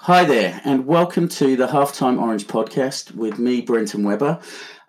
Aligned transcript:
Hi 0.00 0.24
there, 0.24 0.60
and 0.64 0.86
welcome 0.86 1.26
to 1.30 1.56
the 1.56 1.66
Halftime 1.66 2.20
Orange 2.20 2.46
podcast 2.46 3.12
with 3.12 3.38
me, 3.38 3.62
Brenton 3.62 4.04
Weber. 4.04 4.38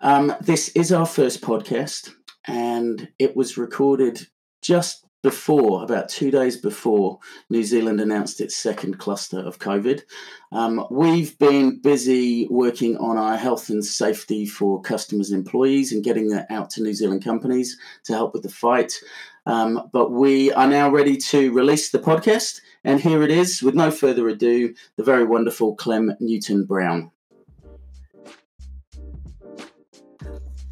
Um, 0.02 0.34
this 0.42 0.68
is 0.76 0.92
our 0.92 1.06
first 1.06 1.40
podcast, 1.40 2.12
and 2.46 3.08
it 3.18 3.34
was 3.34 3.56
recorded 3.56 4.28
just 4.60 5.06
before, 5.22 5.82
about 5.82 6.10
two 6.10 6.30
days 6.30 6.58
before, 6.58 7.18
New 7.50 7.64
Zealand 7.64 8.00
announced 8.00 8.40
its 8.40 8.54
second 8.54 8.98
cluster 8.98 9.40
of 9.40 9.58
COVID. 9.58 10.02
Um, 10.52 10.86
we've 10.90 11.36
been 11.38 11.80
busy 11.80 12.46
working 12.50 12.98
on 12.98 13.16
our 13.16 13.36
health 13.36 13.70
and 13.70 13.84
safety 13.84 14.46
for 14.46 14.80
customers 14.82 15.30
and 15.30 15.38
employees 15.38 15.90
and 15.90 16.04
getting 16.04 16.28
that 16.28 16.46
out 16.50 16.70
to 16.70 16.82
New 16.82 16.94
Zealand 16.94 17.24
companies 17.24 17.76
to 18.04 18.12
help 18.12 18.34
with 18.34 18.42
the 18.42 18.50
fight. 18.50 18.92
Um, 19.46 19.88
but 19.92 20.12
we 20.12 20.52
are 20.52 20.68
now 20.68 20.90
ready 20.90 21.16
to 21.16 21.50
release 21.52 21.90
the 21.90 21.98
podcast. 21.98 22.60
And 22.84 23.00
here 23.00 23.24
it 23.24 23.30
is, 23.32 23.60
with 23.60 23.74
no 23.74 23.90
further 23.90 24.28
ado, 24.28 24.72
the 24.96 25.02
very 25.02 25.24
wonderful 25.24 25.74
Clem 25.74 26.12
Newton 26.20 26.64
Brown. 26.64 27.10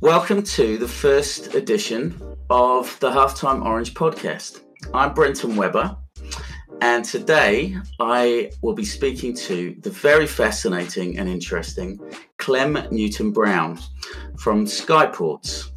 Welcome 0.01 0.45
to 0.45 0.79
the 0.79 0.87
first 0.87 1.55
edition 1.57 2.21
of 2.49 2.97
the 3.01 3.11
Halftime 3.11 3.65
Orange 3.65 3.95
podcast. 3.95 4.61
I'm 4.95 5.15
Brenton 5.15 5.57
Webber, 5.57 5.97
and 6.81 7.05
today 7.05 7.77
I 7.99 8.53
will 8.63 8.75
be 8.75 8.85
speaking 8.85 9.35
to 9.39 9.75
the 9.81 9.91
very 9.91 10.29
fascinating 10.29 11.19
and 11.19 11.29
interesting 11.29 11.99
Clem 12.37 12.79
Newton 12.93 13.33
Brown 13.33 13.81
from 14.39 14.65
Skyportz. 14.65 15.71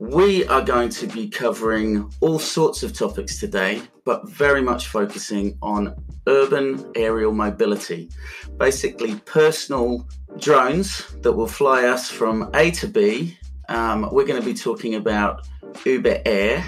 We 0.00 0.46
are 0.46 0.62
going 0.62 0.88
to 0.88 1.06
be 1.06 1.28
covering 1.28 2.10
all 2.20 2.38
sorts 2.38 2.82
of 2.82 2.94
topics 2.94 3.38
today, 3.38 3.82
but 4.06 4.26
very 4.30 4.62
much 4.62 4.86
focusing 4.86 5.58
on 5.60 5.94
urban 6.26 6.90
aerial 6.94 7.32
mobility. 7.32 8.08
Basically, 8.56 9.16
personal 9.26 10.08
drones 10.38 11.06
that 11.20 11.34
will 11.34 11.46
fly 11.46 11.84
us 11.84 12.10
from 12.10 12.50
A 12.54 12.70
to 12.70 12.88
B. 12.88 13.36
Um, 13.68 14.08
we're 14.10 14.24
going 14.24 14.40
to 14.40 14.46
be 14.46 14.54
talking 14.54 14.94
about 14.94 15.46
Uber 15.84 16.22
Air 16.24 16.64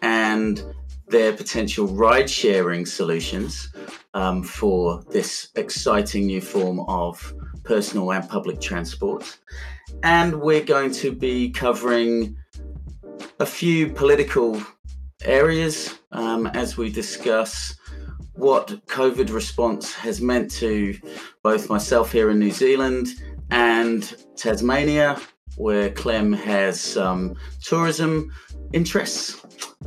and 0.00 0.64
their 1.08 1.34
potential 1.34 1.86
ride 1.86 2.30
sharing 2.30 2.86
solutions 2.86 3.74
um, 4.14 4.42
for 4.42 5.02
this 5.10 5.48
exciting 5.54 6.24
new 6.24 6.40
form 6.40 6.80
of 6.88 7.34
personal 7.62 8.10
and 8.10 8.26
public 8.26 8.58
transport. 8.58 9.36
And 10.02 10.40
we're 10.40 10.64
going 10.64 10.92
to 10.92 11.12
be 11.12 11.50
covering 11.50 12.38
a 13.40 13.46
few 13.46 13.88
political 13.88 14.62
areas 15.24 15.98
um, 16.12 16.46
as 16.48 16.76
we 16.76 16.90
discuss 16.90 17.74
what 18.34 18.68
COVID 18.86 19.32
response 19.32 19.94
has 19.94 20.20
meant 20.20 20.50
to 20.50 20.96
both 21.42 21.70
myself 21.70 22.12
here 22.12 22.30
in 22.30 22.38
New 22.38 22.50
Zealand 22.50 23.08
and 23.50 24.14
Tasmania, 24.36 25.18
where 25.56 25.90
Clem 25.90 26.34
has 26.34 26.80
some 26.80 27.34
tourism 27.62 28.30
interests, 28.74 29.44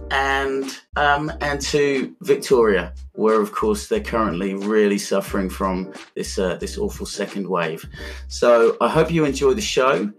and 0.09 0.65
um, 0.95 1.31
and 1.41 1.61
to 1.61 2.15
Victoria, 2.21 2.93
where 3.13 3.39
of 3.39 3.51
course 3.51 3.87
they're 3.87 4.01
currently 4.01 4.55
really 4.55 4.97
suffering 4.97 5.49
from 5.49 5.93
this 6.15 6.39
uh, 6.39 6.55
this 6.55 6.77
awful 6.77 7.05
second 7.05 7.47
wave. 7.47 7.85
So 8.27 8.77
I 8.81 8.89
hope 8.89 9.11
you 9.11 9.25
enjoy 9.25 9.53
the 9.53 9.61
show, 9.61 10.11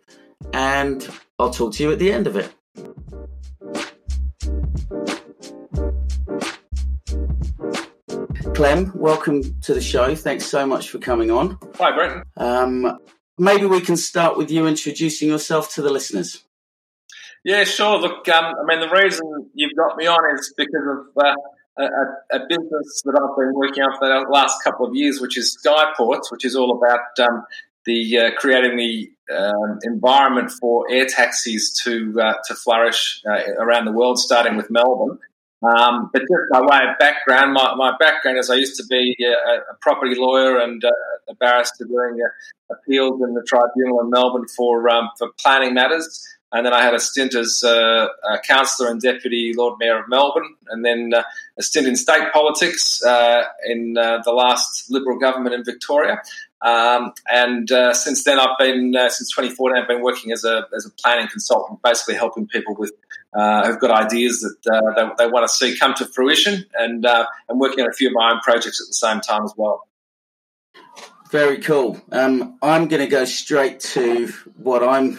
and 0.53 1.09
I'll 1.41 1.51
talk 1.51 1.75
to 1.75 1.83
you 1.83 1.93
at 1.93 1.99
the 1.99 2.13
end 2.13 2.29
of 2.29 2.37
it. 2.37 2.55
Clem, 8.55 8.93
welcome 8.95 9.61
to 9.63 9.75
the 9.75 9.81
show. 9.81 10.15
Thanks 10.15 10.47
so 10.47 10.65
much 10.65 10.91
for 10.91 10.99
coming 10.99 11.31
on. 11.31 11.59
Hi, 11.79 11.93
Brenton. 11.93 12.23
Um, 12.37 12.99
maybe 13.37 13.67
we 13.67 13.81
can 13.81 13.97
start 13.97 14.37
with 14.37 14.51
you 14.51 14.67
introducing 14.67 15.29
yourself 15.29 15.75
to 15.75 15.83
the 15.83 15.91
listeners. 15.91 16.45
Yeah, 17.45 17.65
sure. 17.65 17.99
Look, 17.99 18.29
um, 18.29 18.45
I 18.45 18.65
mean, 18.65 18.81
the 18.81 18.89
reason 18.89 19.51
you've 19.55 19.77
got 19.77 19.97
me 19.97 20.07
on 20.07 20.39
is 20.39 20.55
because 20.57 20.87
of 20.89 21.25
uh, 21.25 21.35
a, 21.79 22.37
a, 22.37 22.47
business 22.49 23.03
that 23.05 23.21
I've 23.21 23.37
been 23.37 23.55
working 23.55 23.83
on 23.83 23.99
for 23.99 24.09
the 24.09 24.31
last 24.31 24.63
couple 24.63 24.87
of 24.87 24.95
years, 24.95 25.21
which 25.21 25.37
is 25.37 25.59
Skyportz, 25.63 26.31
which 26.31 26.45
is 26.45 26.57
all 26.57 26.71
about 26.79 27.01
um, 27.29 27.45
the 27.87 28.19
uh, 28.19 28.31
creating 28.37 28.77
the 28.77 29.11
um, 29.35 29.79
environment 29.83 30.51
for 30.51 30.91
air 30.91 31.07
taxis 31.07 31.81
to 31.85 32.21
uh, 32.21 32.35
to 32.47 32.55
flourish 32.55 33.23
uh, 33.29 33.53
around 33.59 33.85
the 33.87 33.93
world, 33.93 34.19
starting 34.19 34.57
with 34.57 34.71
Melbourne. 34.71 35.19
Um, 35.63 36.11
but 36.13 36.21
just 36.21 36.45
by 36.53 36.61
way 36.61 36.91
of 36.91 36.99
background, 36.99 37.55
my, 37.55 37.75
my 37.77 37.97
background 37.99 38.39
is 38.39 38.51
I 38.51 38.57
used 38.57 38.77
to 38.77 38.85
be 38.87 39.17
a, 39.25 39.73
a 39.73 39.75
property 39.81 40.15
lawyer 40.15 40.59
and 40.59 40.85
uh, 40.85 40.91
a 41.29 41.35
barrister 41.37 41.87
doing 41.87 42.19
uh, 42.23 42.75
appeals 42.75 43.23
in 43.23 43.33
the 43.33 43.43
tribunal 43.47 44.01
in 44.01 44.11
Melbourne 44.11 44.47
for 44.55 44.89
um, 44.91 45.09
for 45.19 45.31
planning 45.41 45.73
matters. 45.75 46.23
And 46.55 46.65
then 46.65 46.73
I 46.73 46.83
had 46.83 46.95
a 46.95 47.01
stint 47.01 47.35
as 47.35 47.65
uh, 47.65 48.07
a 48.23 48.39
councillor 48.39 48.89
and 48.89 49.01
deputy 49.01 49.53
Lord 49.57 49.77
Mayor 49.81 49.99
of 49.99 50.09
Melbourne, 50.09 50.55
and 50.69 50.85
then 50.85 51.13
uh, 51.13 51.25
a 51.59 51.63
stint 51.65 51.89
in 51.89 51.97
state 51.97 52.33
politics 52.33 53.05
uh, 53.05 53.43
in 53.67 53.99
uh, 53.99 54.23
the 54.25 54.31
last 54.31 54.89
Liberal 54.89 55.19
government 55.19 55.57
in 55.57 55.65
Victoria. 55.65 56.23
Um, 56.63 57.13
and 57.29 57.73
uh, 57.73 57.93
since 57.93 58.23
then, 58.23 58.39
I've 58.39 58.57
been 58.57 58.95
uh, 58.95 59.09
since 59.09 59.31
2014. 59.31 59.83
I've 59.83 59.89
been 59.89 60.01
working 60.01 60.31
as 60.31 60.45
a 60.45 60.69
as 60.75 60.87
a 60.87 60.91
planning 60.91 61.27
consultant, 61.27 61.83
basically 61.83 62.15
helping 62.15 62.47
people 62.47 62.77
with 62.77 62.93
who've 63.33 63.81
got 63.81 63.91
ideas 63.91 64.41
that 64.41 65.15
they, 65.19 65.25
they 65.25 65.31
want 65.31 65.49
to 65.49 65.53
see 65.53 65.77
come 65.77 65.95
to 65.95 66.07
fruition, 66.07 66.65
and 66.79 67.05
I'm 67.05 67.59
working 67.59 67.83
on 67.83 67.91
a 67.91 67.93
few 67.93 68.07
of 68.07 68.15
my 68.15 68.31
own 68.31 68.39
projects 68.41 68.81
at 68.81 68.87
the 68.87 68.95
same 68.95 69.21
time 69.21 69.43
as 69.43 69.53
well. 69.57 69.89
Very 71.33 71.59
cool. 71.59 72.01
Um, 72.13 72.59
I'm 72.63 72.87
going 72.87 73.01
to 73.01 73.09
go 73.09 73.25
straight 73.25 73.81
to 73.81 74.29
what 74.57 74.85
I'm 74.85 75.19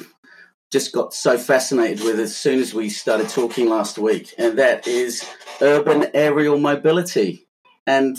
just 0.72 0.92
got 0.92 1.14
so 1.14 1.38
fascinated 1.38 2.03
with 2.03 2.20
as 2.20 2.36
soon 2.36 2.59
as 2.59 2.74
we 2.74 2.90
started 2.90 3.30
talking 3.30 3.70
last 3.70 3.98
week, 3.98 4.34
and 4.38 4.59
that 4.59 4.88
is 4.88 5.28
urban 5.62 6.08
aerial 6.14 6.58
mobility. 6.58 7.48
And 7.88 8.18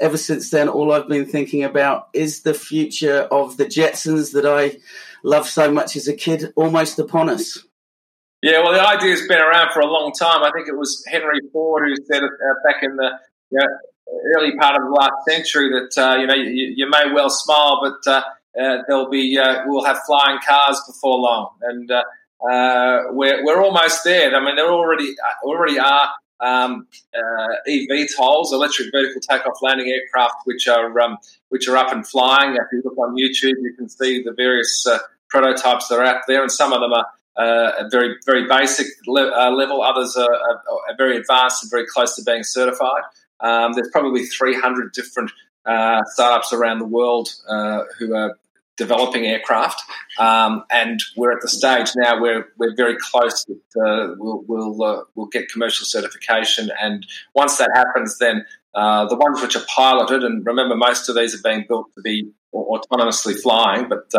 ever 0.00 0.16
since 0.16 0.50
then, 0.50 0.68
all 0.68 0.92
I've 0.92 1.08
been 1.08 1.26
thinking 1.26 1.64
about 1.64 2.08
is 2.12 2.42
the 2.42 2.54
future 2.54 3.22
of 3.30 3.56
the 3.56 3.66
Jetsons 3.66 4.32
that 4.32 4.46
I 4.46 4.78
loved 5.22 5.48
so 5.48 5.70
much 5.70 5.96
as 5.96 6.08
a 6.08 6.14
kid 6.14 6.52
almost 6.56 6.98
upon 6.98 7.28
us. 7.28 7.58
Yeah, 8.42 8.62
well, 8.62 8.72
the 8.72 8.86
idea 8.86 9.10
has 9.10 9.26
been 9.26 9.40
around 9.40 9.72
for 9.72 9.80
a 9.80 9.86
long 9.86 10.12
time. 10.12 10.44
I 10.44 10.52
think 10.52 10.68
it 10.68 10.76
was 10.76 11.02
Henry 11.08 11.40
Ford 11.52 11.88
who 11.88 11.96
said 12.04 12.22
it 12.22 12.30
uh, 12.30 12.54
back 12.64 12.82
in 12.82 12.96
the 12.96 13.10
you 13.50 13.58
know, 13.58 13.66
early 14.36 14.56
part 14.56 14.76
of 14.76 14.82
the 14.86 14.90
last 14.90 15.14
century 15.28 15.70
that 15.70 16.00
uh, 16.00 16.16
you 16.16 16.26
know 16.26 16.34
you, 16.34 16.74
you, 16.76 16.88
may 16.88 17.12
well 17.12 17.30
smile, 17.30 17.80
but 17.82 18.10
uh, 18.10 18.22
uh, 18.60 18.78
there'll 18.86 19.10
be 19.10 19.38
uh, 19.38 19.62
we'll 19.66 19.84
have 19.84 19.98
flying 20.06 20.38
cars 20.46 20.80
before 20.86 21.18
long, 21.18 21.50
and 21.62 21.90
uh, 21.90 22.02
uh 22.48 23.02
we're 23.10 23.44
we're 23.44 23.62
almost 23.62 24.02
there. 24.04 24.34
I 24.34 24.44
mean, 24.44 24.56
there 24.56 24.70
already 24.70 25.10
uh, 25.10 25.46
already 25.46 25.78
are 25.78 26.08
um, 26.40 26.86
uh, 27.14 27.54
eVTOLs, 27.68 28.52
electric 28.52 28.88
vertical 28.92 29.20
takeoff 29.20 29.60
landing 29.62 29.88
aircraft, 29.88 30.36
which 30.44 30.66
are 30.68 30.98
um, 31.00 31.18
which 31.50 31.68
are 31.68 31.76
up 31.76 31.92
and 31.92 32.06
flying. 32.06 32.54
If 32.54 32.66
you 32.72 32.82
look 32.84 32.96
on 32.98 33.14
YouTube, 33.14 33.56
you 33.62 33.74
can 33.76 33.88
see 33.88 34.22
the 34.22 34.32
various 34.32 34.86
prototypes 35.28 35.88
that 35.88 35.98
are 35.98 36.04
out 36.04 36.22
there, 36.26 36.42
and 36.42 36.50
some 36.50 36.72
of 36.72 36.80
them 36.80 36.92
are. 36.92 37.06
Uh, 37.38 37.86
very 37.90 38.16
very 38.24 38.48
basic 38.48 38.86
le- 39.06 39.30
uh, 39.30 39.50
level. 39.50 39.82
Others 39.82 40.16
are, 40.16 40.22
are, 40.22 40.62
are, 40.88 40.96
very 40.96 41.18
advanced 41.18 41.62
and 41.62 41.70
very 41.70 41.84
close 41.86 42.16
to 42.16 42.22
being 42.24 42.42
certified. 42.42 43.02
Um, 43.40 43.74
there's 43.74 43.90
probably 43.92 44.24
300 44.24 44.94
different 44.94 45.30
uh, 45.66 46.00
startups 46.06 46.54
around 46.54 46.78
the 46.78 46.86
world 46.86 47.28
who 47.98 48.14
are 48.14 48.38
developing 48.76 49.26
aircraft, 49.26 49.82
um, 50.18 50.64
and 50.70 51.02
we're 51.16 51.32
at 51.32 51.40
the 51.40 51.48
stage 51.48 51.90
now 51.96 52.20
where 52.20 52.48
we're 52.58 52.74
very 52.74 52.96
close. 52.98 53.44
That, 53.44 53.80
uh, 53.80 54.14
we'll 54.18 54.44
we'll, 54.46 54.82
uh, 54.82 55.02
we'll 55.14 55.26
get 55.26 55.50
commercial 55.50 55.86
certification, 55.86 56.70
and 56.80 57.06
once 57.34 57.58
that 57.58 57.70
happens, 57.74 58.18
then 58.18 58.44
uh, 58.74 59.06
the 59.06 59.16
ones 59.16 59.40
which 59.40 59.56
are 59.56 59.64
piloted, 59.74 60.22
and 60.22 60.44
remember, 60.44 60.76
most 60.76 61.08
of 61.08 61.16
these 61.16 61.34
are 61.34 61.42
being 61.42 61.64
built 61.68 61.86
to 61.94 62.02
be 62.02 62.30
autonomously 62.54 63.40
flying, 63.40 63.88
but 63.88 64.10
uh, 64.14 64.18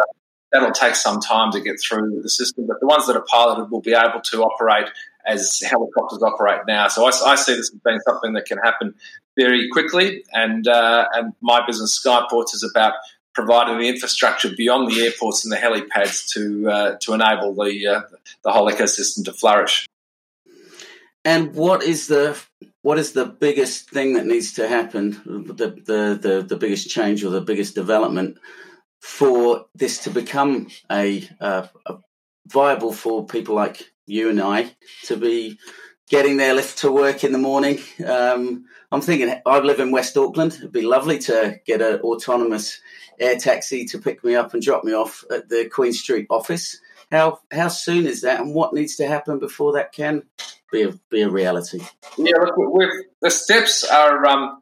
that'll 0.51 0.71
take 0.71 0.95
some 0.95 1.19
time 1.19 1.51
to 1.51 1.61
get 1.61 1.75
through 1.79 2.21
the 2.21 2.29
system. 2.29 2.65
But 2.67 2.79
the 2.79 2.87
ones 2.87 3.07
that 3.07 3.15
are 3.15 3.25
piloted 3.27 3.69
will 3.71 3.81
be 3.81 3.93
able 3.93 4.21
to 4.21 4.43
operate 4.43 4.89
as 5.25 5.61
helicopters 5.61 6.23
operate 6.23 6.61
now. 6.67 6.87
So 6.87 7.05
I, 7.05 7.11
I 7.25 7.35
see 7.35 7.53
this 7.53 7.71
as 7.73 7.79
being 7.83 7.99
something 8.07 8.33
that 8.33 8.45
can 8.45 8.57
happen 8.63 8.95
very 9.35 9.69
quickly, 9.69 10.23
and 10.33 10.67
uh, 10.67 11.05
and 11.13 11.33
my 11.41 11.65
business 11.65 12.01
Skyportz 12.03 12.53
is 12.53 12.69
about 12.75 12.93
providing 13.37 13.77
the 13.77 13.87
infrastructure 13.87 14.49
beyond 14.49 14.91
the 14.91 14.99
airports 15.05 15.45
and 15.45 15.51
the 15.51 15.57
helipads 15.57 16.27
to 16.33 16.67
uh, 16.67 16.97
to 16.99 17.13
enable 17.13 17.53
the 17.53 17.87
uh, 17.87 18.01
the 18.43 18.51
whole 18.51 18.69
ecosystem 18.69 19.23
to 19.23 19.31
flourish. 19.31 19.85
And 21.23 21.53
what 21.53 21.83
is 21.83 22.07
the 22.07 22.35
what 22.81 22.97
is 22.97 23.11
the 23.11 23.25
biggest 23.25 23.91
thing 23.91 24.13
that 24.15 24.25
needs 24.25 24.53
to 24.53 24.67
happen? 24.67 25.21
The 25.23 25.67
the 25.89 26.19
the, 26.19 26.45
the 26.49 26.57
biggest 26.57 26.89
change 26.89 27.23
or 27.23 27.29
the 27.29 27.47
biggest 27.51 27.75
development 27.75 28.39
for 29.01 29.67
this 29.75 29.99
to 30.05 30.09
become 30.09 30.67
a, 30.91 31.29
a 31.39 31.69
viable 32.47 32.91
for 32.91 33.27
people 33.27 33.53
like 33.53 33.91
you 34.07 34.31
and 34.31 34.41
I 34.41 34.73
to 35.03 35.15
be 35.15 35.59
getting 36.09 36.38
their 36.38 36.54
lift 36.54 36.80
to 36.80 36.92
work 36.92 37.24
in 37.24 37.31
the 37.31 37.38
morning. 37.38 37.80
Um, 38.06 38.65
I'm 38.92 39.01
thinking 39.01 39.33
I 39.45 39.59
live 39.59 39.80
in 39.80 39.92
West 39.92 40.18
Auckland. 40.18 40.54
It'd 40.54 40.71
be 40.71 40.81
lovely 40.81 41.19
to 41.19 41.59
get 41.65 41.81
an 41.81 42.00
autonomous 42.01 42.80
air 43.19 43.38
taxi 43.38 43.86
to 43.86 44.00
pick 44.00 44.24
me 44.24 44.36
up 44.36 44.54
and 44.54 44.63
drop 44.63 44.83
me 44.83 44.94
off 44.94 45.24
at 45.30 45.50
the 45.50 45.68
Queen 45.69 45.94
Street 45.94 46.27
office. 46.30 46.80
How 47.12 47.39
how 47.51 47.69
soon 47.69 48.06
is 48.06 48.21
that, 48.21 48.42
and 48.42 48.54
what 48.54 48.74
needs 48.74 48.98
to 48.98 49.07
happen 49.07 49.39
before 49.39 49.74
that 49.74 49.94
can 49.94 50.24
be 50.71 50.83
a, 50.83 50.92
be 51.09 51.21
a 51.21 51.30
reality? 51.30 51.80
Yeah, 52.18 52.33
look, 52.38 52.92
the 53.21 53.30
steps 53.30 53.83
are 53.86 54.25
um, 54.25 54.62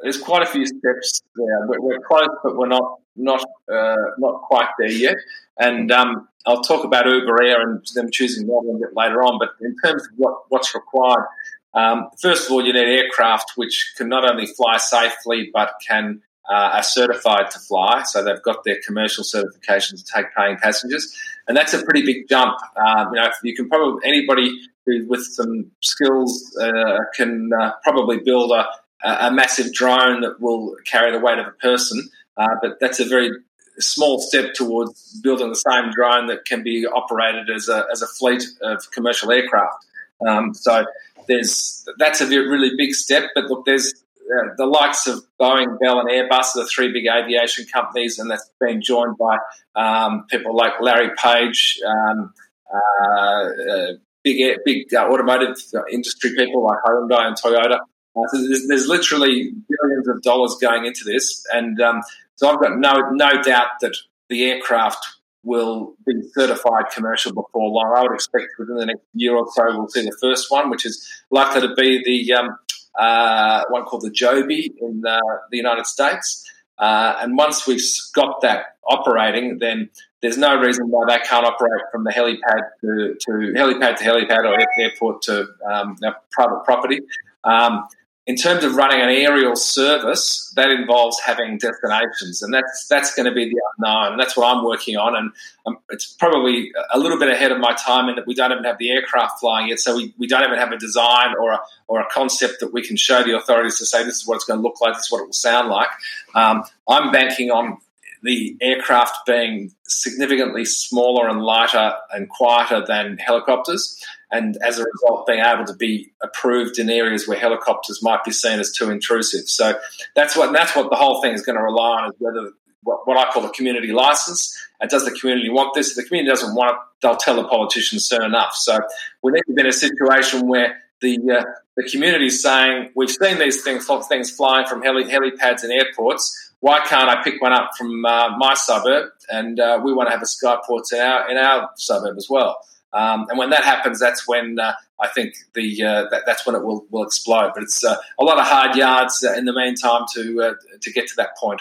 there's 0.00 0.18
quite 0.18 0.42
a 0.42 0.46
few 0.46 0.66
steps 0.66 1.22
there. 1.34 1.66
We're, 1.66 1.80
we're 1.80 2.00
close, 2.00 2.28
but 2.44 2.56
we're 2.56 2.68
not 2.68 3.00
not 3.16 3.44
uh, 3.72 3.96
not 4.18 4.42
quite 4.42 4.68
there 4.78 4.90
yet. 4.90 5.16
And 5.58 5.92
um, 5.92 6.28
I'll 6.46 6.62
talk 6.62 6.84
about 6.84 7.06
Uber 7.06 7.42
Air 7.42 7.62
and 7.62 7.84
them 7.94 8.10
choosing 8.10 8.46
Melbourne 8.46 8.76
a 8.76 8.86
bit 8.86 8.96
later 8.96 9.22
on. 9.22 9.38
But 9.38 9.50
in 9.60 9.76
terms 9.84 10.02
of 10.02 10.10
what, 10.16 10.42
what's 10.48 10.74
required, 10.74 11.26
um, 11.74 12.08
first 12.20 12.46
of 12.46 12.52
all, 12.52 12.64
you 12.64 12.72
need 12.72 12.80
aircraft 12.80 13.52
which 13.56 13.94
can 13.96 14.08
not 14.08 14.28
only 14.28 14.46
fly 14.46 14.76
safely 14.76 15.50
but 15.52 15.72
can 15.86 16.22
uh, 16.48 16.70
are 16.74 16.82
certified 16.82 17.50
to 17.50 17.58
fly. 17.58 18.02
So 18.04 18.22
they've 18.22 18.42
got 18.42 18.64
their 18.64 18.78
commercial 18.86 19.24
certification 19.24 19.96
to 19.96 20.04
take 20.04 20.26
paying 20.36 20.56
passengers, 20.56 21.14
and 21.48 21.56
that's 21.56 21.72
a 21.74 21.82
pretty 21.82 22.04
big 22.04 22.28
jump. 22.28 22.56
Um, 22.76 23.08
you 23.14 23.20
know, 23.20 23.30
you 23.42 23.54
can 23.54 23.68
probably 23.68 24.06
anybody 24.06 24.52
who 24.86 25.06
with 25.08 25.24
some 25.24 25.70
skills 25.80 26.54
uh, 26.60 26.98
can 27.14 27.50
uh, 27.58 27.72
probably 27.82 28.18
build 28.18 28.52
a, 28.52 28.66
a 29.04 29.30
massive 29.32 29.72
drone 29.72 30.20
that 30.20 30.40
will 30.40 30.76
carry 30.84 31.12
the 31.12 31.18
weight 31.18 31.38
of 31.38 31.46
a 31.46 31.52
person. 31.52 32.08
Uh, 32.36 32.48
but 32.60 32.78
that's 32.80 33.00
a 33.00 33.04
very 33.04 33.30
small 33.78 34.20
step 34.20 34.54
towards 34.54 35.20
building 35.22 35.48
the 35.48 35.56
same 35.56 35.90
drone 35.90 36.26
that 36.26 36.44
can 36.44 36.62
be 36.62 36.86
operated 36.86 37.50
as 37.50 37.68
a, 37.68 37.84
as 37.92 38.02
a 38.02 38.06
fleet 38.06 38.44
of 38.62 38.90
commercial 38.92 39.30
aircraft. 39.32 39.84
Um, 40.26 40.54
so 40.54 40.84
there's 41.26 41.86
that's 41.98 42.20
a 42.20 42.26
really 42.26 42.72
big 42.76 42.94
step. 42.94 43.30
But 43.34 43.44
look, 43.44 43.64
there's 43.64 43.92
uh, 44.24 44.54
the 44.56 44.66
likes 44.66 45.06
of 45.06 45.24
Boeing, 45.40 45.78
Bell, 45.80 46.00
and 46.00 46.08
Airbus 46.08 46.56
are 46.56 46.62
the 46.62 46.66
three 46.66 46.92
big 46.92 47.06
aviation 47.06 47.66
companies, 47.66 48.18
and 48.18 48.30
that's 48.30 48.50
been 48.60 48.80
joined 48.80 49.16
by 49.18 49.38
um, 49.74 50.26
people 50.30 50.56
like 50.56 50.72
Larry 50.80 51.10
Page, 51.16 51.78
um, 51.86 52.32
uh, 52.72 53.48
uh, 53.70 53.86
big 54.22 54.58
big 54.64 54.94
uh, 54.94 55.08
automotive 55.08 55.56
industry 55.90 56.34
people 56.36 56.64
like 56.64 56.78
Hyundai 56.84 57.26
and 57.26 57.36
Toyota. 57.36 57.80
Uh, 58.16 58.22
so 58.32 58.46
there's, 58.46 58.66
there's, 58.68 58.86
literally 58.86 59.52
billions 59.68 60.08
of 60.08 60.22
dollars 60.22 60.56
going 60.60 60.84
into 60.86 61.04
this, 61.04 61.44
and 61.52 61.80
um, 61.80 62.00
so 62.36 62.48
I've 62.48 62.60
got 62.60 62.78
no 62.78 63.10
no 63.10 63.42
doubt 63.42 63.80
that 63.80 63.94
the 64.28 64.44
aircraft 64.44 65.04
will 65.42 65.94
be 66.06 66.14
certified 66.32 66.84
commercial 66.94 67.32
before 67.32 67.68
long. 67.70 67.94
I 67.96 68.02
would 68.02 68.14
expect 68.14 68.46
within 68.58 68.76
the 68.76 68.86
next 68.86 69.04
year 69.14 69.36
or 69.36 69.46
so 69.52 69.64
we'll 69.68 69.88
see 69.88 70.02
the 70.02 70.16
first 70.20 70.50
one, 70.50 70.70
which 70.70 70.86
is 70.86 71.06
likely 71.30 71.60
to 71.68 71.74
be 71.74 72.02
the 72.04 72.34
um, 72.34 72.56
uh, 72.98 73.62
one 73.68 73.84
called 73.84 74.02
the 74.02 74.10
Joby 74.10 74.72
in 74.80 75.02
uh, 75.06 75.18
the 75.50 75.56
United 75.56 75.86
States. 75.86 76.48
Uh, 76.78 77.16
and 77.20 77.36
once 77.36 77.66
we've 77.66 77.84
got 78.14 78.40
that 78.40 78.76
operating, 78.88 79.58
then 79.58 79.90
there's 80.22 80.38
no 80.38 80.58
reason 80.58 80.88
why 80.88 81.04
they 81.06 81.22
can't 81.24 81.46
operate 81.46 81.82
from 81.92 82.04
the 82.04 82.10
helipad 82.10 82.62
to, 82.80 83.14
to 83.20 83.52
helipad 83.54 83.96
to 83.96 84.04
helipad 84.04 84.44
or 84.44 84.56
airport 84.80 85.22
to 85.22 85.46
um, 85.70 85.96
private 86.32 86.64
property. 86.64 87.00
Um, 87.44 87.86
in 88.26 88.36
terms 88.36 88.64
of 88.64 88.74
running 88.74 89.02
an 89.02 89.10
aerial 89.10 89.54
service, 89.54 90.50
that 90.56 90.70
involves 90.70 91.20
having 91.20 91.58
destinations, 91.58 92.42
and 92.42 92.54
that's 92.54 92.86
that's 92.88 93.14
going 93.14 93.26
to 93.26 93.34
be 93.34 93.50
the 93.50 93.60
unknown. 93.76 94.16
That's 94.16 94.34
what 94.34 94.46
I'm 94.46 94.64
working 94.64 94.96
on, 94.96 95.14
and 95.14 95.32
um, 95.66 95.78
it's 95.90 96.06
probably 96.06 96.72
a 96.92 96.98
little 96.98 97.18
bit 97.18 97.28
ahead 97.28 97.52
of 97.52 97.58
my 97.58 97.74
time 97.74 98.08
in 98.08 98.16
that 98.16 98.26
we 98.26 98.34
don't 98.34 98.50
even 98.50 98.64
have 98.64 98.78
the 98.78 98.90
aircraft 98.90 99.40
flying 99.40 99.68
yet, 99.68 99.78
so 99.78 99.94
we, 99.96 100.14
we 100.16 100.26
don't 100.26 100.42
even 100.42 100.58
have 100.58 100.72
a 100.72 100.78
design 100.78 101.34
or 101.38 101.52
a 101.52 101.60
or 101.86 102.00
a 102.00 102.06
concept 102.10 102.60
that 102.60 102.72
we 102.72 102.80
can 102.80 102.96
show 102.96 103.22
the 103.22 103.36
authorities 103.36 103.78
to 103.78 103.84
say 103.84 104.02
this 104.04 104.16
is 104.16 104.26
what 104.26 104.36
it's 104.36 104.44
going 104.44 104.58
to 104.58 104.62
look 104.62 104.80
like, 104.80 104.94
this 104.94 105.04
is 105.04 105.12
what 105.12 105.20
it 105.20 105.26
will 105.26 105.32
sound 105.34 105.68
like. 105.68 105.90
Um, 106.34 106.64
I'm 106.88 107.12
banking 107.12 107.50
on 107.50 107.78
the 108.24 108.56
aircraft 108.60 109.18
being 109.26 109.70
significantly 109.84 110.64
smaller 110.64 111.28
and 111.28 111.42
lighter 111.42 111.94
and 112.12 112.28
quieter 112.28 112.84
than 112.86 113.18
helicopters 113.18 114.02
and 114.34 114.58
as 114.62 114.80
a 114.80 114.84
result, 114.84 115.28
being 115.28 115.38
able 115.38 115.64
to 115.64 115.74
be 115.74 116.12
approved 116.20 116.80
in 116.80 116.90
areas 116.90 117.28
where 117.28 117.38
helicopters 117.38 118.02
might 118.02 118.24
be 118.24 118.32
seen 118.32 118.58
as 118.58 118.72
too 118.72 118.90
intrusive. 118.90 119.48
So 119.48 119.78
that's 120.16 120.36
what 120.36 120.52
that's 120.52 120.74
what 120.74 120.90
the 120.90 120.96
whole 120.96 121.22
thing 121.22 121.34
is 121.34 121.42
going 121.42 121.56
to 121.56 121.62
rely 121.62 122.02
on 122.02 122.08
is 122.08 122.16
whether 122.18 122.50
what, 122.82 123.06
what 123.06 123.16
I 123.16 123.30
call 123.30 123.44
a 123.44 123.52
community 123.52 123.92
license. 123.92 124.58
And 124.80 124.90
does 124.90 125.04
the 125.04 125.12
community 125.12 125.50
want 125.50 125.74
this? 125.74 125.90
If 125.90 125.96
the 125.96 126.02
community 126.02 126.30
doesn't 126.30 126.54
want 126.54 126.72
it, 126.72 126.78
they'll 127.00 127.16
tell 127.16 127.36
the 127.36 127.46
politicians 127.46 128.06
soon 128.06 128.22
enough. 128.22 128.54
So 128.54 128.80
we 129.22 129.32
need 129.32 129.42
to 129.46 129.52
be 129.52 129.60
in 129.60 129.68
a 129.68 129.72
situation 129.72 130.48
where 130.48 130.82
the 131.00 131.16
uh, 131.30 131.44
the 131.76 131.88
community 131.88 132.26
is 132.26 132.42
saying 132.42 132.90
we've 132.96 133.10
seen 133.10 133.38
these 133.38 133.62
things 133.62 133.86
things 134.08 134.30
flying 134.32 134.66
from 134.66 134.82
heli, 134.82 135.04
helipads 135.04 135.62
and 135.62 135.72
airports. 135.72 136.53
Why 136.64 136.80
can't 136.80 137.10
I 137.10 137.22
pick 137.22 137.42
one 137.42 137.52
up 137.52 137.72
from 137.76 138.06
uh, 138.06 138.38
my 138.38 138.54
suburb? 138.54 139.10
And 139.28 139.60
uh, 139.60 139.82
we 139.84 139.92
want 139.92 140.08
to 140.08 140.12
have 140.12 140.22
a 140.22 140.24
skyport 140.24 140.90
in 140.94 140.98
our 140.98 141.30
in 141.30 141.36
our 141.36 141.68
suburb 141.76 142.16
as 142.16 142.28
well. 142.30 142.58
Um, 142.94 143.26
and 143.28 143.38
when 143.38 143.50
that 143.50 143.64
happens, 143.64 144.00
that's 144.00 144.26
when 144.26 144.58
uh, 144.58 144.72
I 144.98 145.08
think 145.08 145.34
the 145.52 145.84
uh, 145.84 146.04
that, 146.10 146.22
that's 146.24 146.46
when 146.46 146.56
it 146.56 146.64
will, 146.64 146.86
will 146.90 147.02
explode. 147.02 147.50
But 147.52 147.64
it's 147.64 147.84
uh, 147.84 147.96
a 148.18 148.24
lot 148.24 148.38
of 148.38 148.46
hard 148.46 148.76
yards 148.76 149.22
uh, 149.22 149.34
in 149.34 149.44
the 149.44 149.52
meantime 149.52 150.06
to 150.14 150.56
to 150.80 150.92
get 150.94 151.06
to 151.08 151.16
that 151.16 151.36
point. 151.36 151.60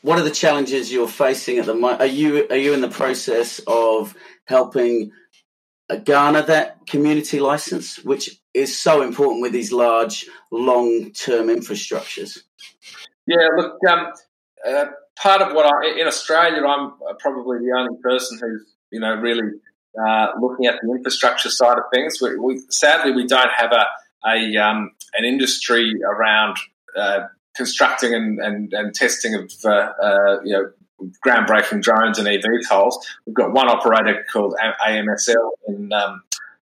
What 0.00 0.20
are 0.20 0.22
the 0.22 0.30
challenges 0.30 0.92
you're 0.92 1.08
facing 1.08 1.58
at 1.58 1.66
the 1.66 1.74
moment? 1.74 2.02
Are 2.02 2.06
you 2.06 2.46
are 2.48 2.56
you 2.56 2.72
in 2.72 2.82
the 2.82 2.88
process 2.88 3.60
of 3.66 4.14
helping 4.44 5.10
garner 6.04 6.42
that 6.42 6.86
community 6.86 7.40
license, 7.40 7.98
which 8.04 8.40
is 8.54 8.78
so 8.78 9.02
important 9.02 9.42
with 9.42 9.50
these 9.50 9.72
large, 9.72 10.24
long 10.52 11.10
term 11.10 11.48
infrastructures? 11.48 12.38
Yeah, 13.26 13.48
look. 13.56 13.78
Um, 13.88 14.12
part 15.16 15.42
of 15.42 15.54
what 15.54 15.66
I 15.66 16.00
in 16.00 16.06
Australia, 16.06 16.64
I'm 16.64 16.92
probably 17.18 17.58
the 17.58 17.74
only 17.76 18.00
person 18.02 18.38
who's 18.40 18.74
you 18.90 19.00
know 19.00 19.14
really 19.14 19.50
uh, 19.98 20.28
looking 20.40 20.66
at 20.66 20.80
the 20.82 20.90
infrastructure 20.90 21.50
side 21.50 21.78
of 21.78 21.84
things. 21.92 22.20
We, 22.20 22.36
we, 22.36 22.60
sadly, 22.68 23.12
we 23.12 23.26
don't 23.26 23.50
have 23.56 23.72
a, 23.72 24.28
a 24.28 24.56
um, 24.56 24.92
an 25.14 25.24
industry 25.24 25.94
around 26.04 26.56
uh, 26.96 27.20
constructing 27.56 28.14
and, 28.14 28.38
and, 28.38 28.72
and, 28.72 28.94
testing 28.94 29.34
of 29.34 29.50
uh, 29.64 29.68
uh 29.70 30.40
you 30.44 30.52
know 30.52 30.70
groundbreaking 31.26 31.82
drones 31.82 32.18
and 32.18 32.28
EV 32.28 32.44
tolls. 32.68 33.06
We've 33.26 33.34
got 33.34 33.52
one 33.52 33.68
operator 33.68 34.24
called 34.32 34.54
AMSL 34.86 35.50
in 35.68 35.92
um, 35.92 36.22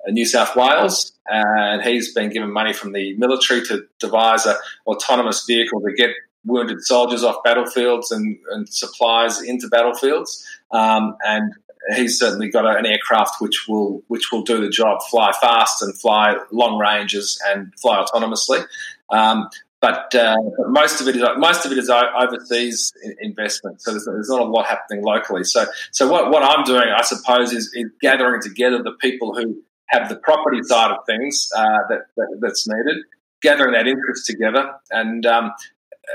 New 0.08 0.26
South 0.26 0.54
Wales, 0.56 1.12
and 1.28 1.82
he's 1.82 2.12
been 2.12 2.30
given 2.30 2.52
money 2.52 2.72
from 2.72 2.92
the 2.92 3.16
military 3.16 3.64
to 3.66 3.86
devise 4.00 4.46
an 4.46 4.56
autonomous 4.86 5.44
vehicle 5.46 5.80
to 5.80 5.92
get 5.94 6.10
wounded 6.44 6.82
soldiers 6.82 7.22
off 7.22 7.42
battlefields 7.44 8.10
and, 8.10 8.38
and 8.50 8.68
supplies 8.68 9.40
into 9.42 9.68
battlefields. 9.68 10.46
Um, 10.70 11.16
and 11.24 11.52
he's 11.94 12.18
certainly 12.18 12.48
got 12.48 12.64
an 12.64 12.86
aircraft 12.86 13.40
which 13.40 13.66
will 13.68 14.02
which 14.08 14.30
will 14.32 14.42
do 14.42 14.60
the 14.60 14.70
job, 14.70 15.00
fly 15.10 15.32
fast 15.40 15.82
and 15.82 15.98
fly 15.98 16.36
long 16.50 16.78
ranges 16.78 17.40
and 17.48 17.72
fly 17.80 18.04
autonomously. 18.04 18.64
Um, 19.10 19.48
but, 19.82 20.14
uh, 20.14 20.36
most 20.68 21.00
of 21.00 21.08
it 21.08 21.16
is 21.16 21.24
most 21.38 21.66
of 21.66 21.72
it 21.72 21.78
is 21.78 21.90
overseas 21.90 22.92
investment, 23.20 23.82
so 23.82 23.90
there's, 23.90 24.04
there's, 24.04 24.28
not 24.28 24.40
a 24.40 24.44
lot 24.44 24.66
happening 24.66 25.04
locally. 25.04 25.42
So, 25.42 25.66
so 25.90 26.08
what, 26.08 26.30
what 26.30 26.44
I'm 26.44 26.62
doing, 26.62 26.84
I 26.96 27.02
suppose, 27.02 27.52
is, 27.52 27.68
is, 27.74 27.90
gathering 28.00 28.40
together 28.40 28.80
the 28.80 28.92
people 29.00 29.34
who 29.34 29.60
have 29.86 30.08
the 30.08 30.14
property 30.14 30.62
side 30.62 30.92
of 30.92 31.04
things 31.04 31.50
uh, 31.56 31.78
that, 31.88 32.02
that, 32.16 32.38
that's 32.40 32.64
needed, 32.68 33.02
gathering 33.42 33.72
that 33.72 33.88
interest 33.88 34.24
together, 34.24 34.72
and 34.92 35.26
um, 35.26 35.50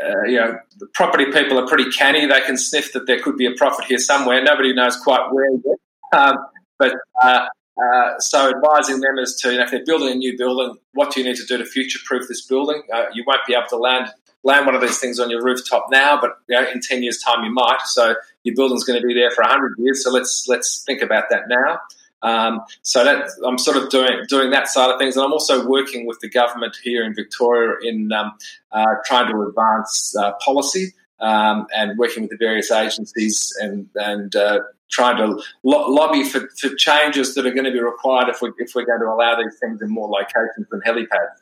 uh, 0.04 0.24
you 0.24 0.38
know, 0.38 0.58
the 0.78 0.88
property 0.94 1.26
people 1.32 1.58
are 1.60 1.68
pretty 1.68 1.90
canny. 1.92 2.26
They 2.26 2.42
can 2.42 2.58
sniff 2.58 2.94
that 2.94 3.08
there 3.08 3.20
could 3.20 3.38
be 3.38 3.46
a 3.46 3.54
profit 3.54 3.86
here 3.86 3.98
somewhere. 3.98 4.44
Nobody 4.44 4.74
knows 4.74 4.98
quite 4.98 5.30
where 5.32 5.52
yet. 5.52 5.78
Um, 6.14 6.38
but 6.78 6.94
uh, 7.22 7.48
uh, 7.82 8.20
so 8.20 8.50
advising 8.50 9.02
them 9.02 9.18
as 9.20 9.36
to 9.42 9.52
you 9.52 9.58
know, 9.58 9.64
if 9.64 9.72
they're 9.72 9.86
building 9.86 10.10
a 10.10 10.16
new 10.16 10.38
building, 10.38 10.78
what 10.94 11.12
do 11.12 11.22
you 11.22 11.28
need 11.28 11.38
to 11.38 11.46
do 11.46 11.58
to 11.58 11.66
future-proof 11.66 12.28
this 12.28 12.46
building? 12.46 12.84
Uh, 12.94 13.06
you 13.14 13.24
won't 13.26 13.42
be 13.48 13.54
able 13.54 13.68
to 13.70 13.78
land 13.78 14.10
land 14.44 14.66
one 14.66 14.76
of 14.76 14.82
these 14.82 15.00
things 15.00 15.20
on 15.20 15.30
your 15.30 15.44
rooftop 15.44 15.88
now, 15.92 16.20
but 16.20 16.38
you 16.48 16.56
know, 16.56 16.68
in 16.72 16.80
ten 16.80 17.04
years' 17.04 17.20
time 17.20 17.44
you 17.44 17.52
might. 17.52 17.82
So 17.86 18.16
your 18.44 18.56
building's 18.56 18.84
going 18.84 19.02
to 19.02 19.06
be 19.06 19.14
there 19.14 19.32
for 19.32 19.44
hundred 19.44 19.74
years. 19.78 20.04
So 20.04 20.12
let's 20.12 20.46
let's 20.48 20.84
think 20.86 21.02
about 21.02 21.26
that 21.30 21.44
now. 21.48 21.80
Um, 22.24 22.62
so 22.82 23.04
that 23.04 23.30
I'm 23.46 23.58
sort 23.60 23.78
of 23.78 23.90
doing 23.90 24.24
doing 24.28 24.50
that 24.52 24.68
side 24.68 24.90
of 24.90 25.00
things, 25.00 25.16
and 25.16 25.26
I'm 25.26 25.34
also 25.34 25.68
working 25.68 26.08
with 26.08 26.20
the 26.20 26.30
government 26.30 26.76
here 26.82 27.04
in 27.04 27.14
Victoria 27.14 27.76
in 27.84 28.12
um, 28.12 28.34
uh, 28.72 28.96
trying 29.06 29.32
to 29.32 29.42
advance 29.44 30.16
uh, 30.18 30.32
policy 30.44 30.94
um, 31.20 31.68
and 31.76 31.98
working 31.98 32.24
with 32.24 32.32
the 32.32 32.38
various 32.38 32.72
agencies 32.72 33.56
and 33.62 33.88
and 33.96 34.36
uh, 34.36 34.60
trying 34.90 35.18
to 35.18 35.42
lo- 35.64 35.90
lobby 35.90 36.24
for, 36.24 36.50
for 36.60 36.70
changes 36.76 37.36
that 37.36 37.46
are 37.46 37.52
going 37.52 37.66
to 37.66 37.72
be 37.72 37.82
required 37.82 38.30
if 38.30 38.42
we 38.42 38.52
if 38.58 38.74
we're 38.74 38.86
going 38.86 39.02
to 39.02 39.08
allow 39.08 39.36
these 39.36 39.58
things 39.60 39.82
in 39.82 39.90
more 39.90 40.08
locations 40.08 40.68
than 40.72 40.82
helipads. 40.82 41.42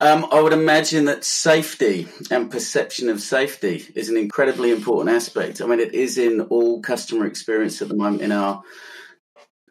Um, 0.00 0.26
I 0.32 0.40
would 0.40 0.52
imagine 0.52 1.04
that 1.04 1.24
safety 1.24 2.08
and 2.30 2.50
perception 2.50 3.08
of 3.08 3.20
safety 3.20 3.86
is 3.94 4.08
an 4.08 4.16
incredibly 4.16 4.72
important 4.72 5.14
aspect. 5.14 5.60
I 5.60 5.66
mean, 5.66 5.80
it 5.80 5.94
is 5.94 6.18
in 6.18 6.40
all 6.42 6.82
customer 6.82 7.26
experience 7.26 7.80
at 7.80 7.88
the 7.88 7.94
moment 7.94 8.22
in 8.22 8.32
our 8.32 8.62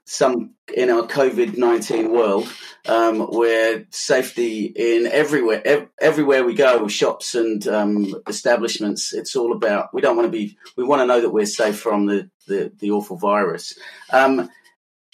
some 0.05 0.55
in 0.75 0.89
our 0.89 1.03
COVID 1.03 1.57
nineteen 1.57 2.11
world, 2.11 2.51
um, 2.87 3.21
where 3.21 3.85
safety 3.91 4.65
in 4.65 5.07
everywhere 5.07 5.61
ev- 5.65 5.89
everywhere 6.01 6.43
we 6.43 6.55
go, 6.55 6.87
shops 6.87 7.35
and 7.35 7.65
um, 7.67 8.15
establishments, 8.27 9.13
it's 9.13 9.35
all 9.35 9.53
about. 9.53 9.93
We 9.93 10.01
don't 10.01 10.17
want 10.17 10.27
to 10.27 10.31
be. 10.31 10.57
We 10.75 10.83
want 10.83 11.01
to 11.01 11.05
know 11.05 11.21
that 11.21 11.31
we're 11.31 11.45
safe 11.45 11.79
from 11.79 12.05
the 12.05 12.29
the, 12.47 12.71
the 12.79 12.91
awful 12.91 13.17
virus. 13.17 13.77
Um, 14.11 14.49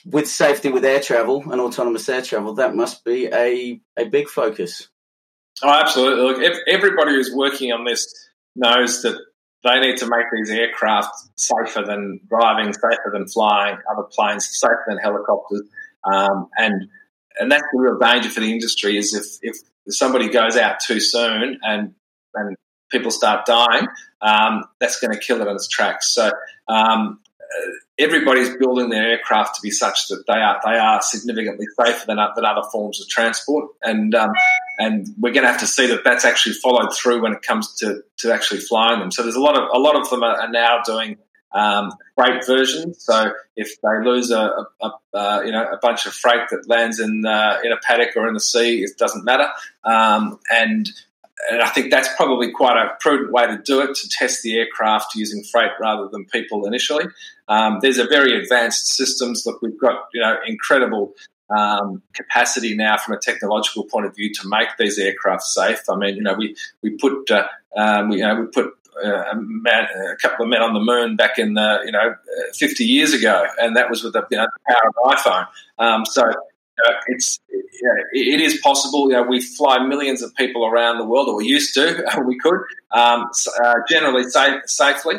with 0.06 0.28
safety 0.28 0.70
with 0.70 0.86
air 0.86 1.02
travel 1.02 1.44
and 1.52 1.62
autonomous 1.62 2.08
air 2.10 2.22
travel, 2.22 2.56
that 2.56 2.76
must 2.76 3.04
be 3.04 3.28
a 3.28 3.80
a 3.98 4.06
big 4.06 4.28
focus. 4.28 4.90
Oh, 5.62 5.70
absolutely! 5.70 6.24
Look, 6.24 6.42
if 6.42 6.58
everybody 6.68 7.12
who's 7.12 7.34
working 7.34 7.72
on 7.72 7.84
this 7.84 8.12
knows 8.56 9.02
that 9.04 9.20
they 9.64 9.80
need 9.80 9.98
to 9.98 10.08
make 10.08 10.26
these 10.32 10.50
aircraft 10.52 11.14
safer 11.36 11.84
than 11.86 12.22
driving, 12.30 12.74
safer 12.74 13.10
than 13.12 13.28
flying, 13.28 13.78
other 13.92 14.04
planes 14.04 14.48
safer 14.58 14.86
than 14.88 14.98
helicopters, 14.98 15.64
um, 16.04 16.48
and 16.58 16.90
and 17.40 17.52
that's 17.52 17.64
the 17.74 17.80
real 17.80 17.98
danger 17.98 18.30
for 18.30 18.40
the 18.40 18.52
industry 18.52 18.98
is 18.98 19.14
if 19.14 19.26
if 19.42 19.58
somebody 19.94 20.30
goes 20.30 20.58
out 20.58 20.80
too 20.80 21.00
soon 21.00 21.60
and 21.64 21.94
and 22.36 22.56
people 22.92 23.12
start 23.12 23.46
dying, 23.46 23.88
um, 24.22 24.64
that's 24.80 25.00
going 25.00 25.14
to 25.14 25.20
kill 25.20 25.42
it 25.42 25.48
on 25.48 25.56
its 25.56 25.68
tracks. 25.68 26.14
So 26.14 26.32
um, 26.68 27.20
everybody's 27.98 28.56
building 28.58 28.90
their 28.90 29.12
aircraft 29.12 29.56
to 29.56 29.62
be 29.62 29.72
such 29.72 30.08
that 30.08 30.24
they 30.28 30.34
are 30.34 30.60
they 30.66 30.78
are 30.78 31.02
significantly 31.02 31.66
safer 31.80 32.06
than, 32.08 32.18
than 32.36 32.46
other 32.46 32.68
forms 32.72 33.02
of 33.02 33.08
transport, 33.08 33.72
and 33.84 34.14
um, 34.16 34.32
and 34.80 35.14
we're 35.20 35.34
going 35.34 35.44
to 35.44 35.52
have 35.52 35.60
to 35.60 35.68
see 35.68 35.88
that 35.88 36.04
that's 36.06 36.24
actually 36.24 36.56
followed 36.56 36.94
through 36.94 37.22
when 37.22 37.34
it 37.34 37.42
comes 37.42 37.76
to, 37.76 38.02
to 38.18 38.34
actually 38.34 38.62
flying 38.62 39.00
them. 39.00 39.12
So 39.12 39.24
there's 39.24 39.36
a 39.36 39.42
lot 39.42 39.58
of 39.58 39.70
a 39.74 39.78
lot 39.78 40.00
of 40.00 40.10
them 40.10 40.24
are, 40.24 40.40
are 40.40 40.50
now 40.50 40.82
doing 40.84 41.18
um, 41.52 41.92
freight 42.16 42.46
versions. 42.46 43.04
So 43.04 43.34
if 43.58 43.80
they 43.82 44.10
lose 44.10 44.32
a, 44.32 44.40
a, 44.40 44.68
a 44.82 44.92
uh, 45.14 45.42
you 45.46 45.52
know 45.52 45.64
a 45.64 45.78
bunch 45.78 46.06
of 46.06 46.14
freight 46.14 46.50
that 46.52 46.68
lands 46.70 47.00
in 47.00 47.26
uh, 47.26 47.60
in 47.64 47.72
a 47.72 47.78
paddock 47.78 48.16
or 48.16 48.28
in 48.28 48.34
the 48.34 48.40
sea, 48.40 48.82
it 48.82 48.98
doesn't 48.98 49.26
matter, 49.26 49.50
um, 49.84 50.40
and 50.50 50.90
and 51.52 51.62
I 51.62 51.70
think 51.70 51.92
that's 51.92 52.10
probably 52.16 52.52
quite 52.52 52.78
a 52.78 52.96
prudent 53.02 53.32
way 53.32 53.48
to 53.48 53.58
do 53.58 53.82
it 53.82 53.96
to 53.96 54.10
test 54.10 54.44
the 54.44 54.58
aircraft 54.58 55.16
using 55.16 55.44
freight 55.44 55.72
rather 55.80 56.08
than 56.10 56.26
people 56.26 56.66
initially. 56.66 57.06
Um, 57.48 57.80
there's 57.82 57.98
a 57.98 58.06
very 58.06 58.40
advanced 58.42 58.88
systems. 58.94 59.46
Look, 59.46 59.62
we've 59.62 59.80
got 59.80 60.08
you 60.14 60.22
know 60.22 60.38
incredible 60.46 61.16
um, 61.56 62.02
capacity 62.14 62.76
now 62.76 62.98
from 62.98 63.16
a 63.16 63.20
technological 63.20 63.84
point 63.86 64.06
of 64.06 64.16
view 64.16 64.34
to 64.34 64.48
make 64.48 64.70
these 64.78 65.00
aircraft 65.00 65.44
safe. 65.44 65.82
I 65.90 65.96
mean, 65.96 66.16
you 66.16 66.22
know, 66.22 66.34
we 66.34 66.56
we 66.82 66.92
put 66.92 67.30
uh, 67.32 67.48
um, 67.76 68.10
we, 68.10 68.18
you 68.18 68.24
know 68.24 68.42
we 68.42 68.48
put 68.48 68.74
uh, 69.04 69.24
a, 69.32 69.36
man, 69.36 69.88
a, 70.12 70.16
couple 70.18 70.44
of 70.44 70.50
men 70.50 70.62
on 70.62 70.74
the 70.74 70.80
moon 70.80 71.16
back 71.16 71.40
in 71.40 71.54
the 71.54 71.80
you 71.86 71.92
know 71.92 72.16
50 72.54 72.84
years 72.84 73.14
ago, 73.14 73.46
and 73.62 73.76
that 73.76 73.90
was 73.90 74.04
with 74.04 74.14
the, 74.14 74.26
you 74.30 74.38
know, 74.38 74.46
the 74.46 74.74
power 74.74 74.90
of 74.90 75.18
iPhone. 75.18 75.48
Um, 75.78 76.06
so 76.06 76.24
uh, 76.24 76.94
it's 77.08 77.40
it 77.50 78.42
is 78.42 78.60
possible. 78.62 79.10
You 79.10 79.18
know, 79.18 79.24
we 79.24 79.42
fly 79.42 79.80
millions 79.80 80.22
of 80.22 80.34
people 80.36 80.66
around 80.66 80.98
the 80.98 81.06
world, 81.06 81.30
or 81.30 81.36
we 81.36 81.46
used 81.46 81.74
to. 81.76 82.04
we 82.26 82.38
could 82.40 82.60
um, 82.92 83.30
uh, 83.64 83.74
generally 83.88 84.24
safe, 84.24 84.62
safely, 84.66 85.16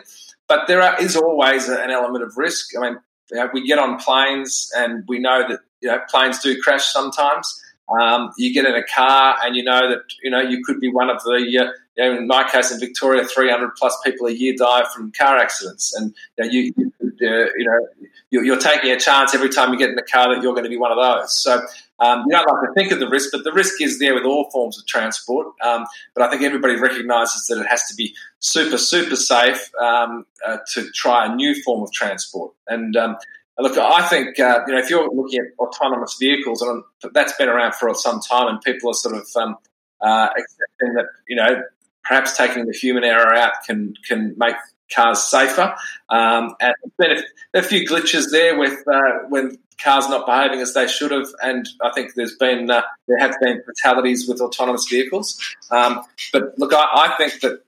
but 0.49 0.67
there 0.67 0.83
are, 0.83 1.01
is 1.01 1.17
always 1.17 1.69
an 1.69 1.91
element 1.91 2.25
of 2.25 2.37
risk. 2.37 2.77
I 2.77 2.83
mean, 2.83 2.99
you 3.31 3.39
know, 3.39 3.49
we 3.53 3.67
get 3.67 3.79
on 3.79 3.99
planes, 3.99 4.71
and 4.77 5.05
we 5.09 5.19
know 5.19 5.47
that 5.49 5.61
you 5.81 5.89
know 5.89 6.01
planes 6.09 6.41
do 6.41 6.61
crash 6.61 6.87
sometimes. 6.87 7.63
Um, 7.89 8.31
you 8.39 8.55
get 8.55 8.67
in 8.67 8.75
a 8.75 8.85
car, 8.85 9.37
and 9.43 9.57
you 9.57 9.65
know 9.65 9.91
that 9.91 10.03
you 10.23 10.31
know 10.31 10.41
you 10.41 10.63
could 10.65 10.81
be 10.81 10.91
one 10.91 11.11
of 11.11 11.23
the. 11.23 11.33
Uh, 11.33 11.73
you 11.97 12.05
know, 12.05 12.17
in 12.17 12.27
my 12.29 12.49
case, 12.49 12.71
in 12.71 12.79
Victoria, 12.79 13.25
300 13.25 13.73
plus 13.77 13.99
people 14.05 14.27
a 14.27 14.31
year 14.31 14.55
die 14.57 14.85
from 14.95 15.13
car 15.13 15.37
accidents, 15.37 15.95
and 15.95 16.15
you 16.39 16.45
know, 16.45 16.51
you, 16.51 16.75
you, 16.77 16.93
uh, 17.29 17.47
you 17.57 17.65
know 17.65 17.87
you're, 18.31 18.59
taking 18.59 18.91
a 18.91 18.99
chance 18.99 19.35
every 19.35 19.49
time 19.49 19.73
you 19.73 19.79
get 19.79 19.91
in 19.91 19.97
the 19.97 20.03
car 20.03 20.35
that 20.35 20.43
you're 20.43 20.53
going 20.53 20.65
to 20.65 20.71
be 20.71 20.77
one 20.77 20.93
of 20.93 20.99
those. 20.99 21.43
So 21.43 21.61
um, 22.01 22.25
you 22.27 22.33
don't 22.33 22.47
like 22.47 22.69
to 22.69 22.73
think 22.75 22.93
of 22.93 22.99
the 22.99 23.09
risk, 23.09 23.31
but 23.33 23.45
the 23.45 23.53
risk 23.53 23.81
is 23.81 23.99
there 23.99 24.15
with 24.15 24.25
all 24.25 24.51
forms 24.51 24.79
of 24.79 24.87
transport. 24.87 25.49
Um, 25.63 25.85
but 26.15 26.25
I 26.25 26.31
think 26.31 26.43
everybody 26.43 26.77
recognises 26.77 27.47
that 27.49 27.61
it 27.61 27.67
has 27.67 27.87
to 27.89 27.95
be 27.95 28.15
super, 28.39 28.79
super 28.79 29.17
safe 29.17 29.71
um, 29.81 30.25
uh, 30.47 30.59
to 30.73 30.91
try 30.93 31.27
a 31.27 31.35
new 31.35 31.55
form 31.63 31.83
of 31.83 31.93
transport. 31.93 32.53
And 32.67 32.97
um, 32.97 33.17
look, 33.59 33.77
I 33.77 34.07
think 34.09 34.41
uh, 34.41 34.61
you 34.67 34.73
know 34.73 34.79
if 34.79 34.89
you're 34.89 35.11
looking 35.13 35.41
at 35.41 35.47
autonomous 35.59 36.17
vehicles, 36.19 36.63
and 36.63 36.83
that's 37.13 37.35
been 37.37 37.49
around 37.49 37.75
for 37.75 37.95
some 37.95 38.21
time, 38.21 38.49
and 38.49 38.61
people 38.63 38.91
are 38.91 38.95
sort 38.95 39.17
of 39.17 39.27
um, 39.37 39.57
uh, 40.01 40.29
accepting 40.31 40.95
that 40.95 41.07
you 41.29 41.37
know 41.37 41.63
perhaps 42.03 42.37
taking 42.37 42.65
the 42.67 42.73
human 42.73 43.05
error 43.05 43.35
out 43.35 43.53
can 43.67 43.95
can 44.07 44.35
make 44.39 44.57
cars 44.95 45.25
safer. 45.27 45.75
Um, 46.09 46.55
and 46.61 46.75
there's 46.99 47.23
been 47.53 47.63
a, 47.63 47.63
few 47.63 47.87
glitches 47.87 48.31
there 48.31 48.59
with 48.59 48.83
uh, 48.87 49.29
when 49.29 49.59
cars 49.83 50.09
not 50.09 50.27
behaving 50.27 50.61
as 50.61 50.75
they 50.75 50.87
should 50.87 51.11
have, 51.11 51.29
and 51.43 51.69
I 51.83 51.91
think 51.93 52.15
there's 52.15 52.37
been 52.37 52.71
uh, 52.71 52.83
there 53.09 53.19
have 53.19 53.35
been 53.41 53.63
fatalities 53.65 54.29
with 54.29 54.41
autonomous 54.41 54.87
vehicles. 54.89 55.39
Um, 55.71 56.03
but 56.33 56.59
look, 56.59 56.73
I, 56.73 56.87
I, 56.93 57.15
think 57.17 57.41
that 57.41 57.63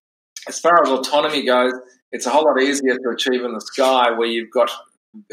as 0.49 0.59
far 0.59 0.83
as 0.83 0.88
autonomy 0.88 1.45
goes, 1.45 1.73
it's 2.11 2.26
a 2.26 2.31
whole 2.31 2.45
lot 2.45 2.61
easier 2.61 2.97
to 2.97 3.09
achieve 3.11 3.45
in 3.45 3.52
the 3.52 3.61
sky 3.61 4.11
where 4.11 4.29
you've 4.29 4.50
got 4.50 4.71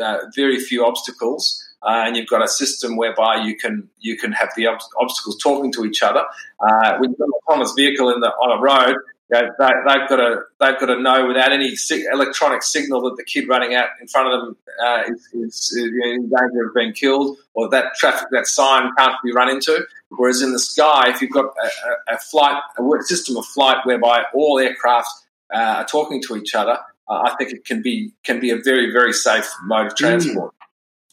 uh, 0.01 0.19
very 0.35 0.59
few 0.59 0.85
obstacles. 0.85 1.65
Uh, 1.81 2.03
and 2.05 2.17
you've 2.17 2.27
got 2.27 2.43
a 2.43 2.47
system 2.47 2.97
whereby 2.97 3.37
you 3.41 3.55
can 3.55 3.87
you 3.99 4.17
can 4.17 4.33
have 4.33 4.49
the 4.57 4.67
ob- 4.67 4.81
obstacles 4.99 5.37
talking 5.41 5.71
to 5.71 5.85
each 5.85 6.03
other. 6.03 6.25
Uh, 6.59 6.97
when 6.97 7.09
you've 7.09 7.17
got 7.17 7.27
an 7.27 7.33
autonomous 7.47 7.71
vehicle 7.71 8.13
in 8.13 8.19
the, 8.19 8.27
on 8.27 8.57
a 8.57 8.61
road, 8.61 8.97
you 9.31 9.39
know, 9.39 9.51
they, 9.59 9.65
have 9.65 10.09
got 10.09 10.15
to 10.15 10.41
they've 10.59 10.79
got 10.79 10.87
to 10.87 10.99
know 10.99 11.27
without 11.27 11.51
any 11.51 11.75
electronic 12.11 12.63
signal 12.63 13.01
that 13.03 13.15
the 13.15 13.23
kid 13.23 13.47
running 13.47 13.75
out 13.75 13.89
in 14.01 14.07
front 14.07 14.33
of 14.33 14.41
them 14.41 14.57
uh, 14.83 15.03
is, 15.07 15.29
is, 15.33 15.77
in 15.77 16.29
danger 16.29 16.67
of 16.67 16.73
being 16.73 16.93
killed, 16.93 17.37
or 17.53 17.69
that 17.69 17.93
traffic 17.95 18.27
that 18.31 18.47
sign 18.47 18.89
can't 18.97 19.15
be 19.23 19.31
run 19.31 19.49
into. 19.49 19.85
Whereas 20.09 20.41
in 20.41 20.51
the 20.51 20.59
sky, 20.59 21.09
if 21.09 21.21
you've 21.21 21.31
got 21.31 21.45
a, 21.45 22.13
a 22.15 22.17
flight 22.17 22.61
a 22.77 23.03
system 23.03 23.37
of 23.37 23.45
flight 23.45 23.77
whereby 23.83 24.23
all 24.33 24.57
aircraft 24.57 25.09
uh, 25.53 25.75
are 25.77 25.85
talking 25.85 26.21
to 26.27 26.35
each 26.35 26.55
other, 26.55 26.79
uh, 27.07 27.21
I 27.25 27.35
think 27.37 27.51
it 27.51 27.65
can 27.65 27.83
be 27.83 28.11
can 28.23 28.39
be 28.39 28.49
a 28.49 28.57
very 28.57 28.91
very 28.91 29.13
safe 29.13 29.49
mode 29.63 29.87
of 29.87 29.95
transport. 29.95 30.53
Mm. 30.53 30.55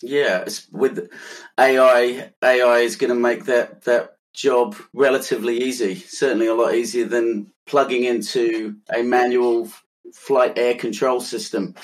Yeah, 0.02 0.46
with 0.72 1.10
AI, 1.58 2.30
AI 2.42 2.78
is 2.78 2.96
going 2.96 3.08
to 3.08 3.18
make 3.18 3.46
that 3.46 3.82
that 3.82 4.16
job 4.34 4.76
relatively 4.92 5.62
easy. 5.62 5.96
Certainly 5.96 6.46
a 6.46 6.54
lot 6.54 6.74
easier 6.74 7.06
than 7.06 7.52
plugging 7.66 8.04
into 8.04 8.76
a 8.94 9.02
manual 9.02 9.68
flight 10.14 10.56
air 10.56 10.74
control 10.74 11.20
system. 11.20 11.74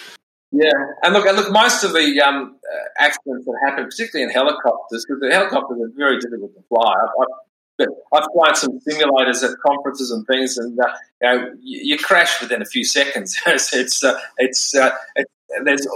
Yeah, 0.53 0.71
and 1.03 1.15
look, 1.15 1.27
and 1.27 1.37
look, 1.37 1.51
most 1.51 1.83
of 1.83 1.93
the 1.93 2.21
um, 2.21 2.57
uh, 2.71 3.03
accidents 3.03 3.47
that 3.47 3.59
happen, 3.67 3.85
particularly 3.85 4.25
in 4.25 4.31
helicopters, 4.31 5.07
because 5.07 5.21
the 5.21 5.31
helicopters 5.33 5.79
are 5.81 5.91
very 5.97 6.19
difficult 6.19 6.53
to 6.55 6.63
fly. 6.69 6.93
I've, 6.93 7.87
I've, 8.13 8.25
flown 8.35 8.55
some 8.55 8.79
simulators 8.87 9.43
at 9.43 9.57
conferences 9.67 10.11
and 10.11 10.27
things, 10.27 10.59
and 10.59 10.79
uh, 10.79 10.89
you, 11.23 11.29
know, 11.29 11.53
you, 11.59 11.81
you, 11.95 11.99
crash 11.99 12.41
within 12.43 12.61
a 12.61 12.67
few 12.67 12.85
seconds. 12.85 13.41
it's 13.47 14.05
uh, 14.05 14.19
it's, 14.37 14.75
uh, 14.75 14.91
it's 15.17 15.33
there's 15.65 15.87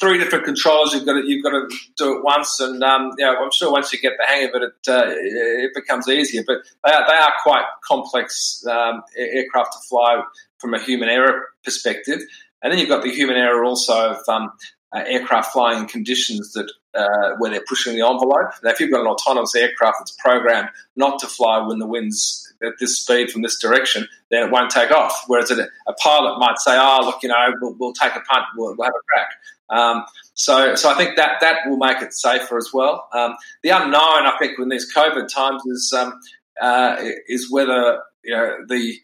three 0.00 0.18
different 0.18 0.44
controls. 0.44 0.94
You've 0.94 1.06
got 1.06 1.14
to, 1.14 1.22
you've 1.26 1.42
got 1.42 1.50
to 1.50 1.68
do 1.96 2.16
it 2.16 2.24
once, 2.24 2.60
and 2.60 2.82
um, 2.82 3.12
yeah, 3.18 3.34
I'm 3.40 3.50
sure 3.52 3.70
once 3.72 3.92
you 3.92 3.98
get 3.98 4.12
the 4.18 4.26
hang 4.26 4.48
of 4.48 4.54
it, 4.54 4.62
it, 4.62 4.88
uh, 4.88 5.02
it 5.06 5.72
becomes 5.74 6.08
easier. 6.08 6.42
But 6.46 6.58
they 6.84 6.92
are, 6.92 7.06
they 7.06 7.14
are 7.14 7.32
quite 7.42 7.64
complex 7.84 8.64
um, 8.70 9.02
aircraft 9.16 9.72
to 9.72 9.78
fly 9.88 10.22
from 10.58 10.74
a 10.74 10.80
human 10.80 11.08
error 11.08 11.46
perspective. 11.64 12.20
And 12.62 12.72
then 12.72 12.78
you've 12.78 12.88
got 12.88 13.02
the 13.02 13.10
human 13.10 13.36
error 13.36 13.64
also 13.64 14.10
of 14.10 14.28
um, 14.28 14.52
uh, 14.94 15.02
aircraft 15.06 15.52
flying 15.52 15.80
in 15.80 15.86
conditions 15.86 16.52
that 16.52 16.70
uh, 16.94 17.36
where 17.38 17.50
they're 17.50 17.64
pushing 17.66 17.94
the 17.94 18.06
envelope. 18.06 18.52
Now, 18.62 18.70
if 18.70 18.80
you've 18.80 18.90
got 18.90 19.00
an 19.00 19.06
autonomous 19.06 19.54
aircraft 19.54 19.96
that's 20.00 20.16
programmed 20.18 20.68
not 20.96 21.20
to 21.20 21.26
fly 21.26 21.64
when 21.66 21.78
the 21.78 21.86
wind's 21.86 22.49
at 22.62 22.74
this 22.78 22.98
speed 22.98 23.30
from 23.30 23.42
this 23.42 23.58
direction, 23.58 24.06
then 24.30 24.46
it 24.46 24.50
won't 24.50 24.70
take 24.70 24.90
off. 24.90 25.24
Whereas 25.26 25.50
a, 25.50 25.68
a 25.86 25.92
pilot 25.94 26.38
might 26.38 26.58
say, 26.58 26.76
"Oh, 26.78 27.00
look, 27.04 27.22
you 27.22 27.28
know, 27.28 27.54
we'll, 27.60 27.74
we'll 27.78 27.92
take 27.92 28.14
a 28.14 28.20
punt, 28.20 28.44
we'll, 28.56 28.74
we'll 28.76 28.86
have 28.86 28.94
a 28.94 29.04
crack." 29.12 29.30
Um, 29.70 30.04
so, 30.34 30.74
so 30.74 30.90
I 30.90 30.94
think 30.94 31.16
that 31.16 31.40
that 31.40 31.58
will 31.66 31.76
make 31.76 32.02
it 32.02 32.12
safer 32.12 32.58
as 32.58 32.70
well. 32.72 33.08
Um, 33.12 33.36
the 33.62 33.70
unknown, 33.70 34.26
I 34.26 34.34
think, 34.38 34.58
in 34.58 34.68
these 34.68 34.92
COVID 34.92 35.28
times 35.32 35.62
is 35.66 35.92
um, 35.96 36.20
uh, 36.60 36.96
is 37.28 37.50
whether 37.50 38.02
you 38.24 38.34
know 38.34 38.56
the 38.68 38.94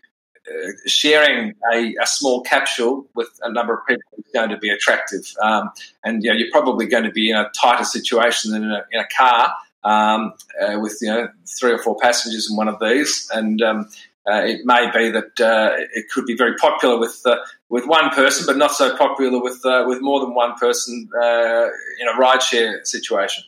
uh, 0.49 0.71
sharing 0.87 1.55
a, 1.73 1.95
a, 2.01 2.07
small 2.07 2.43
capsule 2.43 3.09
with 3.17 3.29
a 3.43 3.53
number 3.53 3.75
of 3.75 3.87
people 3.87 4.03
is 4.19 4.25
going 4.33 4.51
to 4.51 4.59
be 4.59 4.71
attractive. 4.71 5.25
Um, 5.43 5.71
and 6.05 6.23
you 6.23 6.31
know, 6.31 6.37
you're 6.37 6.51
probably 6.53 6.87
going 6.87 7.05
to 7.05 7.11
be 7.11 7.31
in 7.31 7.37
a 7.37 7.51
tighter 7.51 7.85
situation 7.85 8.53
than 8.53 8.63
in 8.63 8.71
a, 8.71 8.85
in 8.93 9.01
a 9.01 9.09
car 9.17 9.53
um, 9.87 10.35
uh, 10.61 10.79
with 10.81 10.99
you 11.01 11.09
know 11.09 11.29
three 11.59 11.73
or 11.73 11.79
four 11.79 11.97
passengers 12.01 12.51
in 12.51 12.57
one 12.57 12.69
of 12.69 12.79
these. 12.81 13.29
And 13.33 13.63
um, 13.63 13.89
uh, 14.29 14.43
it 14.45 14.63
may 14.65 14.91
be 14.93 15.11
that 15.11 15.41
uh, 15.41 15.77
it 15.95 16.07
could 16.13 16.27
be 16.27 16.37
very 16.37 16.57
popular 16.57 16.99
with 16.99 17.21
uh, 17.25 17.37
with 17.69 17.87
one 17.87 18.11
person, 18.11 18.45
but 18.47 18.57
not 18.57 18.73
so 18.73 18.97
popular 18.97 19.41
with 19.41 19.65
uh, 19.65 19.85
with 19.87 20.01
more 20.01 20.21
than 20.21 20.35
one 20.35 20.55
person 20.55 21.09
in 21.15 22.09
a 22.09 22.21
rideshare 22.21 22.85
situation. 22.85 23.45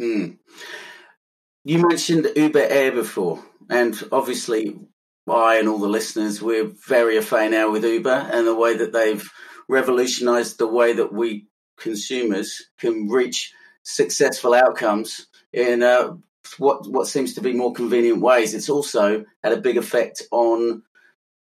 Mm. 0.00 0.38
You 1.64 1.86
mentioned 1.86 2.28
Uber 2.36 2.66
Air 2.70 2.92
before, 2.92 3.42
and 3.68 4.00
obviously 4.12 4.78
I 5.28 5.56
and 5.56 5.68
all 5.68 5.78
the 5.78 5.88
listeners, 5.88 6.40
we're 6.40 6.70
very 6.88 7.16
affair 7.16 7.50
now 7.50 7.70
with 7.70 7.84
Uber 7.84 8.30
and 8.32 8.46
the 8.46 8.54
way 8.54 8.76
that 8.76 8.92
they've 8.92 9.28
revolutionized 9.68 10.58
the 10.58 10.66
way 10.66 10.92
that 10.94 11.12
we 11.12 11.46
consumers 11.78 12.66
can 12.78 13.08
reach 13.08 13.52
successful 13.82 14.54
outcomes 14.54 15.26
in 15.52 15.82
uh, 15.82 16.16
what 16.58 16.88
what 16.88 17.06
seems 17.06 17.34
to 17.34 17.40
be 17.40 17.52
more 17.52 17.72
convenient 17.72 18.20
ways. 18.20 18.54
It's 18.54 18.70
also 18.70 19.24
had 19.42 19.52
a 19.52 19.60
big 19.60 19.76
effect 19.76 20.22
on 20.30 20.82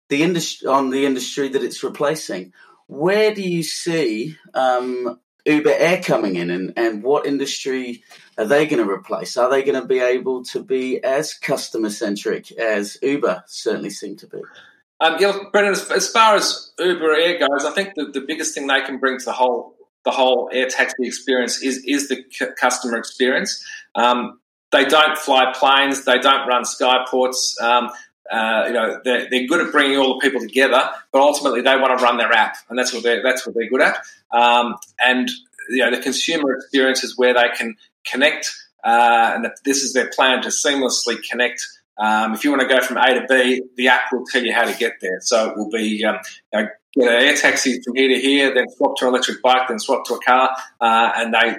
the 0.10 0.24
industry 0.24 0.68
on 0.68 0.90
the 0.90 1.06
industry 1.06 1.50
that 1.50 1.64
it's 1.64 1.84
replacing. 1.84 2.54
Where 2.88 3.34
do 3.34 3.42
you 3.42 3.64
see 3.64 4.38
um, 4.54 5.20
Uber 5.46 5.74
Air 5.74 6.02
coming 6.02 6.36
in, 6.36 6.50
and, 6.50 6.74
and 6.78 7.04
what 7.04 7.26
industry 7.26 8.04
are 8.38 8.46
they 8.46 8.68
going 8.68 8.86
to 8.86 8.92
replace? 8.92 9.38
Are 9.38 9.50
they 9.50 9.64
going 9.64 9.80
to 9.80 9.88
be 9.88 10.00
able 10.00 10.44
to 10.46 10.64
be 10.64 11.04
as 11.04 11.34
customer 11.34 11.90
centric 11.90 12.52
as 12.52 12.98
Uber 13.02 13.44
certainly 13.48 13.90
seem 13.90 14.18
to 14.18 14.28
be? 14.28 14.42
Um, 15.00 15.18
yeah, 15.20 15.38
Brendan, 15.52 15.74
as, 15.74 15.92
as, 15.92 16.10
far 16.10 16.36
as 16.36 16.72
Uber 16.80 17.14
Air 17.16 17.38
goes, 17.38 17.66
I 17.66 17.72
think 17.72 17.96
the, 17.96 18.06
the 18.06 18.22
biggest 18.22 18.56
thing 18.56 18.68
they 18.68 18.82
can 18.82 18.98
bring 18.98 19.20
to 19.20 19.26
the 19.26 19.34
whole 19.34 19.75
the 20.06 20.12
whole 20.12 20.50
air 20.54 20.68
taxi 20.68 21.06
experience 21.06 21.62
is 21.62 21.84
is 21.86 22.08
the 22.08 22.24
c- 22.32 22.46
customer 22.58 22.98
experience. 22.98 23.64
Um, 23.96 24.40
they 24.72 24.86
don't 24.86 25.18
fly 25.18 25.54
planes. 25.58 26.06
They 26.06 26.20
don't 26.20 26.48
run 26.48 26.64
skyports. 26.64 27.60
Um, 27.62 27.90
uh, 28.32 28.64
you 28.68 28.74
know, 28.74 29.00
they're, 29.04 29.30
they're, 29.30 29.48
good 29.48 29.66
at 29.66 29.72
bringing 29.72 29.98
all 30.00 30.16
the 30.16 30.20
people 30.20 30.42
together, 30.42 30.90
but 31.12 31.22
ultimately 31.22 31.62
they 31.62 31.76
want 31.76 31.98
to 31.98 32.04
run 32.04 32.18
their 32.18 32.32
app, 32.32 32.56
and 32.70 32.78
that's 32.78 32.92
what 32.92 33.04
they're 33.04 33.22
that's 33.22 33.46
what 33.46 33.56
they're 33.56 33.70
good 33.70 33.82
at. 33.82 33.98
Um, 34.32 34.76
and 35.00 35.30
you 35.70 35.78
know, 35.78 35.92
the 35.92 36.02
consumer 36.02 36.56
experience 36.56 37.04
is 37.04 37.18
where 37.18 37.34
they 37.34 37.50
can 37.56 37.76
connect, 38.04 38.52
uh, 38.84 39.34
and 39.36 39.48
this 39.64 39.84
is 39.84 39.94
their 39.94 40.10
plan 40.10 40.42
to 40.42 40.50
seamlessly 40.50 41.18
connect. 41.30 41.62
Um, 41.98 42.34
if 42.34 42.44
you 42.44 42.50
want 42.50 42.62
to 42.62 42.68
go 42.68 42.82
from 42.82 42.98
A 42.98 43.14
to 43.14 43.26
B, 43.30 43.62
the 43.78 43.88
app 43.88 44.12
will 44.12 44.26
tell 44.26 44.44
you 44.44 44.54
how 44.54 44.66
to 44.66 44.78
get 44.78 44.94
there. 45.02 45.20
So 45.22 45.52
it 45.52 45.58
will 45.58 45.70
be 45.70 46.04
um, 46.04 46.18
you 46.52 46.62
know, 46.62 46.68
get 46.98 47.14
an 47.14 47.28
air 47.28 47.36
taxi 47.36 47.82
from 47.82 47.96
here 47.96 48.10
to 48.10 48.20
here, 48.20 48.54
then 48.54 48.66
swap 48.70 48.98
to 48.98 49.06
an 49.06 49.14
electric 49.14 49.42
bike, 49.42 49.68
then 49.68 49.80
swap 49.80 50.06
to 50.06 50.14
a 50.16 50.20
car, 50.22 50.50
uh, 50.82 51.12
and 51.16 51.34
they 51.34 51.56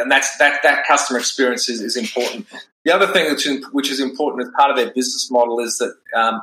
and 0.00 0.10
that's 0.10 0.36
that 0.38 0.62
that 0.62 0.86
customer 0.86 1.18
experience 1.18 1.68
is, 1.68 1.80
is 1.80 1.96
important. 1.96 2.46
The 2.84 2.94
other 2.94 3.08
thing 3.08 3.30
which, 3.30 3.46
which 3.72 3.90
is 3.90 4.00
important 4.00 4.46
as 4.46 4.52
part 4.56 4.70
of 4.70 4.76
their 4.76 4.92
business 4.94 5.30
model 5.30 5.60
is 5.60 5.76
that 5.78 5.94
um, 6.14 6.40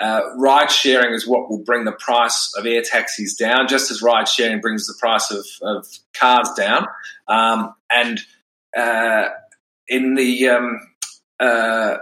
uh, 0.00 0.22
ride 0.36 0.70
sharing 0.70 1.14
is 1.14 1.26
what 1.26 1.48
will 1.48 1.62
bring 1.62 1.84
the 1.84 1.92
price 1.92 2.52
of 2.56 2.66
air 2.66 2.82
taxis 2.82 3.34
down, 3.34 3.68
just 3.68 3.90
as 3.90 4.02
ride 4.02 4.26
sharing 4.26 4.60
brings 4.60 4.86
the 4.86 4.94
price 4.98 5.30
of, 5.30 5.46
of 5.62 5.86
cars 6.12 6.48
down. 6.56 6.86
Um, 7.28 7.74
and 7.90 8.20
uh, 8.76 9.28
in 9.86 10.14
the, 10.14 10.48
um, 10.48 10.80
uh, 11.38 11.98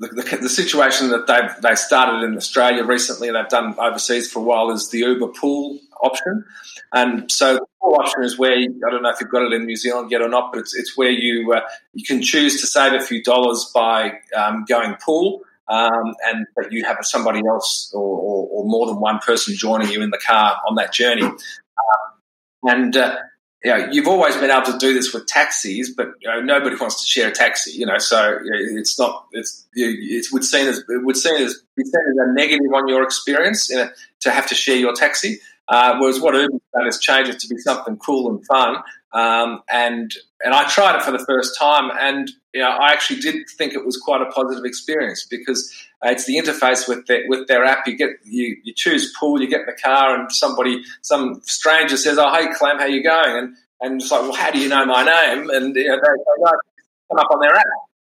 the, 0.00 0.08
the, 0.08 0.38
the, 0.42 0.48
situation 0.48 1.10
that 1.10 1.26
they've 1.26 1.62
they 1.62 1.74
started 1.74 2.24
in 2.24 2.36
Australia 2.36 2.84
recently, 2.84 3.28
and 3.28 3.36
they've 3.36 3.48
done 3.48 3.74
overseas 3.78 4.32
for 4.32 4.40
a 4.40 4.42
while, 4.42 4.70
is 4.70 4.88
the 4.88 4.98
Uber 4.98 5.28
Pool 5.28 5.78
option. 6.02 6.44
And 6.92 7.30
so 7.30 7.54
the 7.54 7.66
pool 7.80 7.96
option 8.00 8.24
is 8.24 8.38
where 8.38 8.52
I 8.52 8.90
don't 8.90 9.02
know 9.02 9.10
if 9.10 9.20
you've 9.20 9.30
got 9.30 9.42
it 9.42 9.52
in 9.52 9.66
New 9.66 9.76
Zealand 9.76 10.10
yet 10.10 10.22
or 10.22 10.28
not, 10.28 10.52
but 10.52 10.60
it's, 10.60 10.74
it's 10.74 10.96
where 10.96 11.10
you 11.10 11.52
uh, 11.52 11.60
you 11.92 12.04
can 12.04 12.22
choose 12.22 12.60
to 12.62 12.66
save 12.66 12.94
a 12.94 13.04
few 13.04 13.22
dollars 13.22 13.70
by 13.74 14.14
um, 14.36 14.64
going 14.66 14.96
pool. 15.04 15.42
Um, 15.68 16.16
and 16.24 16.48
that 16.56 16.72
you 16.72 16.84
have 16.84 16.96
somebody 17.02 17.42
else 17.48 17.92
or, 17.94 18.02
or, 18.02 18.48
or, 18.50 18.64
more 18.64 18.88
than 18.88 18.98
one 18.98 19.20
person 19.20 19.54
joining 19.54 19.88
you 19.88 20.02
in 20.02 20.10
the 20.10 20.18
car 20.18 20.56
on 20.68 20.74
that 20.74 20.92
journey. 20.92 21.22
Um, 21.22 21.38
and 22.64 22.96
uh, 22.96 23.14
you 23.62 23.70
know, 23.70 23.88
you've 23.90 24.08
always 24.08 24.36
been 24.36 24.50
able 24.50 24.72
to 24.72 24.78
do 24.78 24.94
this 24.94 25.12
with 25.12 25.26
taxis, 25.26 25.90
but 25.90 26.08
you 26.20 26.28
know, 26.28 26.40
nobody 26.40 26.76
wants 26.76 27.04
to 27.04 27.06
share 27.06 27.28
a 27.28 27.32
taxi. 27.32 27.72
You 27.72 27.86
know, 27.86 27.98
so 27.98 28.38
it's 28.42 28.98
not 28.98 29.26
it's 29.32 29.66
it 29.74 30.26
would 30.32 30.44
seen 30.44 30.66
as 30.66 30.78
it 30.78 31.04
would 31.04 31.16
seen 31.16 31.36
as 31.36 31.62
be 31.76 31.84
seen 31.84 32.00
as 32.10 32.28
a 32.28 32.32
negative 32.32 32.72
on 32.74 32.88
your 32.88 33.02
experience 33.02 33.66
to 33.66 34.30
have 34.30 34.46
to 34.48 34.54
share 34.54 34.76
your 34.76 34.94
taxi. 34.94 35.40
Uh, 35.68 35.96
whereas 35.98 36.20
what 36.20 36.34
Uber's 36.34 36.60
done 36.74 36.86
is 36.88 36.98
it 37.08 37.38
to 37.38 37.48
be 37.48 37.58
something 37.58 37.96
cool 37.98 38.28
and 38.30 38.44
fun. 38.46 38.76
Um, 39.12 39.62
and 39.70 40.12
and 40.42 40.54
I 40.54 40.66
tried 40.68 40.96
it 40.96 41.02
for 41.02 41.10
the 41.10 41.24
first 41.24 41.58
time, 41.58 41.90
and 41.98 42.30
you 42.52 42.60
know, 42.60 42.68
I 42.68 42.92
actually 42.92 43.20
did 43.20 43.48
think 43.48 43.74
it 43.74 43.84
was 43.84 43.96
quite 43.96 44.20
a 44.20 44.26
positive 44.26 44.64
experience 44.64 45.24
because 45.24 45.72
uh, 46.04 46.10
it's 46.10 46.26
the 46.26 46.36
interface 46.36 46.88
with 46.88 47.06
their, 47.06 47.22
with 47.28 47.46
their 47.46 47.64
app. 47.64 47.86
You 47.86 47.96
get 47.96 48.10
you, 48.24 48.56
you 48.64 48.72
choose 48.74 49.14
pool, 49.18 49.40
you 49.40 49.48
get 49.48 49.60
in 49.60 49.66
the 49.66 49.80
car, 49.80 50.18
and 50.18 50.30
somebody 50.32 50.82
some 51.02 51.40
stranger 51.44 51.96
says, 51.96 52.18
"Oh, 52.18 52.32
hey 52.32 52.48
Clem, 52.54 52.78
how 52.78 52.86
you 52.86 53.02
going?" 53.02 53.36
And 53.36 53.56
and 53.80 54.00
it's 54.00 54.10
like, 54.10 54.22
"Well, 54.22 54.34
how 54.34 54.50
do 54.50 54.58
you 54.58 54.68
know 54.68 54.84
my 54.84 55.04
name?" 55.04 55.48
And 55.50 55.74
you 55.76 55.88
know, 55.88 55.96
they, 55.96 56.08
they 56.08 56.50
come 57.08 57.18
up 57.18 57.30
on 57.30 57.40
their 57.40 57.54
app. 57.54 57.66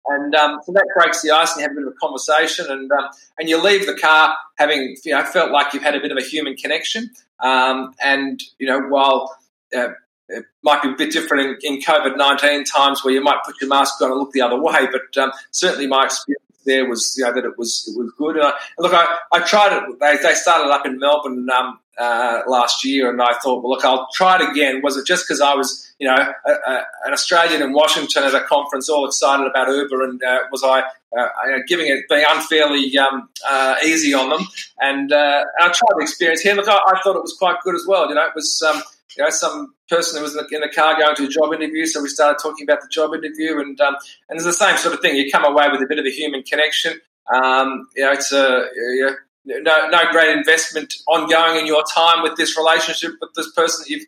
And 0.07 0.35
um, 0.35 0.61
so 0.64 0.72
that 0.72 0.87
breaks 0.96 1.22
the 1.22 1.31
ice, 1.31 1.53
and 1.53 1.61
you 1.61 1.68
have 1.68 1.72
a 1.72 1.81
bit 1.81 1.87
of 1.87 1.92
a 1.92 1.96
conversation, 1.96 2.66
and 2.70 2.90
um, 2.90 3.11
and 3.38 3.48
you 3.48 3.62
leave 3.62 3.87
the 3.87 3.96
car 3.96 4.35
having 4.57 4.96
you 5.05 5.12
know 5.12 5.22
felt 5.24 5.53
like 5.53 5.74
you've 5.74 5.83
had 5.83 5.94
a 5.94 6.00
bit 6.00 6.11
of 6.11 6.18
a 6.18 6.22
human 6.22 6.57
connection. 6.57 7.11
Um, 7.40 7.94
and 8.03 8.42
you 8.59 8.66
know, 8.66 8.81
while 8.81 9.37
uh, 9.76 9.88
it 10.31 10.45
might 10.62 10.83
be 10.83 10.90
a 10.90 10.97
bit 10.97 11.12
different 11.12 11.59
in, 11.62 11.75
in 11.75 11.81
COVID 11.81 12.16
nineteen 12.16 12.64
times, 12.64 13.05
where 13.05 13.12
you 13.14 13.23
might 13.23 13.43
put 13.45 13.61
your 13.61 13.69
mask 13.69 14.01
on 14.01 14.11
and 14.11 14.19
look 14.19 14.33
the 14.33 14.43
other 14.43 14.61
way, 14.61 14.87
but 14.90 15.23
um, 15.23 15.33
certainly 15.51 15.87
my 15.87 16.05
experience 16.05 16.45
there 16.64 16.88
was 16.88 17.14
you 17.16 17.25
know 17.25 17.33
that 17.33 17.45
it 17.45 17.59
was 17.59 17.88
it 17.88 17.99
was 17.99 18.12
good. 18.16 18.37
And, 18.37 18.47
I, 18.47 18.53
look, 18.79 18.93
I, 18.93 19.19
I 19.33 19.40
tried 19.40 19.77
it. 19.77 19.99
They, 20.01 20.16
they 20.23 20.35
started 20.35 20.71
up 20.71 20.87
in 20.87 20.99
Melbourne 20.99 21.49
um, 21.51 21.79
uh, 21.99 22.40
last 22.47 22.85
year, 22.85 23.11
and 23.11 23.21
I 23.21 23.35
thought, 23.43 23.62
well, 23.62 23.73
look, 23.73 23.85
I'll 23.85 24.09
try 24.14 24.37
it 24.37 24.51
again. 24.51 24.81
Was 24.83 24.97
it 24.97 25.07
just 25.07 25.27
because 25.27 25.40
I 25.40 25.55
was 25.55 25.93
you 25.99 26.07
know 26.07 26.14
a, 26.14 26.51
a, 26.51 26.85
an 27.07 27.12
Australian 27.12 27.62
in 27.62 27.73
Washington 27.73 28.25
at 28.25 28.35
a 28.35 28.43
conference, 28.45 28.88
all 28.88 29.07
excited 29.07 29.47
about 29.47 29.69
Uber, 29.69 30.03
and 30.03 30.23
uh, 30.23 30.38
was 30.53 30.62
I 30.64 30.83
uh, 31.19 31.29
giving 31.66 31.87
it 31.87 32.09
being 32.09 32.25
unfairly 32.29 32.97
um, 32.99 33.29
uh, 33.49 33.77
easy 33.85 34.14
on 34.14 34.31
them? 34.31 34.47
And, 34.81 35.12
uh, 35.12 35.45
and, 35.59 35.71
I 35.71 35.73
tried 35.73 35.97
the 35.97 36.03
experience 36.03 36.40
here. 36.40 36.55
Look, 36.55 36.69
I, 36.69 36.77
I, 36.77 37.01
thought 37.03 37.16
it 37.16 37.23
was 37.23 37.37
quite 37.38 37.57
good 37.62 37.75
as 37.75 37.85
well. 37.87 38.09
You 38.09 38.14
know, 38.14 38.27
it 38.27 38.35
was. 38.35 38.62
Um, 38.62 38.83
you 39.16 39.25
know, 39.25 39.31
some 39.31 39.75
person 39.88 40.18
who 40.18 40.23
was 40.23 40.37
in 40.37 40.44
the, 40.49 40.55
in 40.55 40.61
the, 40.61 40.68
car 40.68 40.99
going 40.99 41.16
to 41.16 41.25
a 41.25 41.29
job 41.29 41.53
interview. 41.53 41.87
So 41.87 42.03
we 42.03 42.09
started 42.09 42.38
talking 42.40 42.64
about 42.64 42.81
the 42.81 42.88
job 42.88 43.12
interview, 43.14 43.61
and 43.61 43.81
um, 43.81 43.96
and 44.29 44.37
it's 44.37 44.44
the 44.44 44.53
same 44.53 44.77
sort 44.77 44.94
of 44.94 45.01
thing. 45.01 45.16
You 45.16 45.31
come 45.31 45.44
away 45.44 45.68
with 45.70 45.83
a 45.83 45.87
bit 45.87 45.99
of 45.99 46.07
a 46.07 46.11
human 46.11 46.42
connection. 46.42 47.01
Um, 47.33 47.88
you 47.96 48.05
know, 48.05 48.12
it's 48.12 48.33
a 48.33 48.68
you 48.75 49.16
know, 49.44 49.59
no 49.62 49.88
no 49.88 50.11
great 50.11 50.37
investment 50.37 50.94
ongoing 51.09 51.61
in 51.61 51.66
your 51.66 51.85
time 51.94 52.23
with 52.23 52.37
this 52.37 52.57
relationship 52.57 53.12
with 53.20 53.31
this 53.35 53.51
person 53.53 53.83
that 53.83 53.90
you've 53.90 54.07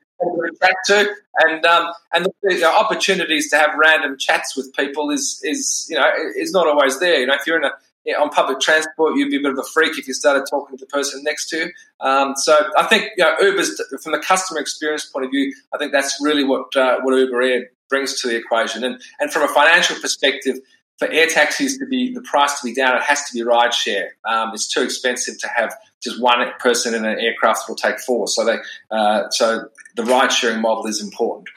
chat 0.63 0.75
to, 0.87 1.15
and 1.41 1.65
um, 1.67 1.93
and 2.13 2.27
the, 2.27 2.33
the, 2.43 2.67
opportunities 2.67 3.51
to 3.51 3.57
have 3.57 3.71
random 3.77 4.17
chats 4.19 4.57
with 4.57 4.73
people 4.75 5.11
is 5.11 5.41
is 5.45 5.87
you 5.91 5.97
know 5.97 6.09
is 6.37 6.53
not 6.53 6.67
always 6.67 7.01
there. 7.01 7.21
You 7.21 7.27
know, 7.27 7.35
if 7.35 7.47
you're 7.47 7.59
in 7.59 7.65
a 7.65 7.73
yeah, 8.05 8.17
on 8.17 8.31
public 8.31 8.61
transport, 8.61 9.17
you'd 9.17 9.31
be 9.31 9.37
a 9.37 9.41
bit 9.41 9.53
of 9.53 9.59
a 9.59 9.69
freak 9.73 9.99
if 9.99 10.09
you 10.09 10.15
started 10.15 10.45
talking 10.51 10.77
to 10.77 10.85
the 10.85 10.89
person 10.89 11.23
next 11.23 11.49
to 11.51 11.57
you. 11.57 11.71
Um, 12.01 12.35
so 12.37 12.59
I 12.77 12.85
think 12.87 13.11
you 13.17 13.25
know, 13.25 13.37
Uber's 13.41 13.81
from 14.03 14.13
the 14.13 14.19
customer 14.19 14.61
experience 14.61 15.07
point 15.07 15.25
of 15.25 15.31
view, 15.31 15.55
I 15.73 15.79
think 15.79 15.93
that's 15.93 16.19
really 16.21 16.45
what 16.45 16.75
uh, 16.77 17.01
what 17.03 17.17
Uber 17.17 17.43
Air 17.43 17.71
brings 17.89 18.21
to 18.23 18.29
the 18.29 18.37
equation. 18.37 18.83
And 18.83 19.01
and 19.21 19.33
from 19.33 19.43
a 19.43 19.49
financial 19.49 19.97
perspective, 20.01 20.59
for 20.99 21.09
air 21.09 21.27
taxis 21.27 21.79
to 21.79 21.87
be 21.87 22.13
the 22.13 22.23
price 22.23 22.61
to 22.61 22.65
be 22.65 22.75
down, 22.75 22.97
it 22.97 23.03
has 23.03 23.25
to 23.29 23.35
be 23.35 23.43
ride 23.43 23.75
share. 23.75 24.17
Um, 24.25 24.51
it's 24.55 24.69
too 24.69 24.83
expensive 24.83 25.39
to 25.39 25.49
have 25.49 25.75
just 26.03 26.21
one 26.21 26.45
person 26.59 26.95
in 26.95 27.05
an 27.05 27.19
aircraft 27.19 27.69
will 27.69 27.77
take 27.77 27.99
four. 28.01 28.29
So 28.29 28.45
they 28.45 28.59
uh, 28.91 29.31
so 29.31 29.69
the 29.97 30.05
ride 30.05 30.33
sharing 30.33 30.61
model 30.61 30.87
is 30.87 31.03
important. 31.03 31.49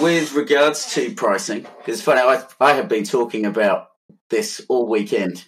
With 0.00 0.34
regards 0.34 0.92
to 0.94 1.12
pricing, 1.14 1.66
it's 1.86 2.02
funny. 2.02 2.20
I, 2.20 2.44
I 2.60 2.74
have 2.74 2.88
been 2.88 3.04
talking 3.04 3.44
about 3.44 3.89
this 4.30 4.64
all 4.68 4.88
weekend. 4.88 5.44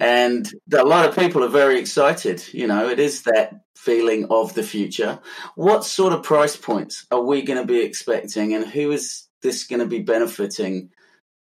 And 0.00 0.50
a 0.72 0.84
lot 0.84 1.08
of 1.08 1.16
people 1.16 1.44
are 1.44 1.48
very 1.48 1.78
excited. 1.78 2.44
You 2.52 2.66
know, 2.66 2.88
it 2.88 2.98
is 2.98 3.22
that 3.22 3.60
feeling 3.76 4.26
of 4.30 4.54
the 4.54 4.62
future. 4.62 5.20
What 5.54 5.84
sort 5.84 6.12
of 6.12 6.22
price 6.22 6.56
points 6.56 7.06
are 7.10 7.22
we 7.22 7.42
going 7.42 7.60
to 7.60 7.66
be 7.66 7.80
expecting, 7.80 8.54
and 8.54 8.66
who 8.66 8.90
is 8.90 9.28
this 9.42 9.66
going 9.66 9.80
to 9.80 9.86
be 9.86 10.00
benefiting 10.00 10.90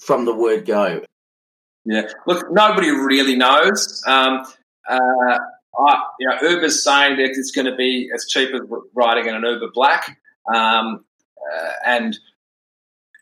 from 0.01 0.25
the 0.25 0.35
word 0.35 0.67
go? 0.67 1.03
Yeah, 1.85 2.09
look, 2.27 2.47
nobody 2.51 2.91
really 2.91 3.37
knows. 3.37 4.03
Um, 4.07 4.43
uh, 4.89 5.39
I, 5.79 6.03
you 6.19 6.29
know, 6.29 6.49
Uber's 6.51 6.85
saying 6.85 7.17
that 7.17 7.31
it's 7.31 7.53
going 7.53 7.67
to 7.67 7.77
be 7.77 8.11
as 8.15 8.27
cheap 8.29 8.51
as 8.55 8.61
riding 8.95 9.27
in 9.27 9.35
an 9.35 9.43
Uber 9.45 9.71
Black, 9.73 10.19
um, 10.53 11.05
uh, 11.39 11.71
and 11.87 12.17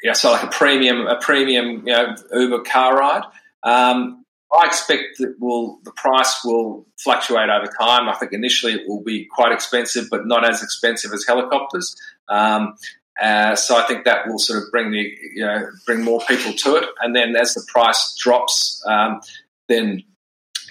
you 0.02 0.08
know, 0.08 0.14
so 0.14 0.32
like 0.32 0.44
a 0.44 0.48
premium, 0.48 1.06
a 1.06 1.18
premium, 1.20 1.86
you 1.86 1.92
know, 1.92 2.14
Uber 2.32 2.62
car 2.62 2.96
ride. 2.96 3.24
Um, 3.62 4.24
I 4.52 4.66
expect 4.66 5.18
that 5.18 5.36
will 5.38 5.78
the 5.84 5.92
price 5.92 6.40
will 6.44 6.86
fluctuate 6.98 7.48
over 7.50 7.70
time. 7.80 8.08
I 8.08 8.14
think 8.14 8.32
initially 8.32 8.72
it 8.72 8.88
will 8.88 9.02
be 9.02 9.26
quite 9.26 9.52
expensive, 9.52 10.08
but 10.10 10.26
not 10.26 10.48
as 10.48 10.62
expensive 10.62 11.12
as 11.12 11.24
helicopters. 11.26 11.94
Um, 12.28 12.74
uh, 13.20 13.54
so 13.54 13.76
I 13.76 13.82
think 13.82 14.04
that 14.04 14.26
will 14.26 14.38
sort 14.38 14.62
of 14.62 14.70
bring 14.70 14.90
the 14.90 15.12
you 15.34 15.44
know 15.44 15.68
bring 15.86 16.02
more 16.02 16.20
people 16.26 16.52
to 16.52 16.76
it, 16.76 16.84
and 17.00 17.14
then 17.14 17.36
as 17.36 17.54
the 17.54 17.64
price 17.70 18.16
drops, 18.18 18.82
um, 18.86 19.20
then 19.68 20.02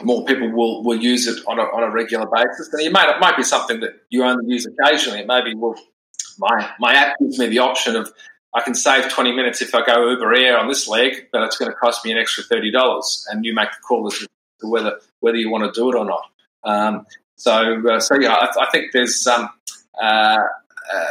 more 0.02 0.26
people 0.26 0.50
will, 0.52 0.84
will 0.84 0.98
use 0.98 1.28
it 1.28 1.44
on 1.48 1.60
a, 1.60 1.64
on 1.64 1.84
a 1.84 1.92
regular 1.92 2.26
basis. 2.34 2.72
And 2.74 2.82
it 2.82 2.92
might 2.92 3.10
it 3.10 3.20
might 3.20 3.38
be 3.38 3.44
something 3.44 3.80
that 3.82 3.92
you 4.10 4.24
only 4.24 4.52
use 4.52 4.66
occasionally. 4.66 5.20
It 5.20 5.28
maybe 5.28 5.54
well, 5.56 5.76
my 6.38 6.70
my 6.80 6.94
app 6.94 7.18
gives 7.20 7.40
me 7.40 7.48
the 7.48 7.60
option 7.60 7.96
of 7.96 8.12
I 8.54 8.62
can 8.62 8.74
save 8.74 9.12
20 9.12 9.36
minutes 9.36 9.62
if 9.62 9.76
I 9.76 9.86
go 9.86 10.10
Uber 10.10 10.34
Air 10.34 10.58
on 10.58 10.68
this 10.68 10.88
leg, 10.88 11.28
but 11.32 11.44
it's 11.44 11.58
going 11.58 11.72
to 11.72 11.78
cost 11.78 12.04
me 12.04 12.12
an 12.12 12.18
extra 12.18 12.44
$30. 12.44 13.26
And 13.30 13.46
you 13.46 13.54
make 13.54 13.70
the 13.72 13.78
call 13.88 14.08
as 14.08 14.18
to 14.20 14.28
whether, 14.64 15.00
whether 15.20 15.38
you 15.38 15.52
want 15.52 15.72
to 15.72 15.80
do 15.80 15.90
it 15.92 15.96
or 15.96 16.06
not. 16.06 16.24
Um, 16.64 17.06
so, 17.36 17.88
uh, 17.88 18.00
so 18.00 18.20
yeah, 18.20 18.34
I, 18.34 18.64
I, 18.64 18.70
think 18.72 18.92
there's 18.92 19.26
um, 19.28 19.50
uh, 20.02 20.40
uh, 20.94 21.10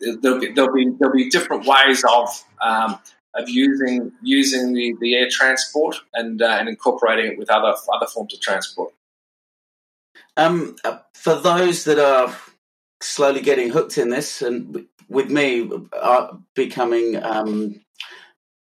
there'll 0.00 0.40
be 0.40 0.52
there'll 0.52 0.72
be 0.72 0.90
there'll 0.98 1.14
be 1.14 1.30
different 1.30 1.64
ways 1.64 2.02
of 2.10 2.44
um, 2.60 2.98
of 3.34 3.48
using 3.48 4.10
using 4.22 4.72
the, 4.72 4.96
the 5.00 5.14
air 5.14 5.28
transport 5.30 5.96
and 6.14 6.42
uh, 6.42 6.56
and 6.58 6.68
incorporating 6.68 7.32
it 7.32 7.38
with 7.38 7.50
other 7.50 7.74
other 7.94 8.06
forms 8.06 8.34
of 8.34 8.40
transport. 8.40 8.92
Um, 10.36 10.76
uh, 10.84 10.98
for 11.14 11.36
those 11.36 11.84
that 11.84 11.98
are 11.98 12.34
slowly 13.00 13.40
getting 13.40 13.70
hooked 13.70 13.98
in 13.98 14.10
this, 14.10 14.42
and 14.42 14.86
with 15.08 15.30
me 15.30 15.70
uh, 15.92 16.28
becoming 16.54 17.22
um, 17.22 17.80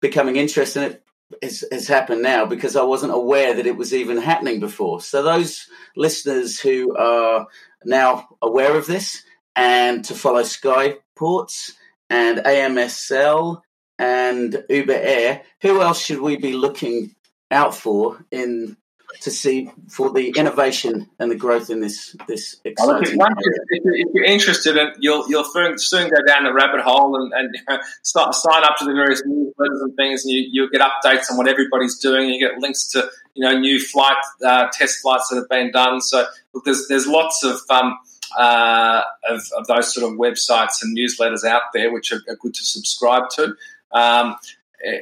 becoming 0.01 0.35
interested 0.35 0.83
in 0.83 0.91
it 0.91 1.03
has, 1.41 1.63
has 1.71 1.87
happened 1.87 2.21
now 2.21 2.45
because 2.45 2.75
I 2.75 2.83
wasn't 2.83 3.13
aware 3.13 3.53
that 3.53 3.67
it 3.67 3.77
was 3.77 3.93
even 3.93 4.17
happening 4.17 4.59
before. 4.59 5.01
So 5.01 5.21
those 5.21 5.67
listeners 5.95 6.59
who 6.59 6.95
are 6.95 7.47
now 7.85 8.27
aware 8.41 8.75
of 8.75 8.87
this 8.87 9.23
and 9.55 10.03
to 10.05 10.15
follow 10.15 10.41
Skyportz 10.41 11.73
and 12.09 12.39
AMSL 12.39 13.61
and 13.97 14.63
Uber 14.69 14.93
Air, 14.93 15.43
who 15.61 15.81
else 15.81 16.01
should 16.01 16.21
we 16.21 16.37
be 16.37 16.53
looking 16.53 17.15
out 17.51 17.75
for 17.75 18.25
in 18.31 18.77
to 19.21 19.31
see 19.31 19.71
for 19.89 20.11
the 20.11 20.33
innovation 20.37 21.09
and 21.19 21.31
the 21.31 21.35
growth 21.35 21.69
in 21.69 21.81
this 21.81 22.15
this 22.27 22.57
exciting. 22.63 23.17
Well, 23.17 23.29
if, 23.37 23.81
if, 23.85 24.07
you're 24.13 24.23
interested, 24.23 24.77
in, 24.77 24.93
you'll 24.99 25.27
you'll 25.29 25.43
soon 25.43 26.09
go 26.09 26.23
down 26.25 26.43
the 26.43 26.53
rabbit 26.53 26.81
hole 26.81 27.15
and, 27.15 27.33
and 27.67 27.81
start 28.03 28.35
sign 28.35 28.63
up 28.63 28.77
to 28.77 28.85
the 28.85 28.93
various 28.93 29.21
newsletters 29.23 29.81
and 29.81 29.95
things, 29.95 30.23
and 30.25 30.33
you 30.33 30.47
you'll 30.51 30.69
get 30.69 30.81
updates 30.81 31.29
on 31.31 31.37
what 31.37 31.47
everybody's 31.47 31.97
doing. 31.97 32.29
You 32.29 32.39
get 32.39 32.59
links 32.59 32.87
to 32.89 33.09
you 33.33 33.43
know 33.43 33.57
new 33.57 33.79
flight 33.79 34.17
uh, 34.45 34.67
test 34.71 35.01
flights 35.01 35.29
that 35.29 35.37
have 35.37 35.49
been 35.49 35.71
done. 35.71 36.01
So 36.01 36.25
look, 36.53 36.65
there's 36.65 36.87
there's 36.87 37.07
lots 37.07 37.43
of 37.43 37.59
um, 37.69 37.97
uh, 38.37 39.01
of, 39.29 39.41
of, 39.57 39.67
those 39.67 39.93
sort 39.93 40.11
of 40.11 40.19
websites 40.19 40.83
and 40.83 40.95
newsletters 40.95 41.43
out 41.43 41.63
there 41.73 41.91
which 41.91 42.11
are, 42.11 42.21
are 42.27 42.35
good 42.35 42.53
to 42.53 42.63
subscribe 42.63 43.23
to. 43.31 43.55
Um, 43.91 44.35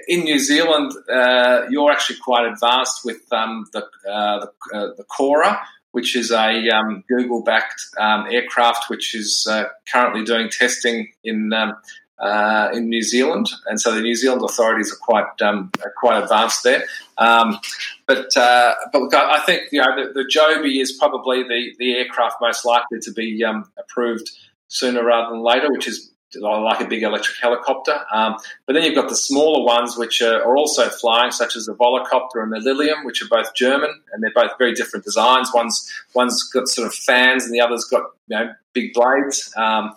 in 0.08 0.24
New 0.24 0.40
Zealand, 0.40 0.92
uh, 1.10 1.64
you're 1.70 1.92
actually 1.92 2.18
quite 2.20 2.46
advanced 2.52 3.06
with 3.06 3.22
um, 3.32 3.68
the, 3.74 3.84
uh, 4.10 4.46
the, 4.46 4.78
uh, 4.78 4.94
the 4.96 5.04
Cora, 5.04 5.60
which 5.92 6.16
is 6.16 6.32
a 6.32 6.70
um, 6.70 7.04
Google-backed 7.08 7.82
um, 8.00 8.26
aircraft, 8.30 8.90
which 8.90 9.16
is 9.16 9.48
uh, 9.50 9.66
currently 9.92 10.24
doing 10.24 10.50
testing 10.50 11.12
in 11.24 11.54
um, 11.54 11.76
uh, 12.20 12.70
in 12.74 12.90
New 12.90 13.04
Zealand, 13.04 13.48
and 13.68 13.80
so 13.80 13.94
the 13.94 14.02
New 14.02 14.16
Zealand 14.16 14.42
authorities 14.44 14.92
are 14.92 14.98
quite 14.98 15.40
um, 15.42 15.72
are 15.84 15.94
quite 15.96 16.24
advanced 16.24 16.64
there. 16.64 16.84
Um, 17.20 17.60
but 18.08 18.36
uh, 18.36 18.74
but 18.92 19.04
look, 19.04 19.14
I 19.14 19.40
think 19.42 19.72
you 19.72 19.82
know 19.82 19.96
the, 19.96 20.14
the 20.14 20.28
Joby 20.28 20.80
is 20.80 20.94
probably 20.94 21.44
the, 21.44 21.76
the 21.78 21.94
aircraft 21.94 22.38
most 22.42 22.66
likely 22.66 23.00
to 23.02 23.12
be 23.12 23.44
approved 23.78 24.32
sooner 24.68 25.04
rather 25.04 25.32
than 25.32 25.44
later, 25.44 25.72
which 25.72 25.88
is 25.88 26.12
like 26.36 26.82
a 26.82 26.86
big 26.88 27.04
electric 27.04 27.38
helicopter. 27.38 28.00
Um, 28.12 28.36
but 28.66 28.74
then 28.74 28.84
you've 28.84 28.96
got 28.96 29.10
the 29.10 29.16
smaller 29.16 29.64
ones, 29.64 29.98
which 29.98 30.22
are, 30.22 30.42
are, 30.44 30.58
also 30.58 30.90
flying, 30.90 31.32
such 31.32 31.56
as 31.56 31.66
the 31.66 31.74
Volocopter 31.76 32.44
and 32.44 32.52
the 32.52 32.60
Lilium, 32.60 33.06
which 33.06 33.22
are 33.22 33.28
both 33.30 33.54
German, 33.56 33.90
and 34.12 34.22
they're 34.22 34.34
both 34.36 34.58
very 34.58 34.74
different 34.74 35.06
designs. 35.06 35.52
One's 35.54 35.92
one's 36.14 36.44
got 36.52 36.68
sort 36.68 36.88
of 36.88 36.94
fans, 36.94 37.46
and 37.46 37.54
the 37.54 37.62
other's 37.62 37.86
got 37.86 38.04
you 38.28 38.38
know 38.38 38.54
big 38.74 38.94
blades. 38.94 39.54
Um, 39.56 39.96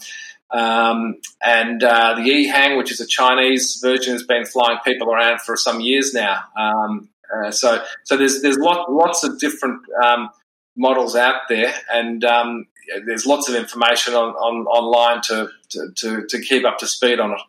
um, 0.53 1.17
and 1.45 1.83
uh, 1.83 2.15
the 2.15 2.23
EHang, 2.23 2.77
which 2.77 2.91
is 2.91 3.01
a 3.01 3.07
Chinese 3.07 3.79
version, 3.83 4.13
has 4.13 4.25
been 4.25 4.45
flying 4.45 4.79
people 4.85 5.13
around 5.13 5.41
for 5.41 5.57
some 5.57 5.81
years 5.81 6.13
now. 6.13 6.43
Um, 6.57 7.09
uh, 7.33 7.51
so, 7.51 7.83
so 8.05 8.17
there's 8.17 8.43
there's 8.43 8.59
lot, 8.59 8.91
lots 8.91 9.23
of 9.23 9.39
different 9.39 9.81
um, 10.03 10.31
models 10.77 11.15
out 11.15 11.43
there, 11.49 11.73
and 11.93 12.25
um, 12.25 12.67
there's 13.07 13.27
lots 13.27 13.49
of 13.49 13.55
information 13.55 14.15
on, 14.15 14.31
on 14.35 14.67
online 14.67 15.23
to, 15.23 15.49
to, 15.71 15.93
to, 15.97 16.27
to 16.27 16.41
keep 16.41 16.65
up 16.65 16.79
to 16.79 16.87
speed 16.87 17.21
on 17.21 17.33
it. 17.33 17.41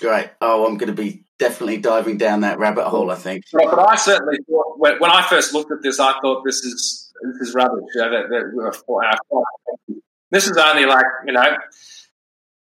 Great. 0.00 0.30
Oh, 0.40 0.66
I'm 0.66 0.76
going 0.76 0.94
to 0.94 1.02
be 1.02 1.24
definitely 1.38 1.78
diving 1.78 2.18
down 2.18 2.40
that 2.40 2.58
rabbit 2.58 2.86
hole. 2.88 3.10
I 3.10 3.14
think. 3.14 3.44
But, 3.52 3.78
I 3.78 3.96
certainly 3.96 4.38
thought 4.48 4.78
when, 4.78 4.98
when, 4.98 5.10
I 5.10 5.22
first 5.22 5.54
looked 5.54 5.72
at 5.72 5.82
this, 5.82 5.98
I 6.00 6.18
thought 6.20 6.42
this 6.44 6.56
is 6.64 7.12
this 7.22 7.48
is 7.48 7.54
rubbish. 7.54 7.84
You 7.94 8.02
know, 8.02 8.10
that, 8.10 8.28
that, 8.28 9.98
this 10.30 10.46
is 10.48 10.56
only 10.56 10.84
like 10.84 11.06
you 11.26 11.32
know 11.32 11.56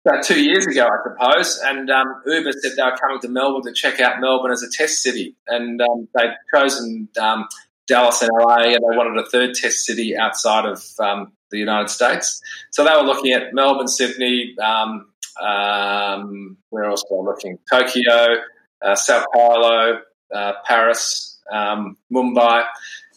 about 0.05 0.23
two 0.23 0.41
years 0.41 0.67
ago, 0.67 0.87
I 0.87 0.97
suppose. 1.03 1.59
And 1.63 1.89
um, 1.89 2.21
Uber 2.25 2.51
said 2.51 2.73
they 2.75 2.83
were 2.83 2.97
coming 2.97 3.19
to 3.21 3.29
Melbourne 3.29 3.63
to 3.63 3.73
check 3.73 3.99
out 3.99 4.19
Melbourne 4.19 4.51
as 4.51 4.63
a 4.63 4.69
test 4.69 5.01
city, 5.01 5.35
and 5.47 5.81
um, 5.81 6.07
they'd 6.15 6.35
chosen 6.53 7.09
um, 7.19 7.47
Dallas 7.87 8.21
and 8.21 8.31
LA, 8.33 8.73
and 8.73 8.75
they 8.75 8.97
wanted 8.97 9.19
a 9.19 9.29
third 9.29 9.55
test 9.55 9.85
city 9.85 10.15
outside 10.15 10.65
of 10.65 10.83
um, 10.99 11.31
the 11.53 11.59
United 11.59 11.89
States. 11.89 12.41
So 12.71 12.83
they 12.83 12.91
were 12.91 13.07
looking 13.07 13.31
at 13.31 13.53
Melbourne, 13.53 13.87
Sydney, 13.87 14.55
um, 14.61 15.07
um, 15.41 16.57
where 16.69 16.85
else 16.85 17.03
were 17.09 17.23
looking? 17.23 17.57
Tokyo, 17.71 18.37
uh, 18.81 18.95
Sao 18.95 19.25
Paulo, 19.33 20.01
uh, 20.33 20.53
Paris, 20.65 21.39
um, 21.51 21.97
Mumbai. 22.11 22.65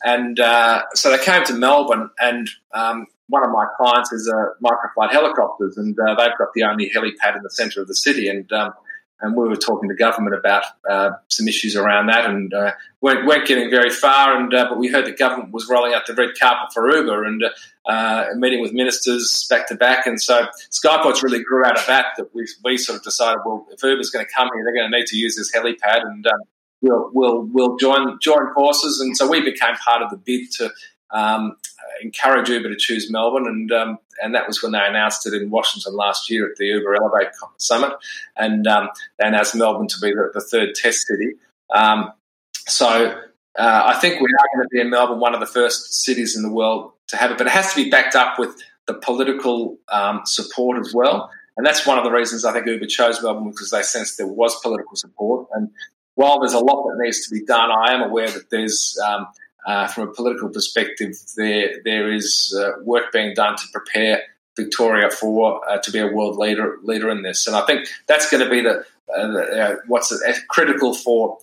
And 0.04 0.38
uh, 0.38 0.82
so 0.94 1.10
they 1.10 1.22
came 1.22 1.44
to 1.44 1.54
Melbourne, 1.54 2.10
and 2.20 2.48
um, 2.74 3.06
one 3.28 3.44
of 3.44 3.50
my 3.50 3.66
clients 3.76 4.12
is 4.12 4.28
a 4.28 4.50
Microflite 4.62 5.10
Helicopters, 5.10 5.76
and 5.78 5.98
uh, 5.98 6.14
they've 6.14 6.38
got 6.38 6.48
the 6.54 6.62
only 6.64 6.90
helipad 6.94 7.36
in 7.36 7.42
the 7.42 7.50
centre 7.50 7.80
of 7.80 7.88
the 7.88 7.94
city. 7.94 8.28
And 8.28 8.50
um, 8.52 8.72
and 9.20 9.34
we 9.34 9.48
were 9.48 9.56
talking 9.56 9.88
to 9.88 9.94
government 9.94 10.36
about 10.36 10.64
uh, 10.88 11.10
some 11.28 11.48
issues 11.48 11.74
around 11.74 12.06
that, 12.08 12.28
and 12.28 12.52
uh, 12.52 12.72
weren't, 13.00 13.26
weren't, 13.26 13.46
getting 13.46 13.70
very 13.70 13.90
far. 13.90 14.36
And 14.36 14.52
uh, 14.52 14.68
but 14.68 14.78
we 14.78 14.88
heard 14.88 15.06
the 15.06 15.12
government 15.12 15.52
was 15.52 15.68
rolling 15.68 15.94
out 15.94 16.06
the 16.06 16.14
red 16.14 16.30
carpet 16.38 16.72
for 16.74 16.94
Uber 16.94 17.24
and 17.24 17.42
uh, 17.86 18.26
meeting 18.34 18.60
with 18.60 18.72
ministers 18.72 19.46
back 19.48 19.68
to 19.68 19.74
back. 19.74 20.06
And 20.06 20.20
so 20.20 20.46
Skyportz 20.70 21.22
really 21.22 21.42
grew 21.42 21.64
out 21.64 21.78
of 21.78 21.86
that. 21.86 22.06
That 22.18 22.34
we, 22.34 22.46
we 22.62 22.76
sort 22.76 22.98
of 22.98 23.04
decided, 23.04 23.40
well, 23.46 23.66
if 23.70 23.82
Uber's 23.82 24.10
going 24.10 24.24
to 24.24 24.32
come 24.32 24.50
here, 24.54 24.64
they're 24.64 24.74
going 24.74 24.90
to 24.90 24.96
need 24.96 25.06
to 25.06 25.16
use 25.16 25.36
this 25.36 25.50
helipad, 25.54 26.02
and 26.02 26.26
um, 26.26 26.40
we'll 26.82 27.10
we'll 27.14 27.48
we'll 27.52 27.76
join 27.76 28.18
join 28.20 28.52
forces. 28.52 29.00
And 29.00 29.16
so 29.16 29.28
we 29.28 29.40
became 29.40 29.76
part 29.76 30.02
of 30.02 30.10
the 30.10 30.18
bid 30.18 30.50
to 30.58 30.70
um, 31.10 31.56
encourage 32.02 32.48
Uber 32.48 32.68
to 32.68 32.76
choose 32.76 33.10
Melbourne, 33.10 33.46
and 33.46 33.72
um, 33.72 33.98
and 34.22 34.34
that 34.34 34.46
was 34.46 34.62
when 34.62 34.72
they 34.72 34.84
announced 34.84 35.26
it 35.26 35.34
in 35.34 35.50
Washington 35.50 35.94
last 35.94 36.30
year 36.30 36.48
at 36.50 36.56
the 36.56 36.66
Uber 36.66 36.94
Elevate 36.94 37.32
Summit, 37.58 37.92
and 38.36 38.66
um, 38.66 38.88
they 39.18 39.26
announced 39.26 39.54
Melbourne 39.54 39.88
to 39.88 39.98
be 40.00 40.10
the, 40.10 40.30
the 40.34 40.40
third 40.40 40.74
test 40.74 41.06
city. 41.06 41.34
Um, 41.74 42.12
so 42.68 43.20
uh, 43.58 43.82
I 43.86 43.98
think 43.98 44.20
we 44.20 44.26
are 44.26 44.48
going 44.54 44.64
to 44.64 44.68
be 44.70 44.80
in 44.80 44.90
Melbourne 44.90 45.20
one 45.20 45.34
of 45.34 45.40
the 45.40 45.46
first 45.46 46.02
cities 46.04 46.36
in 46.36 46.42
the 46.42 46.52
world 46.52 46.92
to 47.08 47.16
have 47.16 47.30
it, 47.30 47.38
but 47.38 47.46
it 47.46 47.52
has 47.52 47.72
to 47.74 47.84
be 47.84 47.90
backed 47.90 48.14
up 48.14 48.38
with 48.38 48.56
the 48.86 48.94
political 48.94 49.78
um, 49.88 50.22
support 50.24 50.78
as 50.78 50.92
well. 50.94 51.30
And 51.56 51.64
that's 51.64 51.86
one 51.86 51.96
of 51.96 52.04
the 52.04 52.10
reasons 52.10 52.44
I 52.44 52.52
think 52.52 52.66
Uber 52.66 52.86
chose 52.86 53.22
Melbourne 53.22 53.50
because 53.50 53.70
they 53.70 53.82
sensed 53.82 54.18
there 54.18 54.26
was 54.26 54.60
political 54.60 54.94
support. 54.94 55.48
And 55.52 55.70
while 56.14 56.38
there's 56.38 56.52
a 56.52 56.58
lot 56.58 56.86
that 56.86 56.98
needs 57.02 57.26
to 57.26 57.34
be 57.34 57.44
done, 57.44 57.70
I 57.70 57.94
am 57.94 58.02
aware 58.02 58.30
that 58.30 58.50
there's 58.50 58.98
um, 59.06 59.26
uh, 59.66 59.88
from 59.88 60.08
a 60.08 60.12
political 60.12 60.48
perspective, 60.48 61.16
there 61.36 61.80
there 61.84 62.12
is 62.12 62.56
uh, 62.58 62.80
work 62.82 63.12
being 63.12 63.34
done 63.34 63.56
to 63.56 63.64
prepare 63.72 64.22
Victoria 64.56 65.10
for 65.10 65.68
uh, 65.68 65.78
to 65.78 65.90
be 65.90 65.98
a 65.98 66.06
world 66.06 66.36
leader 66.36 66.78
leader 66.82 67.10
in 67.10 67.22
this, 67.22 67.46
and 67.46 67.56
I 67.56 67.66
think 67.66 67.88
that's 68.06 68.30
going 68.30 68.44
to 68.44 68.48
be 68.48 68.62
the, 68.62 68.84
uh, 69.14 69.26
the 69.26 69.62
uh, 69.62 69.76
what's 69.88 70.16
critical 70.48 70.94
for 70.94 71.38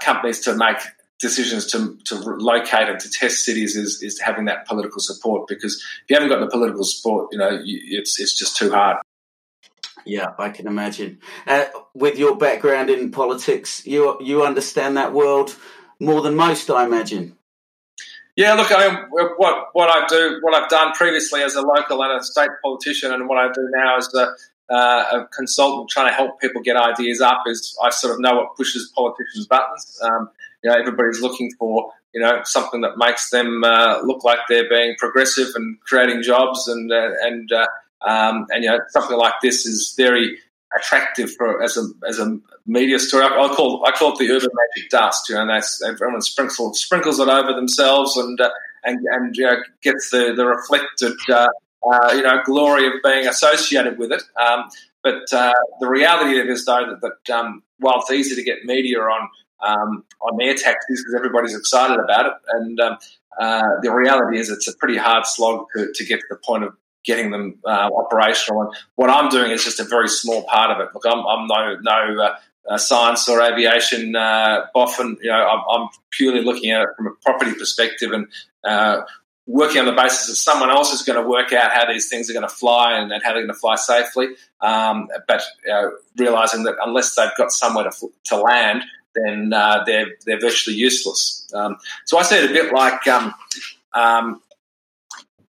companies 0.00 0.40
to 0.40 0.54
make 0.54 0.78
decisions 1.18 1.66
to, 1.66 1.98
to 2.04 2.14
locate 2.14 2.88
and 2.88 3.00
to 3.00 3.10
test 3.10 3.44
cities 3.44 3.76
is, 3.76 4.02
is 4.02 4.20
having 4.20 4.44
that 4.44 4.66
political 4.66 5.00
support 5.00 5.48
because 5.48 5.74
if 5.74 6.10
you 6.10 6.14
haven't 6.14 6.28
got 6.28 6.40
the 6.40 6.46
political 6.46 6.84
support, 6.84 7.28
you 7.32 7.38
know, 7.38 7.60
it's 7.64 8.20
it's 8.20 8.36
just 8.36 8.56
too 8.56 8.70
hard. 8.70 8.98
Yeah, 10.04 10.28
I 10.38 10.48
can 10.50 10.66
imagine. 10.66 11.18
Uh, 11.46 11.66
with 11.94 12.18
your 12.18 12.36
background 12.36 12.88
in 12.88 13.10
politics, 13.10 13.84
you 13.86 14.16
you 14.20 14.44
understand 14.44 14.96
that 14.96 15.12
world 15.12 15.56
more 16.00 16.22
than 16.22 16.34
most, 16.34 16.70
I 16.70 16.84
imagine. 16.84 17.36
Yeah, 18.36 18.54
look, 18.54 18.70
I 18.70 18.88
mean, 18.88 18.98
what 19.10 19.70
what 19.72 19.90
I 19.90 20.06
do, 20.06 20.38
what 20.42 20.54
I've 20.54 20.70
done 20.70 20.92
previously 20.92 21.42
as 21.42 21.56
a 21.56 21.60
local 21.60 22.00
and 22.04 22.20
a 22.20 22.22
state 22.22 22.50
politician, 22.62 23.12
and 23.12 23.28
what 23.28 23.36
I 23.36 23.50
do 23.52 23.68
now 23.72 23.96
as 23.96 24.14
a, 24.14 24.28
uh, 24.72 25.04
a 25.12 25.28
consultant 25.36 25.90
trying 25.90 26.08
to 26.08 26.14
help 26.14 26.40
people 26.40 26.62
get 26.62 26.76
ideas 26.76 27.20
up 27.20 27.42
is 27.46 27.76
I 27.82 27.90
sort 27.90 28.14
of 28.14 28.20
know 28.20 28.36
what 28.36 28.56
pushes 28.56 28.92
politicians' 28.94 29.48
buttons. 29.48 30.00
Um, 30.02 30.30
you 30.62 30.70
know, 30.70 30.76
everybody's 30.76 31.20
looking 31.20 31.50
for 31.58 31.92
you 32.14 32.20
know 32.20 32.42
something 32.44 32.80
that 32.82 32.96
makes 32.96 33.30
them 33.30 33.64
uh, 33.64 34.02
look 34.04 34.22
like 34.22 34.38
they're 34.48 34.68
being 34.68 34.94
progressive 34.98 35.48
and 35.56 35.80
creating 35.80 36.22
jobs, 36.22 36.68
and 36.68 36.92
uh, 36.92 37.10
and 37.22 37.50
uh, 37.50 37.66
um, 38.02 38.46
and 38.50 38.62
you 38.62 38.70
know 38.70 38.78
something 38.90 39.16
like 39.16 39.34
this 39.42 39.66
is 39.66 39.94
very 39.96 40.38
attractive 40.76 41.32
for 41.34 41.62
as 41.62 41.76
a 41.76 41.84
as 42.08 42.18
a 42.18 42.38
media 42.66 42.98
story. 42.98 43.24
I, 43.24 43.28
I 43.28 43.54
call 43.54 43.84
I 43.86 43.92
call 43.92 44.12
it 44.12 44.18
the 44.18 44.30
urban 44.30 44.50
magic 44.52 44.90
dust. 44.90 45.28
You 45.28 45.36
know, 45.36 45.42
and 45.42 45.50
that's 45.50 45.82
everyone 45.82 46.20
sprinkles 46.20 46.80
sprinkles 46.80 47.20
it 47.20 47.28
over 47.28 47.52
themselves 47.52 48.16
and 48.16 48.40
uh, 48.40 48.50
and 48.84 49.00
and 49.10 49.36
you 49.36 49.44
know, 49.44 49.56
gets 49.82 50.10
the 50.10 50.34
the 50.34 50.46
reflected 50.46 51.16
uh, 51.30 51.48
uh, 51.90 52.12
you 52.14 52.22
know 52.22 52.42
glory 52.44 52.86
of 52.86 52.94
being 53.02 53.26
associated 53.26 53.98
with 53.98 54.12
it. 54.12 54.22
Um, 54.40 54.68
but 55.02 55.32
uh, 55.32 55.54
the 55.80 55.88
reality 55.88 56.38
of 56.38 56.46
it 56.46 56.50
is 56.50 56.64
though 56.64 56.84
that, 56.86 57.00
that 57.26 57.34
um, 57.34 57.62
while 57.78 58.00
it's 58.00 58.10
easy 58.10 58.34
to 58.34 58.42
get 58.42 58.64
media 58.64 58.98
on 59.00 59.28
um, 59.60 60.04
on 60.20 60.40
air 60.40 60.54
taxis 60.54 61.02
because 61.02 61.14
everybody's 61.16 61.56
excited 61.56 61.98
about 61.98 62.26
it, 62.26 62.32
and 62.50 62.80
um, 62.80 62.98
uh, 63.40 63.80
the 63.82 63.92
reality 63.92 64.38
is 64.38 64.50
it's 64.50 64.68
a 64.68 64.76
pretty 64.76 64.96
hard 64.96 65.24
slog 65.26 65.66
to, 65.74 65.92
to 65.94 66.04
get 66.04 66.20
to 66.20 66.26
the 66.30 66.36
point 66.36 66.64
of 66.64 66.74
getting 67.04 67.30
them 67.30 67.58
uh, 67.64 67.90
operational. 67.94 68.62
And 68.62 68.70
what 68.96 69.10
I'm 69.10 69.28
doing 69.28 69.50
is 69.50 69.64
just 69.64 69.80
a 69.80 69.84
very 69.84 70.08
small 70.08 70.44
part 70.44 70.70
of 70.70 70.80
it. 70.80 70.88
Look, 70.94 71.04
I'm, 71.06 71.26
I'm 71.26 71.46
no 71.46 71.76
no 71.80 72.22
uh, 72.22 72.36
uh, 72.68 72.78
science 72.78 73.28
or 73.28 73.40
aviation 73.40 74.14
uh, 74.14 74.66
boffin. 74.74 75.16
You 75.22 75.30
know, 75.30 75.46
I'm, 75.46 75.62
I'm, 75.68 75.88
purely 76.10 76.42
looking 76.42 76.70
at 76.70 76.82
it 76.82 76.88
from 76.96 77.06
a 77.06 77.10
property 77.22 77.52
perspective 77.54 78.10
and 78.12 78.26
uh, 78.64 79.02
working 79.46 79.78
on 79.78 79.86
the 79.86 79.92
basis 79.92 80.26
that 80.26 80.34
someone 80.34 80.68
else 80.68 80.92
is 80.92 81.02
going 81.02 81.22
to 81.22 81.28
work 81.28 81.52
out 81.52 81.70
how 81.70 81.86
these 81.86 82.08
things 82.08 82.28
are 82.28 82.32
going 82.32 82.48
to 82.48 82.54
fly 82.54 82.98
and, 82.98 83.12
and 83.12 83.22
how 83.22 83.32
they're 83.32 83.42
going 83.42 83.54
to 83.54 83.60
fly 83.60 83.76
safely. 83.76 84.28
Um, 84.60 85.08
but 85.28 85.42
realizing 86.16 86.64
that 86.64 86.74
unless 86.84 87.14
they've 87.14 87.30
got 87.36 87.52
somewhere 87.52 87.88
to, 87.88 88.12
to 88.24 88.36
land, 88.36 88.82
then 89.14 89.50
they're 89.50 90.06
they're 90.26 90.40
virtually 90.40 90.76
useless. 90.76 91.46
Um, 91.54 91.76
so 92.04 92.18
I 92.18 92.22
see 92.22 92.36
it 92.36 92.50
a 92.50 92.52
bit 92.52 92.72
like. 92.72 93.06
Um, 93.06 93.34
um 93.94 94.40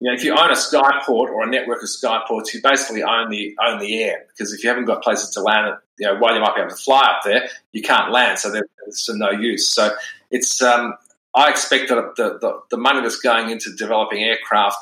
you 0.05 0.11
know, 0.11 0.17
if 0.17 0.23
you 0.23 0.33
own 0.33 0.51
a 0.51 0.53
skyport 0.53 1.29
or 1.29 1.41
a 1.41 1.49
network 1.49 1.81
of 1.81 1.89
skyports, 1.89 2.53
you 2.53 2.61
basically 2.61 3.01
own 3.01 3.31
the 3.31 3.57
own 3.59 3.79
the 3.79 4.03
air 4.03 4.27
because 4.27 4.53
if 4.53 4.63
you 4.63 4.69
haven't 4.69 4.85
got 4.85 5.01
places 5.01 5.31
to 5.31 5.41
land, 5.41 5.75
you 5.97 6.05
know, 6.05 6.15
while 6.19 6.35
you 6.35 6.39
might 6.41 6.53
be 6.53 6.61
able 6.61 6.69
to 6.69 6.75
fly 6.75 7.01
up 7.01 7.23
there, 7.25 7.49
you 7.71 7.81
can't 7.81 8.11
land, 8.11 8.37
so 8.37 8.51
there's 8.51 9.09
no 9.09 9.31
use. 9.31 9.67
So 9.67 9.95
it's 10.29 10.61
um, 10.61 10.93
I 11.33 11.49
expect 11.49 11.89
that 11.89 12.13
the, 12.17 12.37
the, 12.39 12.59
the 12.69 12.77
money 12.77 13.01
that's 13.01 13.19
going 13.19 13.49
into 13.49 13.75
developing 13.75 14.21
aircraft 14.21 14.77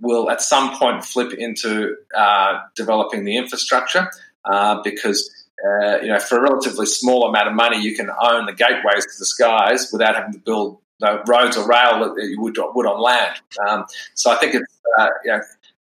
will 0.00 0.28
at 0.28 0.42
some 0.42 0.76
point 0.76 1.04
flip 1.04 1.32
into 1.34 1.94
uh, 2.12 2.58
developing 2.74 3.24
the 3.24 3.36
infrastructure 3.36 4.10
uh, 4.44 4.82
because 4.82 5.46
uh, 5.64 5.98
you 6.00 6.08
know 6.08 6.18
for 6.18 6.38
a 6.38 6.42
relatively 6.42 6.86
small 6.86 7.28
amount 7.28 7.46
of 7.46 7.54
money 7.54 7.80
you 7.80 7.94
can 7.94 8.10
own 8.10 8.46
the 8.46 8.52
gateways 8.52 9.04
to 9.04 9.18
the 9.20 9.24
skies 9.24 9.92
without 9.92 10.16
having 10.16 10.32
to 10.32 10.40
build 10.40 10.80
know, 11.04 11.22
roads 11.26 11.56
or 11.56 11.68
rail 11.68 12.00
that 12.00 12.26
you 12.28 12.40
would 12.40 12.56
would 12.58 12.86
on 12.86 13.00
land. 13.00 13.40
Um, 13.66 13.84
so 14.14 14.30
I 14.30 14.36
think 14.36 14.54
it's 14.54 14.80
uh, 14.98 15.08
you 15.24 15.32
know, 15.32 15.40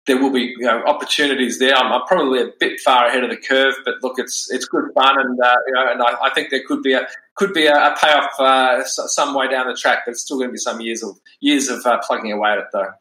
there 0.06 0.20
will 0.20 0.30
be 0.30 0.54
you 0.58 0.66
know, 0.66 0.82
opportunities 0.84 1.58
there. 1.58 1.74
I'm, 1.74 1.92
I'm, 1.92 2.06
probably 2.06 2.42
a 2.42 2.48
bit 2.58 2.80
far 2.80 3.06
ahead 3.06 3.24
of 3.24 3.30
the 3.30 3.36
curve, 3.36 3.74
but 3.84 3.94
look, 4.02 4.18
it's 4.18 4.50
it's 4.50 4.66
good 4.66 4.90
fun, 4.94 5.18
and 5.18 5.40
uh, 5.40 5.54
you 5.66 5.74
know, 5.74 5.92
and 5.92 6.02
I, 6.02 6.26
I, 6.26 6.30
think 6.34 6.50
there 6.50 6.62
could 6.66 6.82
be 6.82 6.92
a 6.92 7.06
could 7.34 7.52
be 7.54 7.66
a, 7.66 7.74
a 7.74 7.96
payoff 7.98 8.38
uh, 8.38 8.84
some 8.84 9.34
way 9.34 9.48
down 9.48 9.66
the 9.66 9.74
track, 9.74 10.00
but 10.04 10.12
it's 10.12 10.22
still 10.22 10.38
going 10.38 10.48
to 10.48 10.52
be 10.52 10.58
some 10.58 10.80
years 10.80 11.02
of 11.02 11.18
years 11.40 11.68
of 11.68 11.84
uh, 11.86 11.98
plugging 12.06 12.32
away 12.32 12.50
at 12.50 12.58
it, 12.58 12.66
though. 12.72 12.92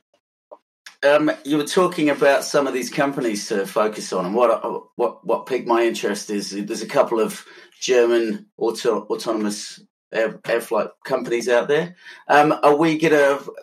Um, 1.03 1.31
you 1.43 1.57
were 1.57 1.65
talking 1.65 2.09
about 2.09 2.45
some 2.45 2.65
of 2.65 2.73
these 2.73 2.89
companies 2.89 3.49
to 3.49 3.67
focus 3.67 4.13
on, 4.13 4.25
and 4.25 4.35
what 4.35 4.63
what 4.95 5.25
what 5.25 5.45
piqued 5.45 5.67
my 5.67 5.83
interest 5.83 6.29
is 6.29 6.51
there's 6.51 6.81
a 6.81 6.87
couple 6.87 7.19
of 7.19 7.45
German 7.81 8.45
auto, 8.57 9.01
autonomous 9.01 9.81
air, 10.13 10.39
air 10.45 10.61
flight 10.61 10.89
companies 11.03 11.49
out 11.49 11.67
there. 11.67 11.95
Um, 12.27 12.53
are 12.63 12.75
we 12.75 12.97
going 12.97 13.13
to 13.13 13.53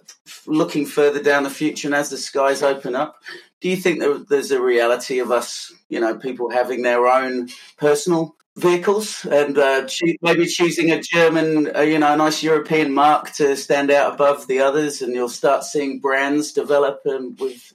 looking 0.47 0.87
further 0.87 1.23
down 1.23 1.45
the 1.45 1.51
future 1.51 1.89
and 1.89 1.95
as 1.95 2.11
the 2.11 2.19
skies 2.19 2.63
open 2.63 2.95
up? 2.95 3.17
Do 3.61 3.69
you 3.69 3.77
think 3.77 4.01
that 4.01 4.27
there's 4.29 4.51
a 4.51 4.61
reality 4.61 5.19
of 5.19 5.31
us, 5.31 5.73
you 5.89 6.01
know, 6.01 6.17
people 6.17 6.51
having 6.51 6.83
their 6.83 7.07
own 7.07 7.49
personal 7.77 8.35
vehicles 8.57 9.25
and 9.27 9.59
uh, 9.59 9.87
maybe 10.23 10.47
choosing 10.47 10.91
a 10.91 11.01
German, 11.01 11.75
uh, 11.77 11.81
you 11.81 11.99
know, 11.99 12.13
a 12.13 12.17
nice 12.17 12.43
European 12.43 12.93
mark 12.93 13.33
to 13.33 13.57
stand 13.57 13.91
out 13.91 14.15
above 14.15 14.47
the 14.47 14.61
others, 14.61 15.03
and 15.03 15.15
you'll 15.15 15.29
start 15.29 15.65
seeing 15.65 16.01
brands 16.01 16.53
develop 16.53 17.01
and 17.05 17.39
with. 17.39 17.73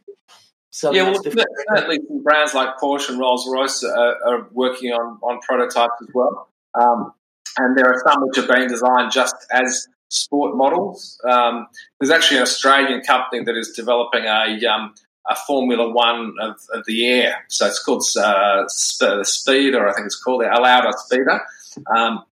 Yeah, 0.84 1.10
well, 1.10 1.22
certainly 1.24 2.02
some 2.06 2.22
brands 2.22 2.54
like 2.54 2.78
Porsche 2.78 3.08
and 3.08 3.18
Rolls 3.18 3.48
Royce 3.50 3.82
are, 3.86 4.18
are, 4.28 4.50
working 4.52 4.92
on, 4.92 5.18
on 5.22 5.40
prototypes 5.40 5.94
as 6.02 6.10
well. 6.14 6.50
Um, 6.74 7.14
and 7.58 7.78
there 7.78 7.86
are 7.86 8.02
some 8.06 8.26
which 8.26 8.38
have 8.38 8.48
been 8.48 8.68
designed 8.68 9.12
just 9.12 9.36
as 9.52 9.88
sport 10.10 10.56
models. 10.56 11.20
Um, 11.28 11.68
there's 12.00 12.12
actually 12.12 12.38
an 12.38 12.44
Australian 12.44 13.02
company 13.02 13.44
that 13.44 13.56
is 13.56 13.72
developing 13.72 14.26
a 14.26 14.66
um, 14.66 14.94
a 15.28 15.36
Formula 15.36 15.92
One 15.92 16.36
of, 16.40 16.56
of, 16.74 16.86
the 16.86 17.08
air. 17.08 17.46
So 17.48 17.66
it's 17.66 17.84
called 17.84 18.04
uh, 18.22 18.68
Speeder, 18.68 19.88
I 19.88 19.94
think 19.94 20.06
it's 20.06 20.22
called 20.22 20.42
the 20.42 20.46
Lauda 20.46 20.92
Speeder. 20.98 21.42
Um, 21.96 22.24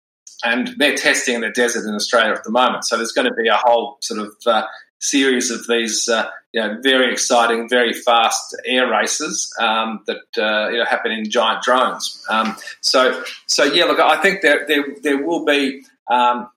and 0.44 0.74
they're 0.76 0.94
testing 0.94 1.36
in 1.36 1.40
the 1.40 1.50
desert 1.50 1.88
in 1.88 1.94
Australia 1.94 2.34
at 2.34 2.44
the 2.44 2.50
moment. 2.50 2.84
So 2.84 2.96
there's 2.96 3.12
going 3.12 3.28
to 3.28 3.34
be 3.34 3.48
a 3.48 3.56
whole 3.56 3.96
sort 4.00 4.20
of 4.20 4.34
uh, 4.46 4.64
series 5.02 5.50
of 5.50 5.66
these, 5.66 6.08
uh, 6.08 6.30
you 6.52 6.60
know, 6.60 6.78
very 6.80 7.12
exciting, 7.12 7.68
very 7.68 7.92
fast 7.92 8.56
air 8.64 8.88
races 8.88 9.52
um, 9.60 10.02
that 10.06 10.22
uh, 10.38 10.70
you 10.70 10.78
know 10.78 10.84
happen 10.84 11.10
in 11.10 11.28
giant 11.28 11.62
drones. 11.62 12.24
Um, 12.30 12.56
so, 12.80 13.22
so 13.46 13.64
yeah, 13.64 13.84
look, 13.84 13.98
I 13.98 14.20
think 14.22 14.42
there 14.42 14.64
there, 14.66 14.84
there 15.02 15.26
will 15.26 15.44
be 15.44 15.84
um, 16.10 16.48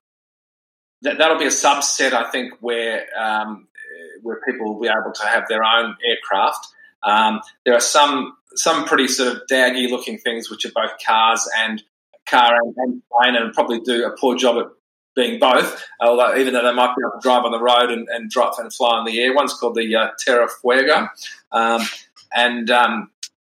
that 1.02 1.18
that'll 1.18 1.38
be 1.38 1.46
a 1.46 1.48
subset. 1.48 2.12
I 2.12 2.30
think 2.30 2.54
where 2.60 3.06
um, 3.18 3.66
where 4.22 4.40
people 4.46 4.72
will 4.72 4.80
be 4.80 4.88
able 4.88 5.12
to 5.12 5.26
have 5.26 5.44
their 5.48 5.62
own 5.64 5.96
aircraft. 6.08 6.68
Um, 7.02 7.40
there 7.64 7.74
are 7.74 7.80
some 7.80 8.36
some 8.54 8.84
pretty 8.84 9.08
sort 9.08 9.36
of 9.36 9.42
daggy 9.50 9.90
looking 9.90 10.18
things 10.18 10.50
which 10.50 10.64
are 10.64 10.72
both 10.74 10.92
cars 11.04 11.48
and 11.58 11.82
car 12.28 12.54
and, 12.54 12.74
and 12.76 13.02
plane 13.10 13.36
and 13.36 13.52
probably 13.52 13.80
do 13.80 14.04
a 14.04 14.16
poor 14.16 14.36
job 14.36 14.56
at 14.58 14.66
being 15.16 15.40
both, 15.40 15.82
although 15.98 16.36
even 16.36 16.52
though 16.52 16.62
they 16.62 16.74
might 16.74 16.94
be 16.94 17.02
able 17.02 17.18
to 17.18 17.22
drive 17.22 17.44
on 17.44 17.50
the 17.50 17.60
road 17.60 17.90
and, 17.90 18.06
and 18.08 18.30
drop 18.30 18.58
and 18.58 18.72
fly 18.72 18.98
in 19.00 19.06
the 19.06 19.18
air. 19.20 19.34
One's 19.34 19.54
called 19.54 19.74
the 19.74 19.96
uh, 19.96 20.10
Terra 20.18 20.46
Fuego, 20.60 21.08
um, 21.50 21.82
and 22.34 22.70
um, 22.70 23.10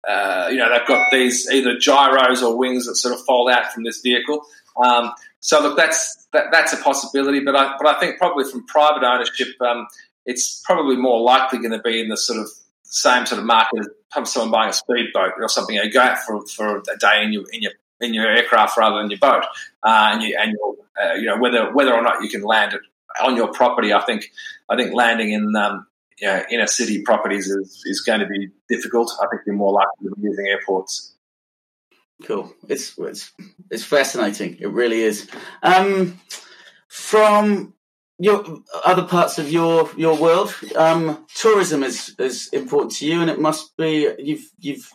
uh, 0.09 0.49
you 0.51 0.57
know 0.57 0.71
they've 0.71 0.89
got 0.89 1.07
these 1.13 1.49
either 1.51 1.79
gyros 1.79 2.43
or 2.43 2.57
wings 2.57 2.87
that 2.87 2.97
sort 2.97 3.15
of 3.15 3.25
fold 3.25 3.51
out 3.51 3.73
from 3.73 3.85
this 3.85 4.01
vehicle. 4.01 4.43
Um, 4.83 5.13
so 5.41 5.63
look, 5.63 5.77
that's 5.77 6.27
that, 6.33 6.47
that's 6.51 6.73
a 6.73 6.79
possibility, 6.79 7.41
but 7.41 7.55
I 7.55 7.77
but 7.79 7.87
I 7.87 8.01
think 8.01 8.19
probably 8.19 8.51
from 8.51 8.67
private 8.67 9.05
ownership, 9.05 9.49
um, 9.61 9.87
it's 10.25 10.63
probably 10.65 10.97
more 10.97 11.21
likely 11.21 11.59
going 11.59 11.73
to 11.73 11.83
be 11.83 12.01
in 12.01 12.09
the 12.09 12.17
sort 12.17 12.41
of 12.41 12.49
same 12.85 13.27
sort 13.27 13.39
of 13.39 13.47
market 13.47 13.87
as 14.17 14.33
someone 14.33 14.51
buying 14.51 14.71
a 14.71 14.73
speedboat 14.73 15.33
or 15.39 15.49
something. 15.49 15.77
You 15.77 15.91
go 15.93 16.01
out 16.01 16.19
for, 16.19 16.45
for 16.47 16.79
a 16.79 16.97
day 16.99 17.23
in 17.23 17.33
your 17.33 17.45
in 17.53 17.63
your 17.63 17.73
in 18.01 18.15
your 18.15 18.27
aircraft 18.27 18.77
rather 18.77 18.99
than 18.99 19.11
your 19.11 19.19
boat, 19.19 19.45
uh, 19.83 20.11
and 20.13 20.23
you 20.23 20.37
and 20.41 20.57
uh, 21.03 21.15
you 21.15 21.27
know 21.27 21.39
whether 21.39 21.73
whether 21.73 21.95
or 21.95 22.03
not 22.03 22.23
you 22.23 22.29
can 22.29 22.43
land 22.43 22.73
it 22.73 22.81
on 23.23 23.37
your 23.37 23.49
property. 23.49 23.93
I 23.93 24.01
think 24.01 24.31
I 24.69 24.77
think 24.77 24.95
landing 24.95 25.33
in 25.33 25.55
um, 25.57 25.87
you 26.21 26.27
know, 26.27 26.43
inner 26.51 26.67
city 26.67 27.03
properties 27.03 27.49
is, 27.49 27.83
is 27.87 28.01
going 28.01 28.21
to 28.21 28.27
be 28.27 28.51
difficult. 28.69 29.11
I 29.23 29.27
think 29.29 29.43
you're 29.47 29.57
more 29.57 29.73
likely 29.73 30.09
to 30.09 30.15
be 30.17 30.23
using 30.23 30.47
airports. 30.47 31.15
Cool. 32.25 32.53
It's 32.69 32.99
it's 32.99 33.33
it's 33.71 33.85
fascinating. 33.85 34.59
It 34.61 34.71
really 34.71 35.01
is. 35.01 35.29
Um, 35.63 36.21
from 36.89 37.75
your 38.19 38.45
other 38.85 39.05
parts 39.05 39.39
of 39.39 39.51
your 39.51 39.89
your 39.97 40.17
world, 40.17 40.55
um, 40.77 41.27
tourism 41.35 41.83
is 41.83 42.15
is 42.19 42.49
important 42.49 42.93
to 42.97 43.07
you, 43.07 43.23
and 43.23 43.31
it 43.31 43.41
must 43.41 43.75
be. 43.79 44.13
You've 44.19 44.51
you've 44.59 44.93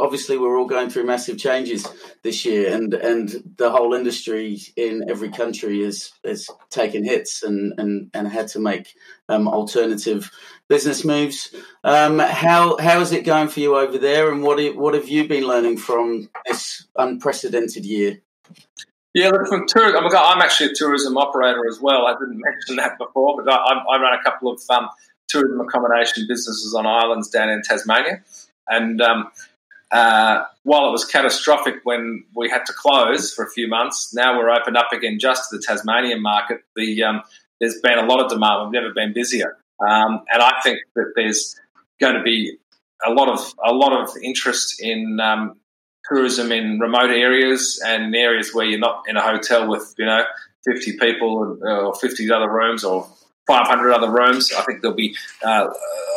obviously 0.00 0.38
we're 0.38 0.58
all 0.58 0.66
going 0.66 0.90
through 0.90 1.04
massive 1.04 1.38
changes 1.38 1.86
this 2.22 2.44
year 2.44 2.74
and 2.74 2.94
and 2.94 3.54
the 3.56 3.70
whole 3.70 3.94
industry 3.94 4.60
in 4.76 5.08
every 5.08 5.30
country 5.30 5.82
is 5.82 6.12
is 6.24 6.48
taken 6.70 7.04
hits 7.04 7.42
and 7.42 7.72
and 7.78 8.10
and 8.14 8.28
had 8.28 8.48
to 8.48 8.58
make 8.58 8.94
um, 9.28 9.48
alternative 9.48 10.30
business 10.68 11.04
moves 11.04 11.54
um, 11.84 12.18
how 12.18 12.76
how 12.78 13.00
is 13.00 13.12
it 13.12 13.24
going 13.24 13.48
for 13.48 13.60
you 13.60 13.76
over 13.76 13.98
there 13.98 14.32
and 14.32 14.42
what 14.42 14.58
what 14.76 14.94
have 14.94 15.08
you 15.08 15.26
been 15.28 15.46
learning 15.46 15.76
from 15.76 16.28
this 16.46 16.86
unprecedented 16.96 17.84
year 17.84 18.20
yeah, 19.14 19.28
look, 19.28 19.46
from 19.46 19.64
tourism, 19.68 20.04
I'm 20.04 20.42
actually 20.42 20.72
a 20.72 20.74
tourism 20.74 21.16
operator 21.16 21.68
as 21.68 21.80
well. 21.80 22.06
I 22.06 22.14
didn't 22.14 22.40
mention 22.44 22.76
that 22.76 22.98
before, 22.98 23.40
but 23.40 23.52
I, 23.52 23.56
I 23.56 24.00
run 24.00 24.12
a 24.12 24.22
couple 24.24 24.50
of 24.50 24.60
um, 24.68 24.88
tourism 25.28 25.60
accommodation 25.60 26.26
businesses 26.28 26.74
on 26.74 26.84
islands 26.86 27.28
down 27.28 27.48
in 27.48 27.62
Tasmania. 27.62 28.22
And 28.68 29.00
um, 29.00 29.30
uh, 29.94 30.44
while 30.64 30.88
it 30.88 30.90
was 30.90 31.04
catastrophic 31.04 31.76
when 31.84 32.24
we 32.34 32.50
had 32.50 32.66
to 32.66 32.72
close 32.72 33.32
for 33.32 33.44
a 33.44 33.50
few 33.50 33.68
months, 33.68 34.12
now 34.12 34.36
we're 34.36 34.50
opened 34.50 34.76
up 34.76 34.92
again 34.92 35.18
just 35.20 35.50
to 35.50 35.56
the 35.56 35.62
Tasmanian 35.62 36.20
market. 36.20 36.62
The 36.74 37.04
um, 37.04 37.22
there's 37.60 37.80
been 37.80 37.98
a 37.98 38.04
lot 38.04 38.20
of 38.20 38.28
demand. 38.28 38.64
We've 38.64 38.82
never 38.82 38.92
been 38.92 39.12
busier, 39.12 39.56
um, 39.80 40.24
and 40.32 40.42
I 40.42 40.54
think 40.64 40.80
that 40.96 41.12
there's 41.14 41.54
going 42.00 42.16
to 42.16 42.22
be 42.24 42.58
a 43.06 43.12
lot 43.12 43.28
of 43.28 43.54
a 43.64 43.72
lot 43.72 43.92
of 43.92 44.16
interest 44.20 44.82
in 44.82 45.20
um, 45.20 45.60
tourism 46.08 46.50
in 46.50 46.80
remote 46.80 47.10
areas 47.10 47.80
and 47.86 48.16
areas 48.16 48.52
where 48.52 48.66
you're 48.66 48.80
not 48.80 49.04
in 49.06 49.16
a 49.16 49.22
hotel 49.22 49.68
with 49.68 49.94
you 49.96 50.06
know 50.06 50.24
50 50.64 50.96
people 50.98 51.58
or 51.62 51.94
50 51.94 52.32
other 52.32 52.50
rooms 52.50 52.82
or 52.82 53.08
500 53.46 53.92
other 53.92 54.10
rooms. 54.10 54.50
I 54.50 54.62
think 54.62 54.80
there'll 54.80 54.96
be 54.96 55.14
uh, 55.44 55.68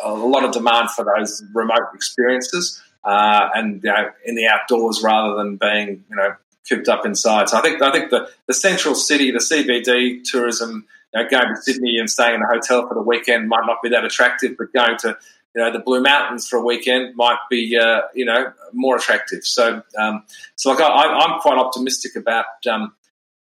a 0.04 0.14
lot 0.14 0.44
of 0.46 0.52
demand 0.52 0.90
for 0.90 1.06
those 1.06 1.44
remote 1.54 1.94
experiences 1.94 2.82
uh, 3.08 3.50
and 3.56 3.82
you 3.84 3.90
know, 3.90 4.12
in 4.26 4.36
the 4.36 4.48
outdoors 4.48 5.02
rather 5.02 5.36
than 5.36 5.56
being 5.56 6.04
you 6.10 6.16
know 6.16 6.36
cooped 6.68 6.90
up 6.90 7.06
inside. 7.06 7.48
So 7.48 7.58
I 7.58 7.62
think 7.62 7.82
I 7.82 7.92
think 7.92 8.10
the, 8.10 8.30
the 8.48 8.54
central 8.54 8.96
city, 8.96 9.32
the 9.32 9.40
CBD 9.40 10.24
tourism, 10.24 10.86
you 11.14 11.24
know, 11.24 11.30
going 11.30 11.56
to 11.56 11.62
Sydney 11.62 11.98
and 12.00 12.10
staying 12.10 12.36
in 12.36 12.42
a 12.42 12.48
hotel 12.48 12.86
for 12.86 12.94
the 12.96 13.02
weekend 13.02 13.48
might 13.48 13.66
not 13.66 13.78
be 13.82 13.90
that 13.90 14.04
attractive, 14.04 14.58
but 14.58 14.74
going 14.74 14.98
to 15.00 15.18
you 15.56 15.64
know 15.64 15.72
the 15.72 15.80
Blue 15.80 16.02
Mountains 16.02 16.50
for 16.50 16.58
a 16.58 16.62
weekend 16.62 17.16
might 17.16 17.40
be 17.50 17.78
uh, 17.78 18.02
you 18.14 18.26
know 18.26 18.52
more 18.74 18.98
attractive. 18.98 19.46
So 19.46 19.82
um, 19.98 20.24
so 20.58 20.72
like 20.72 20.82
I, 20.82 21.24
am 21.24 21.40
quite 21.40 21.58
optimistic 21.58 22.18
about 22.18 22.46
um, 22.70 22.94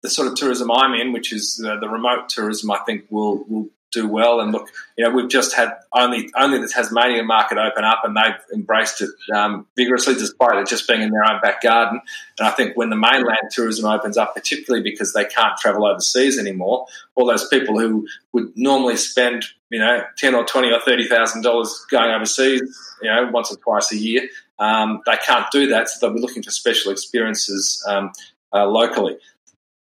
the 0.02 0.10
sort 0.10 0.28
of 0.28 0.34
tourism 0.34 0.70
I'm 0.70 0.92
in, 0.92 1.14
which 1.14 1.32
is 1.32 1.64
uh, 1.66 1.80
the 1.80 1.88
remote 1.88 2.28
tourism. 2.28 2.70
I 2.70 2.78
think 2.84 3.06
will 3.08 3.44
will 3.48 3.68
do 3.94 4.08
well. 4.08 4.40
And 4.40 4.52
look, 4.52 4.68
you 4.96 5.04
know, 5.04 5.10
we've 5.10 5.28
just 5.28 5.54
had 5.54 5.72
only 5.92 6.30
only 6.36 6.58
the 6.58 6.68
Tasmanian 6.68 7.26
market 7.26 7.56
open 7.56 7.84
up, 7.84 8.02
and 8.04 8.16
they've 8.16 8.40
embraced 8.52 9.00
it 9.00 9.10
um, 9.34 9.66
vigorously, 9.76 10.14
despite 10.14 10.58
it 10.58 10.68
just 10.68 10.86
being 10.86 11.02
in 11.02 11.10
their 11.10 11.24
own 11.24 11.40
back 11.40 11.62
garden. 11.62 12.00
And 12.38 12.48
I 12.48 12.50
think 12.50 12.76
when 12.76 12.90
the 12.90 12.96
mainland 12.96 13.50
tourism 13.50 13.86
opens 13.86 14.16
up, 14.16 14.34
particularly 14.34 14.82
because 14.82 15.12
they 15.12 15.24
can't 15.24 15.56
travel 15.56 15.86
overseas 15.86 16.38
anymore, 16.38 16.86
all 17.14 17.26
those 17.26 17.48
people 17.48 17.78
who 17.78 18.06
would 18.32 18.52
normally 18.56 18.96
spend 18.96 19.44
you 19.70 19.78
know 19.78 20.04
ten 20.18 20.34
or 20.34 20.44
twenty 20.44 20.72
or 20.72 20.80
thirty 20.80 21.06
thousand 21.06 21.42
dollars 21.42 21.86
going 21.90 22.10
overseas, 22.10 22.62
you 23.00 23.08
know, 23.08 23.30
once 23.32 23.52
or 23.52 23.56
twice 23.56 23.92
a 23.92 23.96
year, 23.96 24.28
um, 24.58 25.00
they 25.06 25.16
can't 25.24 25.46
do 25.50 25.68
that, 25.68 25.88
so 25.88 26.06
they'll 26.06 26.14
be 26.14 26.20
looking 26.20 26.42
for 26.42 26.50
special 26.50 26.92
experiences 26.92 27.84
um, 27.88 28.12
uh, 28.52 28.66
locally. 28.66 29.16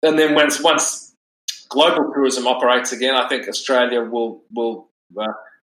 And 0.03 0.17
then 0.17 0.35
once 0.35 0.61
once 0.61 1.06
global 1.69 2.11
tourism 2.13 2.47
operates 2.47 2.91
again, 2.91 3.15
I 3.15 3.27
think 3.27 3.47
Australia 3.47 4.01
will 4.01 4.43
will 4.51 4.89
uh, 5.19 5.33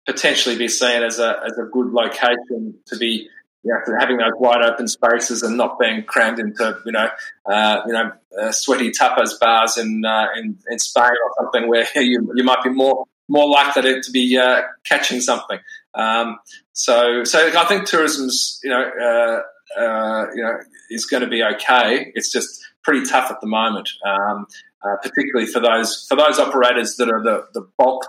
potentially 0.05 0.57
be 0.57 0.67
seen 0.67 1.03
as 1.03 1.19
a 1.19 1.41
as 1.45 1.57
a 1.57 1.63
good 1.71 1.91
location 1.91 2.75
to 2.87 2.97
be 2.97 3.29
you 3.63 3.73
know, 3.73 3.95
having 3.99 4.17
those 4.17 4.31
wide 4.37 4.63
open 4.63 4.87
spaces 4.87 5.43
and 5.43 5.57
not 5.57 5.77
being 5.79 6.03
crammed 6.03 6.39
into 6.39 6.77
you 6.85 6.91
know 6.91 7.09
uh, 7.45 7.81
you 7.85 7.93
know 7.93 8.11
uh, 8.39 8.51
sweaty 8.51 8.91
tapas 8.91 9.39
bars 9.39 9.77
in, 9.77 10.03
uh, 10.05 10.27
in 10.35 10.57
in 10.69 10.79
Spain 10.79 11.11
or 11.11 11.43
something 11.43 11.69
where 11.69 11.85
you 11.95 12.31
you 12.35 12.43
might 12.43 12.63
be 12.63 12.69
more 12.69 13.05
more 13.27 13.47
likely 13.47 14.01
to, 14.01 14.11
be 14.11 14.37
uh, 14.37 14.61
catching 14.85 15.21
something. 15.21 15.59
Um, 15.93 16.39
so 16.73 17.23
so 17.23 17.51
I 17.55 17.65
think 17.65 17.85
tourism's 17.85 18.59
you 18.63 18.69
know 18.69 19.41
uh, 19.77 20.25
you 20.33 20.41
know 20.41 20.57
is 20.89 21.05
going 21.05 21.23
to 21.23 21.29
be 21.29 21.43
okay. 21.43 22.11
It's 22.15 22.31
just 22.31 22.61
pretty 22.83 23.05
tough 23.05 23.29
at 23.29 23.41
the 23.41 23.47
moment. 23.47 23.89
Um, 24.05 24.47
uh, 24.83 24.95
particularly 25.01 25.45
for 25.45 25.59
those 25.59 26.05
for 26.07 26.15
those 26.15 26.39
operators 26.39 26.95
that 26.95 27.09
are 27.09 27.23
the, 27.23 27.47
the 27.53 27.67
bulk. 27.77 28.05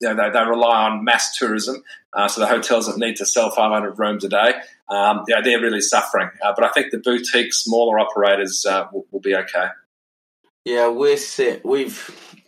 You 0.00 0.12
know, 0.12 0.16
they, 0.16 0.38
they 0.38 0.44
rely 0.44 0.86
on 0.86 1.04
mass 1.04 1.38
tourism, 1.38 1.82
uh, 2.12 2.28
so 2.28 2.40
the 2.40 2.46
hotels 2.46 2.86
that 2.86 2.98
need 2.98 3.16
to 3.16 3.26
sell 3.26 3.50
500 3.50 3.98
rooms 3.98 4.24
a 4.24 4.28
day, 4.28 4.54
um, 4.88 5.24
yeah, 5.28 5.40
they're 5.40 5.60
really 5.60 5.80
suffering. 5.80 6.28
Uh, 6.42 6.52
but 6.54 6.64
I 6.64 6.68
think 6.70 6.90
the 6.90 6.98
boutique, 6.98 7.54
smaller 7.54 7.98
operators 7.98 8.66
uh, 8.66 8.86
will, 8.92 9.06
will, 9.12 9.20
be 9.20 9.34
okay. 9.34 9.68
Yeah, 10.64 10.88
we're. 10.88 11.16
We've 11.64 12.44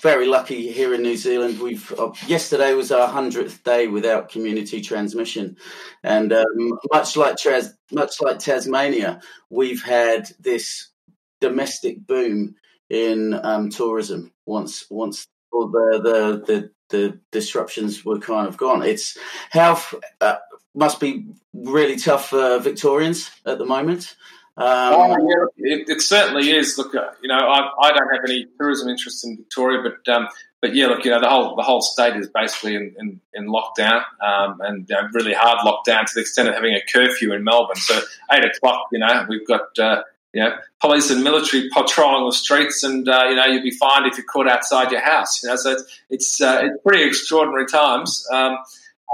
very 0.00 0.26
lucky 0.26 0.72
here 0.72 0.94
in 0.94 1.02
New 1.02 1.16
Zealand. 1.16 1.60
We've 1.60 1.92
uh, 1.98 2.12
yesterday 2.26 2.72
was 2.74 2.90
our 2.90 3.08
hundredth 3.08 3.62
day 3.64 3.86
without 3.86 4.30
community 4.30 4.80
transmission, 4.80 5.56
and 6.02 6.32
um, 6.32 6.78
much 6.92 7.16
like 7.16 7.36
much 7.92 8.20
like 8.20 8.38
Tasmania, 8.38 9.20
we've 9.50 9.82
had 9.82 10.30
this 10.38 10.88
domestic 11.40 12.06
boom 12.06 12.54
in 12.90 13.34
um, 13.44 13.70
tourism 13.70 14.32
once 14.44 14.84
once 14.90 15.26
all 15.52 15.68
the, 15.68 16.00
the 16.02 16.52
the 16.52 16.70
the 16.90 17.20
disruptions 17.30 18.04
were 18.04 18.18
kind 18.18 18.48
of 18.48 18.56
gone. 18.56 18.82
It's 18.82 19.16
health 19.50 19.94
uh, 20.20 20.36
must 20.74 21.00
be 21.00 21.26
really 21.54 21.96
tough 21.96 22.30
for 22.30 22.58
Victorians 22.58 23.30
at 23.46 23.58
the 23.58 23.64
moment. 23.64 24.16
Um, 24.56 24.66
oh, 24.66 25.16
yeah, 25.56 25.74
it, 25.74 25.88
it, 25.88 26.02
certainly 26.02 26.50
is. 26.50 26.76
Look, 26.76 26.94
uh, 26.94 27.10
you 27.22 27.28
know, 27.28 27.38
I, 27.38 27.70
I, 27.80 27.92
don't 27.92 28.12
have 28.12 28.24
any 28.26 28.46
tourism 28.58 28.88
interest 28.88 29.24
in 29.24 29.36
Victoria, 29.38 29.80
but 29.82 30.12
um, 30.12 30.28
but 30.60 30.74
yeah, 30.74 30.88
look, 30.88 31.04
you 31.04 31.10
know, 31.12 31.20
the 31.20 31.30
whole 31.30 31.56
the 31.56 31.62
whole 31.62 31.80
state 31.80 32.16
is 32.16 32.28
basically 32.28 32.74
in, 32.74 32.94
in, 32.98 33.20
in 33.32 33.46
lockdown 33.46 34.02
um, 34.22 34.60
and 34.60 34.86
know, 34.88 35.08
really 35.14 35.32
hard 35.32 35.60
lockdown 35.64 36.04
to 36.04 36.12
the 36.14 36.20
extent 36.20 36.48
of 36.48 36.54
having 36.54 36.74
a 36.74 36.80
curfew 36.92 37.32
in 37.32 37.42
Melbourne. 37.42 37.76
So 37.76 38.00
eight 38.32 38.44
o'clock, 38.44 38.88
you 38.92 38.98
know, 38.98 39.24
we've 39.28 39.46
got 39.46 39.78
uh, 39.78 40.02
you 40.32 40.42
know, 40.42 40.54
police 40.80 41.10
and 41.10 41.24
military 41.24 41.68
patrolling 41.74 42.26
the 42.26 42.32
streets, 42.32 42.84
and 42.84 43.08
uh, 43.08 43.24
you 43.28 43.36
know 43.36 43.46
you'd 43.46 43.62
be 43.62 43.72
fined 43.72 44.06
if 44.06 44.16
you're 44.16 44.26
caught 44.26 44.48
outside 44.48 44.90
your 44.92 45.00
house. 45.00 45.42
You 45.42 45.48
know, 45.48 45.56
so 45.56 45.72
it's 45.72 46.00
it's, 46.08 46.40
uh, 46.40 46.60
it's 46.62 46.82
pretty 46.86 47.02
extraordinary 47.04 47.66
times. 47.66 48.26
Um, 48.32 48.56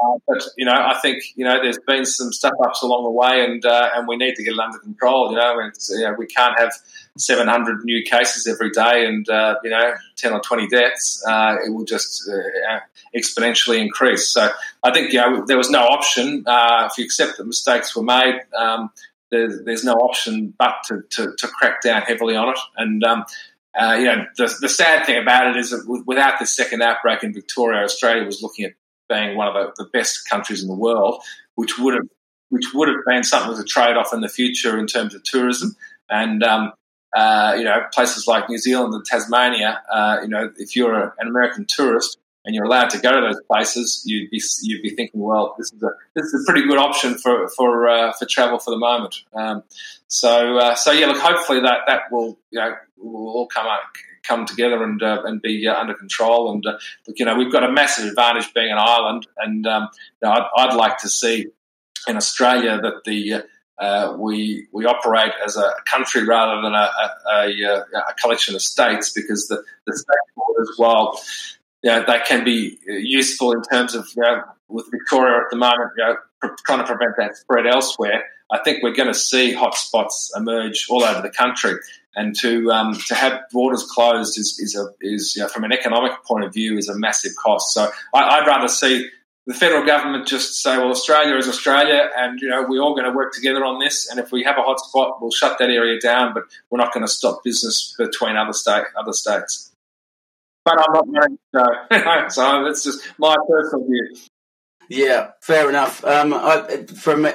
uh, 0.04 0.18
but 0.28 0.44
you 0.58 0.66
know, 0.66 0.74
I 0.74 0.98
think 1.00 1.22
you 1.36 1.44
know 1.44 1.60
there's 1.62 1.78
been 1.86 2.04
some 2.04 2.32
step 2.32 2.52
ups 2.62 2.82
along 2.82 3.04
the 3.04 3.10
way, 3.10 3.42
and 3.44 3.64
uh, 3.64 3.90
and 3.94 4.06
we 4.06 4.16
need 4.16 4.34
to 4.34 4.44
get 4.44 4.52
it 4.52 4.58
under 4.58 4.78
control. 4.78 5.30
You 5.30 5.38
know, 5.38 5.70
you 5.90 6.02
know, 6.02 6.14
we 6.18 6.26
can't 6.26 6.58
have 6.58 6.72
700 7.16 7.82
new 7.84 8.02
cases 8.02 8.46
every 8.46 8.70
day, 8.70 9.06
and 9.06 9.26
uh, 9.30 9.54
you 9.64 9.70
know, 9.70 9.94
10 10.16 10.34
or 10.34 10.40
20 10.40 10.68
deaths. 10.68 11.24
Uh, 11.26 11.56
it 11.64 11.70
will 11.70 11.86
just 11.86 12.28
exponentially 13.16 13.80
increase. 13.80 14.30
So 14.30 14.50
I 14.82 14.92
think 14.92 15.14
you 15.14 15.20
know 15.20 15.46
there 15.46 15.56
was 15.56 15.70
no 15.70 15.84
option 15.84 16.44
if 16.46 16.98
you 16.98 17.04
accept 17.06 17.38
that 17.38 17.46
mistakes 17.46 17.96
were 17.96 18.02
made. 18.02 18.42
Um, 18.54 18.90
there's, 19.30 19.62
there's 19.64 19.84
no 19.84 19.94
option 19.94 20.54
but 20.58 20.74
to, 20.86 21.02
to, 21.10 21.34
to, 21.36 21.48
crack 21.48 21.82
down 21.82 22.02
heavily 22.02 22.36
on 22.36 22.50
it. 22.50 22.58
And, 22.76 23.02
um, 23.04 23.24
uh, 23.78 23.96
you 23.98 24.04
know, 24.06 24.24
the, 24.36 24.54
the 24.60 24.68
sad 24.68 25.04
thing 25.04 25.20
about 25.20 25.48
it 25.48 25.56
is 25.56 25.70
that 25.70 26.02
without 26.06 26.38
this 26.38 26.54
second 26.54 26.82
outbreak 26.82 27.22
in 27.22 27.34
Victoria, 27.34 27.82
Australia 27.82 28.24
was 28.24 28.42
looking 28.42 28.64
at 28.64 28.72
being 29.08 29.36
one 29.36 29.48
of 29.48 29.54
the, 29.54 29.84
the 29.84 29.90
best 29.90 30.28
countries 30.28 30.62
in 30.62 30.68
the 30.68 30.74
world, 30.74 31.22
which 31.54 31.78
would 31.78 31.94
have 31.94 32.08
which 32.48 32.72
would 32.72 32.86
have 32.86 33.04
been 33.04 33.24
something 33.24 33.52
as 33.52 33.58
a 33.58 33.64
trade 33.64 33.96
off 33.96 34.14
in 34.14 34.20
the 34.20 34.28
future 34.28 34.78
in 34.78 34.86
terms 34.86 35.16
of 35.16 35.22
tourism. 35.24 35.74
And 36.08 36.44
um, 36.44 36.72
uh, 37.14 37.54
you 37.56 37.64
know, 37.64 37.82
places 37.92 38.26
like 38.26 38.48
New 38.48 38.58
Zealand 38.58 38.94
and 38.94 39.04
Tasmania, 39.04 39.82
uh, 39.90 40.18
you 40.22 40.28
know, 40.28 40.52
if 40.58 40.76
you're 40.76 40.94
a, 40.94 41.14
an 41.18 41.28
American 41.28 41.66
tourist, 41.68 42.18
and 42.46 42.54
you're 42.54 42.64
allowed 42.64 42.90
to 42.90 42.98
go 42.98 43.12
to 43.12 43.20
those 43.20 43.40
places, 43.50 44.02
you'd 44.06 44.30
be 44.30 44.40
you'd 44.62 44.82
be 44.82 44.90
thinking, 44.90 45.20
well, 45.20 45.54
this 45.58 45.72
is 45.72 45.82
a 45.82 45.90
this 46.14 46.26
is 46.26 46.42
a 46.42 46.50
pretty 46.50 46.66
good 46.66 46.78
option 46.78 47.18
for 47.18 47.48
for 47.48 47.88
uh, 47.88 48.12
for 48.12 48.24
travel 48.24 48.58
for 48.58 48.70
the 48.70 48.78
moment. 48.78 49.16
Um, 49.34 49.64
so 50.06 50.56
uh, 50.56 50.76
so 50.76 50.92
yeah, 50.92 51.06
look, 51.06 51.18
hopefully 51.18 51.60
that 51.60 51.80
that 51.88 52.02
will 52.10 52.38
you 52.50 52.60
know 52.60 52.74
will 52.96 53.28
all 53.30 53.48
come 53.48 53.66
up, 53.66 53.80
come 54.22 54.46
together 54.46 54.82
and 54.82 55.02
uh, 55.02 55.22
and 55.24 55.42
be 55.42 55.66
uh, 55.66 55.74
under 55.74 55.94
control. 55.94 56.52
And 56.52 56.64
uh, 56.64 56.78
look, 57.06 57.18
you 57.18 57.24
know, 57.24 57.34
we've 57.36 57.52
got 57.52 57.64
a 57.64 57.72
massive 57.72 58.06
advantage 58.06 58.54
being 58.54 58.70
an 58.70 58.78
island, 58.78 59.26
and 59.38 59.66
um, 59.66 59.88
you 60.22 60.28
know, 60.28 60.34
I'd, 60.34 60.48
I'd, 60.56 60.76
like 60.76 60.98
to 60.98 61.08
see 61.08 61.46
in 62.06 62.16
Australia 62.16 62.80
that 62.80 63.02
the 63.04 63.44
uh, 63.78 64.14
we 64.16 64.68
we 64.72 64.86
operate 64.86 65.32
as 65.44 65.56
a 65.56 65.72
country 65.84 66.24
rather 66.24 66.62
than 66.62 66.74
a, 66.74 66.90
a, 67.28 67.48
a, 67.48 67.80
a 68.08 68.14
collection 68.20 68.54
of 68.54 68.62
states 68.62 69.10
because 69.10 69.48
the, 69.48 69.62
the 69.86 69.96
state 69.96 70.34
borders, 70.36 70.72
while 70.76 71.20
you 71.82 71.90
know, 71.90 72.04
that 72.06 72.26
can 72.26 72.44
be 72.44 72.78
useful 72.86 73.52
in 73.52 73.62
terms 73.62 73.94
of 73.94 74.06
you 74.16 74.22
know, 74.22 74.42
with 74.68 74.86
Victoria 74.90 75.38
at 75.38 75.50
the 75.50 75.56
moment, 75.56 75.90
you 75.96 76.04
know, 76.04 76.16
trying 76.64 76.78
to 76.78 76.84
prevent 76.84 77.16
that 77.18 77.36
spread 77.36 77.66
elsewhere. 77.66 78.24
I 78.50 78.58
think 78.58 78.82
we're 78.82 78.94
going 78.94 79.12
to 79.12 79.18
see 79.18 79.54
hotspots 79.54 80.30
emerge 80.36 80.86
all 80.88 81.02
over 81.02 81.20
the 81.20 81.30
country, 81.30 81.74
and 82.14 82.34
to 82.40 82.70
um, 82.70 82.94
to 83.08 83.14
have 83.14 83.40
borders 83.52 83.84
closed 83.90 84.38
is 84.38 84.58
is 84.60 84.76
a 84.76 84.86
is 85.00 85.34
you 85.36 85.42
know, 85.42 85.48
from 85.48 85.64
an 85.64 85.72
economic 85.72 86.12
point 86.24 86.44
of 86.44 86.52
view 86.52 86.78
is 86.78 86.88
a 86.88 86.96
massive 86.96 87.32
cost. 87.42 87.74
So 87.74 87.90
I, 88.14 88.38
would 88.38 88.46
rather 88.46 88.68
see 88.68 89.08
the 89.46 89.54
federal 89.54 89.84
government 89.84 90.26
just 90.26 90.62
say, 90.62 90.78
well, 90.78 90.90
Australia 90.90 91.36
is 91.36 91.48
Australia, 91.48 92.08
and 92.16 92.40
you 92.40 92.48
know 92.48 92.64
we're 92.68 92.80
all 92.80 92.94
going 92.94 93.10
to 93.10 93.16
work 93.16 93.32
together 93.32 93.64
on 93.64 93.80
this. 93.80 94.08
And 94.08 94.20
if 94.20 94.30
we 94.30 94.44
have 94.44 94.56
a 94.58 94.62
hotspot, 94.62 95.20
we'll 95.20 95.32
shut 95.32 95.58
that 95.58 95.70
area 95.70 95.98
down, 95.98 96.32
but 96.32 96.44
we're 96.70 96.78
not 96.78 96.94
going 96.94 97.04
to 97.04 97.12
stop 97.12 97.42
business 97.42 97.96
between 97.98 98.36
other 98.36 98.52
state 98.52 98.84
other 98.96 99.12
states 99.12 99.72
but 100.66 100.78
I'm 100.80 100.92
not 100.92 101.06
going 101.06 101.38
to. 101.54 102.30
so 102.30 102.64
that's 102.64 102.82
just 102.82 103.08
my 103.18 103.36
personal 103.48 103.86
view. 103.86 104.16
Yeah, 104.88 105.30
fair 105.40 105.68
enough. 105.68 106.04
Um, 106.04 106.34
I, 106.34 106.84
from 107.00 107.26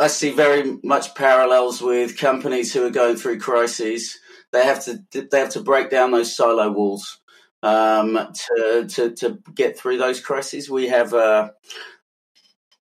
I 0.00 0.06
see 0.06 0.30
very 0.30 0.78
much 0.82 1.14
parallels 1.14 1.80
with 1.80 2.18
companies 2.18 2.72
who 2.72 2.86
are 2.86 2.90
going 2.90 3.16
through 3.16 3.40
crises. 3.40 4.18
They 4.52 4.64
have 4.64 4.84
to 4.84 5.04
they 5.12 5.38
have 5.40 5.50
to 5.50 5.60
break 5.60 5.90
down 5.90 6.10
those 6.10 6.34
silo 6.34 6.70
walls 6.70 7.20
um, 7.62 8.14
to, 8.14 8.86
to 8.88 9.10
to 9.12 9.38
get 9.54 9.78
through 9.78 9.98
those 9.98 10.20
crises. 10.20 10.70
We 10.70 10.88
have 10.88 11.12
uh, 11.12 11.50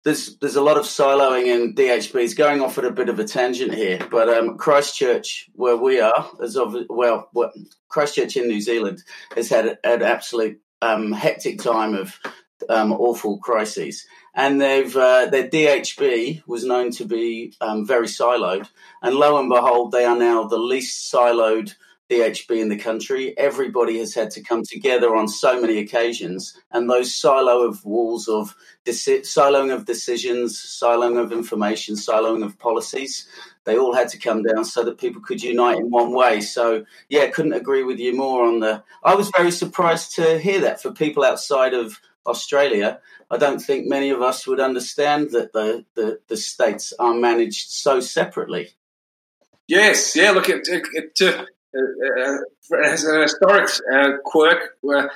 there's 0.09 0.38
there's 0.38 0.57
a 0.57 0.62
lot 0.62 0.79
of 0.79 0.85
siloing 0.85 1.47
in 1.49 1.75
DHBs. 1.75 2.35
Going 2.35 2.62
off 2.62 2.79
at 2.79 2.87
a 2.87 2.90
bit 2.90 3.11
of 3.11 3.18
a 3.18 3.25
tangent 3.25 3.75
here, 3.75 3.99
but 4.11 4.31
um, 4.31 4.57
Christchurch, 4.57 5.51
where 5.53 5.77
we 5.77 6.01
are, 6.01 6.31
is 6.40 6.57
of 6.57 6.75
well, 6.88 7.29
what, 7.33 7.53
Christchurch 7.88 8.37
in 8.38 8.49
New 8.49 8.62
Zealand 8.62 9.03
has 9.37 9.51
had 9.51 9.79
an 9.85 10.03
absolute 10.03 10.61
um, 10.81 11.12
hectic 11.12 11.61
time 11.61 11.94
of 11.94 12.18
um, 12.71 12.90
awful 12.92 13.38
crises, 13.38 14.07
and 14.35 14.59
they've 14.59 14.97
uh, 14.97 15.27
their 15.27 15.47
DHB 15.47 16.42
was 16.47 16.64
known 16.64 16.90
to 16.92 17.05
be 17.05 17.53
um, 17.61 17.87
very 17.87 18.07
siloed, 18.07 18.66
and 19.03 19.14
lo 19.14 19.38
and 19.38 19.51
behold, 19.51 19.93
they 19.93 20.07
are 20.07 20.18
now 20.18 20.45
the 20.45 20.59
least 20.59 21.12
siloed 21.12 21.74
DHB 22.11 22.61
in 22.61 22.69
the 22.69 22.79
country. 22.79 23.37
Everybody 23.37 23.99
has 23.99 24.15
had 24.15 24.31
to 24.33 24.43
come 24.43 24.63
together 24.63 25.15
on 25.15 25.29
so 25.29 25.61
many 25.61 25.79
occasions, 25.79 26.59
and 26.71 26.89
those 26.89 27.15
silo 27.15 27.67
of 27.67 27.85
walls 27.85 28.29
of 28.29 28.55
deci- 28.85 29.21
siloing 29.21 29.73
of 29.75 29.85
decisions, 29.85 30.57
siloing 30.59 31.23
of 31.23 31.33
information, 31.33 31.95
siloing 31.97 32.45
of 32.45 32.59
policies, 32.59 33.29
they 33.65 33.77
all 33.77 33.95
had 33.95 34.09
to 34.09 34.19
come 34.19 34.43
down 34.43 34.65
so 34.65 34.83
that 34.85 34.99
people 34.99 35.21
could 35.21 35.43
unite 35.43 35.77
in 35.77 35.91
one 35.91 36.13
way. 36.13 36.41
So, 36.41 36.87
yeah, 37.11 37.29
couldn't 37.29 37.53
agree 37.53 37.83
with 37.83 37.99
you 37.99 38.17
more 38.17 38.47
on 38.47 38.61
the. 38.61 38.83
I 39.05 39.15
was 39.15 39.31
very 39.37 39.51
surprised 39.51 40.15
to 40.17 40.39
hear 40.39 40.63
that 40.63 40.81
for 40.81 40.91
people 40.91 41.23
outside 41.23 41.75
of 41.75 42.01
Australia. 42.27 43.01
I 43.31 43.37
don't 43.37 43.59
think 43.59 43.87
many 43.87 44.09
of 44.09 44.23
us 44.23 44.47
would 44.47 44.61
understand 44.61 45.33
that 45.33 45.53
the, 45.53 45.85
the, 45.95 46.21
the 46.29 46.37
states 46.39 46.95
are 46.99 47.13
managed 47.13 47.71
so 47.71 48.01
separately. 48.01 48.71
Yes, 49.67 50.17
yeah. 50.17 50.31
Look, 50.31 50.49
it, 50.49 50.67
it, 50.67 50.87
it 50.95 51.21
uh, 51.23 51.45
uh, 51.77 52.79
as 52.85 53.05
an 53.05 53.23
historic 53.23 53.69
uh, 53.93 54.19
quirk, 54.25 54.77
where 54.81 55.11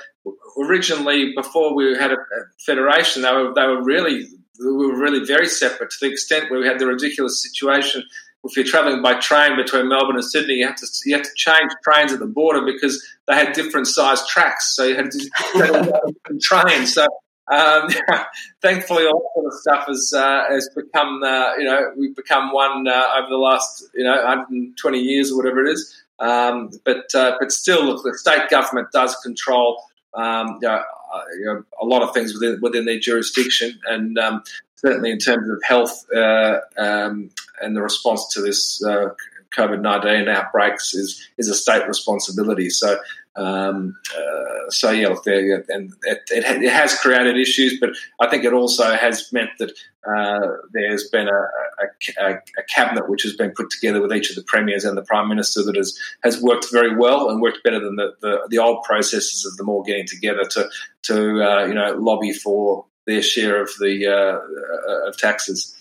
originally 0.57 1.33
before 1.35 1.75
we 1.75 1.97
had 1.97 2.11
a, 2.11 2.17
federation, 2.65 3.23
they 3.23 3.31
were 3.31 3.53
they 3.53 3.65
were 3.65 3.83
really 3.83 4.27
we 4.59 4.71
were 4.71 4.97
really 4.97 5.25
very 5.25 5.47
separate 5.47 5.89
to 5.91 5.97
the 6.01 6.11
extent 6.11 6.49
where 6.51 6.59
we 6.59 6.67
had 6.67 6.79
the 6.79 6.87
ridiculous 6.87 7.41
situation. 7.41 8.03
If 8.45 8.57
you're 8.57 8.65
travelling 8.65 9.01
by 9.01 9.15
train 9.19 9.55
between 9.55 9.87
Melbourne 9.87 10.15
and 10.15 10.25
Sydney, 10.25 10.55
you 10.55 10.67
have 10.67 10.75
to 10.75 10.87
you 11.05 11.15
have 11.15 11.23
to 11.23 11.31
change 11.35 11.71
trains 11.83 12.11
at 12.11 12.19
the 12.19 12.27
border 12.27 12.65
because 12.65 13.03
they 13.27 13.35
had 13.35 13.53
different 13.53 13.87
sized 13.87 14.27
tracks, 14.27 14.75
so 14.75 14.83
you 14.83 14.95
had 14.95 15.11
to 15.11 16.37
train. 16.41 16.85
So 16.85 17.07
um, 17.51 17.89
thankfully, 18.61 19.05
all 19.05 19.19
that 19.19 19.31
sort 19.33 19.45
of 19.47 19.53
stuff 19.53 19.87
has 19.87 20.13
uh, 20.15 20.43
has 20.49 20.69
become 20.75 21.23
uh, 21.23 21.55
you 21.57 21.65
know 21.65 21.91
we've 21.97 22.15
become 22.15 22.51
one 22.53 22.87
uh, 22.87 23.03
over 23.17 23.29
the 23.29 23.37
last 23.37 23.85
you 23.93 24.03
know 24.03 24.15
120 24.15 24.99
years 24.99 25.31
or 25.31 25.37
whatever 25.37 25.65
it 25.65 25.71
is. 25.71 26.02
Um, 26.19 26.69
but 26.85 27.13
uh, 27.15 27.35
but 27.39 27.51
still, 27.51 27.85
look, 27.85 28.03
the 28.03 28.17
state 28.17 28.49
government 28.49 28.89
does 28.91 29.15
control 29.23 29.83
um, 30.13 30.59
you, 30.61 30.67
know, 30.67 30.83
uh, 31.13 31.21
you 31.39 31.45
know, 31.45 31.63
a 31.81 31.85
lot 31.85 32.01
of 32.01 32.13
things 32.13 32.33
within 32.33 32.59
within 32.61 32.85
their 32.85 32.99
jurisdiction, 32.99 33.79
and 33.87 34.17
um, 34.17 34.43
certainly 34.75 35.11
in 35.11 35.17
terms 35.17 35.49
of 35.49 35.61
health 35.63 36.05
uh, 36.15 36.59
um, 36.77 37.29
and 37.61 37.75
the 37.75 37.81
response 37.81 38.27
to 38.33 38.41
this 38.41 38.83
uh, 38.83 39.09
COVID 39.57 39.81
nineteen 39.81 40.27
outbreaks 40.27 40.93
is 40.93 41.27
is 41.37 41.49
a 41.49 41.55
state 41.55 41.87
responsibility. 41.87 42.69
So 42.69 42.97
um, 43.35 43.95
uh, 44.15 44.69
so 44.69 44.91
yeah, 44.91 45.07
look, 45.07 45.23
there, 45.23 45.63
and 45.69 45.91
it, 46.03 46.21
it, 46.29 46.69
has 46.69 46.97
created 46.99 47.37
issues, 47.37 47.79
but 47.79 47.91
I 48.21 48.29
think 48.29 48.43
it 48.43 48.53
also 48.53 48.95
has 48.95 49.31
meant 49.33 49.49
that 49.57 49.71
uh, 50.07 50.47
there's 50.71 51.09
been 51.09 51.27
a, 51.27 52.21
a, 52.21 52.33
a, 52.33 52.63
cabinet 52.69 53.09
which 53.09 53.23
has 53.23 53.35
been 53.35 53.51
put 53.51 53.71
together 53.71 54.01
with 54.01 54.13
each 54.13 54.29
of 54.29 54.35
the 54.35 54.43
premiers 54.43 54.83
and 54.85 54.95
the 54.95 55.03
prime 55.03 55.27
minister 55.27 55.63
that 55.63 55.75
has 55.75 55.97
has 56.23 56.41
worked 56.41 56.71
very 56.71 56.95
well 56.95 57.29
and 57.29 57.41
worked 57.41 57.63
better 57.63 57.79
than 57.79 57.95
the, 57.95 58.13
the, 58.21 58.47
the 58.49 58.57
old 58.59 58.83
processes 58.83 59.45
of 59.45 59.57
them 59.57 59.69
all 59.69 59.83
getting 59.83 60.05
together 60.05 60.43
to 60.43 60.69
to 61.03 61.43
uh, 61.43 61.65
you 61.65 61.73
know 61.73 61.93
lobby 61.93 62.33
for 62.33 62.85
their 63.07 63.23
share 63.23 63.61
of 63.61 63.69
the 63.79 64.05
uh, 64.07 65.07
of 65.07 65.17
taxes. 65.17 65.79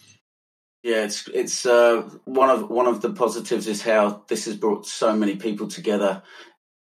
Yeah, 0.82 1.04
it's 1.04 1.28
it's 1.28 1.66
uh, 1.66 2.02
one 2.24 2.48
of 2.48 2.70
one 2.70 2.86
of 2.86 3.02
the 3.02 3.10
positives 3.10 3.68
is 3.68 3.82
how 3.82 4.22
this 4.28 4.46
has 4.46 4.56
brought 4.56 4.86
so 4.86 5.14
many 5.14 5.36
people 5.36 5.68
together 5.68 6.22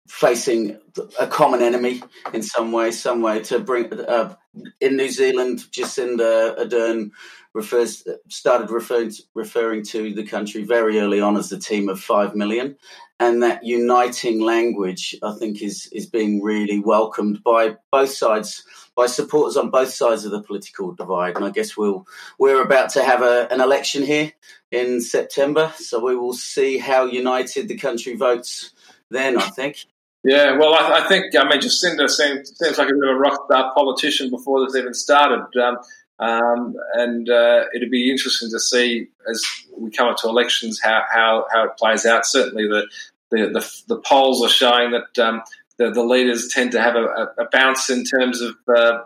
facing 0.10 0.78
a 1.20 1.28
common 1.28 1.62
enemy 1.62 2.01
in 2.34 2.41
some 2.41 2.72
way, 2.72 2.91
some 2.91 3.22
way 3.22 3.41
to 3.43 3.60
bring. 3.60 3.93
Uh, 3.93 4.36
in 4.82 4.97
New 4.97 5.10
Zealand, 5.10 5.60
Jacinda 5.72 6.57
Ardern 6.57 7.12
refers 7.53 8.03
started 8.28 8.72
referring 8.72 9.12
to, 9.12 9.24
referring 9.36 9.84
to 9.84 10.14
the 10.14 10.26
country 10.26 10.64
very 10.64 10.99
early 10.99 11.22
on 11.22 11.38
as 11.38 11.49
the 11.49 11.60
team 11.60 11.89
of 11.89 11.99
five 11.99 12.36
million, 12.36 12.76
and 13.20 13.43
that 13.43 13.64
uniting 13.64 14.41
language, 14.41 15.16
I 15.22 15.36
think, 15.36 15.62
is 15.62 15.88
is 15.93 16.07
being 16.07 16.41
really 16.41 16.80
welcomed 16.80 17.43
by 17.43 17.78
both 17.91 18.10
sides, 18.10 18.66
by 18.95 19.05
supporters 19.05 19.57
on 19.57 19.70
both 19.70 19.89
sides 19.89 20.26
of 20.26 20.32
the 20.32 20.41
political 20.41 20.91
divide. 20.91 21.36
And 21.36 21.45
I 21.45 21.51
guess 21.51 21.78
we'll 21.78 22.07
we're 22.39 22.64
about 22.64 22.89
to 22.91 23.03
have 23.03 23.22
a, 23.22 23.47
an 23.51 23.62
election 23.62 24.01
here 24.03 24.34
in 24.72 25.01
September, 25.01 25.72
so 25.78 26.03
we 26.03 26.16
will 26.16 26.34
see 26.34 26.80
how 26.80 27.05
united 27.05 27.68
the 27.68 27.78
country 27.78 28.16
votes 28.16 28.72
then. 29.12 29.38
I 29.38 29.49
think. 29.49 29.86
Yeah, 30.24 30.57
well, 30.57 30.74
I, 30.74 31.03
I, 31.03 31.07
think 31.07 31.34
I 31.36 31.43
mean 31.47 31.61
Jacinda 31.61 32.09
seems 32.09 32.57
seems 32.57 32.78
like 32.78 32.89
a 32.89 32.93
bit 32.93 33.09
of 33.09 33.15
a 33.15 33.20
rock 33.20 33.45
star 33.45 33.74
politician 33.74 34.30
before 34.30 34.65
this 34.65 34.76
even 34.76 34.93
started, 34.93 35.45
um, 35.57 35.78
um, 36.20 36.76
and 36.93 37.30
uh, 37.30 37.63
it'd 37.74 37.89
be 37.89 38.11
interesting 38.11 38.49
to 38.51 38.59
see 38.59 39.07
as 39.30 39.41
we 39.78 39.91
come 39.91 40.09
up 40.09 40.17
to 40.17 40.28
elections 40.28 40.82
how 40.82 41.03
how, 41.09 41.45
how 41.53 41.65
it 41.65 41.78
plays 41.78 42.05
out. 42.05 42.26
Certainly, 42.26 42.67
the 42.67 42.88
the, 43.32 43.38
the, 43.49 43.95
the 43.95 44.01
polls 44.01 44.43
are 44.43 44.49
showing 44.49 44.91
that. 44.91 45.24
Um, 45.24 45.41
the, 45.78 45.91
the, 45.91 46.03
leaders 46.03 46.49
tend 46.49 46.74
to 46.74 46.82
have 46.82 46.97
a, 46.97 47.32
a 47.38 47.47
bounce 47.53 47.89
in 47.89 48.03
terms 48.03 48.41
of 48.41 48.53
uh, 48.67 48.97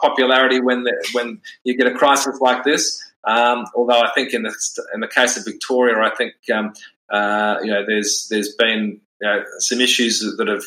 popularity 0.00 0.62
when 0.62 0.82
the, 0.82 1.08
when 1.12 1.42
you 1.62 1.76
get 1.76 1.86
a 1.86 1.94
crisis 1.94 2.40
like 2.40 2.64
this. 2.64 3.04
Um, 3.24 3.66
although 3.76 4.00
I 4.00 4.10
think 4.14 4.32
in 4.32 4.42
the 4.42 4.54
in 4.94 5.00
the 5.00 5.08
case 5.08 5.36
of 5.36 5.44
Victoria, 5.44 5.98
I 5.98 6.14
think 6.14 6.32
um, 6.50 6.72
uh, 7.10 7.58
you 7.62 7.70
know 7.70 7.84
there's 7.86 8.28
there's 8.30 8.54
been 8.54 9.02
you 9.22 9.28
know, 9.28 9.44
some 9.58 9.80
issues 9.80 10.20
that 10.36 10.48
have 10.48 10.64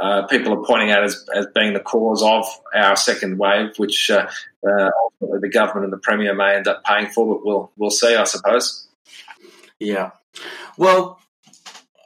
uh, 0.00 0.26
people 0.26 0.52
are 0.52 0.64
pointing 0.64 0.90
out 0.90 1.02
as, 1.02 1.26
as 1.34 1.46
being 1.54 1.72
the 1.72 1.80
cause 1.80 2.22
of 2.22 2.46
our 2.74 2.96
second 2.96 3.38
wave, 3.38 3.70
which 3.78 4.10
uh, 4.10 4.28
uh, 4.66 4.90
ultimately 5.04 5.40
the 5.40 5.48
government 5.48 5.84
and 5.84 5.92
the 5.92 5.98
premier 5.98 6.34
may 6.34 6.54
end 6.54 6.68
up 6.68 6.84
paying 6.84 7.08
for, 7.08 7.26
but 7.26 7.44
we'll 7.44 7.72
we'll 7.76 7.90
see, 7.90 8.14
I 8.14 8.24
suppose. 8.24 8.86
Yeah. 9.80 10.10
Well, 10.76 11.18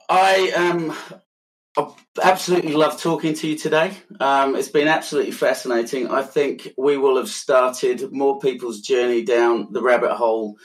I 0.08 0.50
um, 0.52 1.86
absolutely 2.22 2.72
love 2.72 3.00
talking 3.00 3.34
to 3.34 3.48
you 3.48 3.58
today. 3.58 3.92
Um, 4.20 4.56
it's 4.56 4.68
been 4.68 4.88
absolutely 4.88 5.32
fascinating. 5.32 6.08
I 6.08 6.22
think 6.22 6.72
we 6.78 6.96
will 6.96 7.16
have 7.16 7.28
started 7.28 8.12
more 8.12 8.38
people's 8.38 8.80
journey 8.80 9.22
down 9.22 9.72
the 9.72 9.82
rabbit 9.82 10.12
hole 10.12 10.56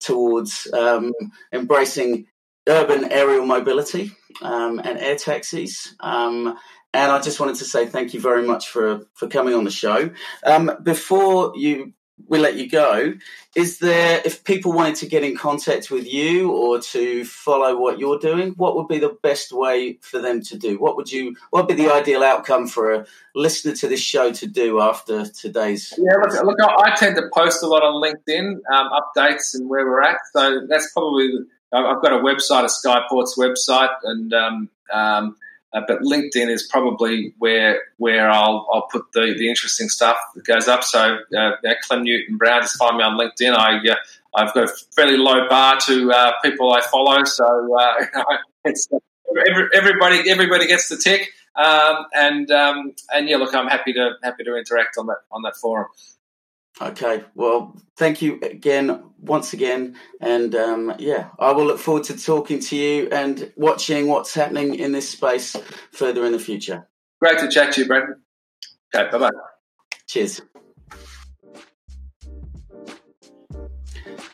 towards 0.00 0.66
um, 0.72 1.12
embracing 1.52 2.26
urban 2.68 3.10
aerial 3.10 3.46
mobility 3.46 4.12
um, 4.40 4.78
and 4.78 4.98
air 4.98 5.16
taxis. 5.16 5.94
Um, 6.00 6.56
and 6.94 7.10
I 7.10 7.20
just 7.20 7.40
wanted 7.40 7.56
to 7.56 7.64
say 7.64 7.86
thank 7.86 8.14
you 8.14 8.20
very 8.20 8.46
much 8.46 8.68
for 8.68 9.06
for 9.14 9.26
coming 9.28 9.54
on 9.54 9.64
the 9.64 9.70
show. 9.70 10.10
Um, 10.44 10.72
before 10.82 11.52
you 11.56 11.94
we 12.28 12.38
let 12.38 12.56
you 12.56 12.68
go, 12.68 13.14
is 13.56 13.78
there 13.78 14.20
if 14.24 14.44
people 14.44 14.72
wanted 14.72 14.96
to 14.96 15.06
get 15.06 15.24
in 15.24 15.36
contact 15.36 15.90
with 15.90 16.06
you 16.06 16.52
or 16.52 16.80
to 16.80 17.24
follow 17.24 17.76
what 17.78 17.98
you're 17.98 18.18
doing, 18.18 18.50
what 18.50 18.76
would 18.76 18.88
be 18.88 18.98
the 18.98 19.16
best 19.22 19.52
way 19.52 19.98
for 20.02 20.20
them 20.20 20.40
to 20.42 20.56
do? 20.56 20.78
What 20.78 20.96
would 20.96 21.10
you 21.10 21.36
what 21.50 21.66
would 21.66 21.76
be 21.76 21.82
the 21.82 21.92
ideal 21.92 22.22
outcome 22.22 22.66
for 22.68 22.92
a 22.92 23.06
listener 23.34 23.74
to 23.76 23.88
this 23.88 24.00
show 24.00 24.32
to 24.32 24.46
do 24.46 24.80
after 24.80 25.26
today's? 25.26 25.92
Yeah, 25.98 26.16
look, 26.16 26.44
look 26.44 26.58
I 26.60 26.94
tend 26.94 27.16
to 27.16 27.28
post 27.34 27.62
a 27.62 27.66
lot 27.66 27.82
on 27.82 28.02
LinkedIn 28.02 28.60
um, 28.72 28.90
updates 28.92 29.54
and 29.54 29.68
where 29.68 29.86
we're 29.86 30.02
at, 30.02 30.18
so 30.32 30.66
that's 30.68 30.92
probably 30.92 31.30
I've 31.72 32.02
got 32.02 32.12
a 32.12 32.18
website, 32.18 32.64
a 32.64 32.88
Skyportz 32.88 33.38
website, 33.38 33.94
and 34.02 34.32
um, 34.34 34.68
um, 34.92 35.36
uh, 35.72 35.80
but 35.88 36.00
LinkedIn 36.00 36.50
is 36.50 36.64
probably 36.64 37.34
where 37.38 37.82
where 37.96 38.30
I'll 38.30 38.68
I'll 38.72 38.86
put 38.90 39.12
the, 39.12 39.34
the 39.38 39.48
interesting 39.48 39.88
stuff 39.88 40.16
that 40.34 40.44
goes 40.44 40.68
up. 40.68 40.84
So 40.84 41.18
uh, 41.36 41.52
Clem 41.86 42.02
Newton 42.02 42.36
Brown, 42.36 42.62
just 42.62 42.76
find 42.76 42.96
me 42.98 43.04
on 43.04 43.18
LinkedIn. 43.18 43.54
I 43.54 43.78
uh, 43.88 43.96
I've 44.34 44.52
got 44.52 44.64
a 44.64 44.72
fairly 44.94 45.16
low 45.16 45.48
bar 45.48 45.78
to 45.86 46.12
uh, 46.12 46.32
people 46.42 46.72
I 46.72 46.82
follow, 46.82 47.24
so 47.24 47.76
uh, 47.78 48.04
it's 48.64 48.88
every, 49.48 49.68
everybody 49.74 50.30
everybody 50.30 50.66
gets 50.66 50.88
the 50.88 50.96
tick. 50.96 51.30
Um, 51.54 52.06
and 52.14 52.50
um, 52.50 52.94
and 53.14 53.28
yeah, 53.28 53.36
look, 53.36 53.54
I'm 53.54 53.68
happy 53.68 53.94
to 53.94 54.12
happy 54.22 54.44
to 54.44 54.56
interact 54.56 54.98
on 54.98 55.06
that 55.06 55.18
on 55.30 55.42
that 55.42 55.56
forum. 55.56 55.86
Okay, 56.80 57.22
well, 57.34 57.76
thank 57.96 58.22
you 58.22 58.40
again, 58.42 59.04
once 59.20 59.52
again, 59.52 59.96
and 60.20 60.54
um, 60.54 60.94
yeah, 60.98 61.28
I 61.38 61.52
will 61.52 61.66
look 61.66 61.78
forward 61.78 62.04
to 62.04 62.16
talking 62.16 62.60
to 62.60 62.76
you 62.76 63.08
and 63.12 63.52
watching 63.56 64.08
what's 64.08 64.34
happening 64.34 64.74
in 64.74 64.92
this 64.92 65.08
space 65.10 65.54
further 65.92 66.24
in 66.24 66.32
the 66.32 66.38
future. 66.38 66.88
Great 67.20 67.38
to 67.40 67.48
chat 67.48 67.74
to 67.74 67.82
you, 67.82 67.86
Brenton. 67.86 68.22
Okay, 68.94 69.10
bye 69.10 69.18
bye. 69.18 69.30
Cheers. 70.08 70.40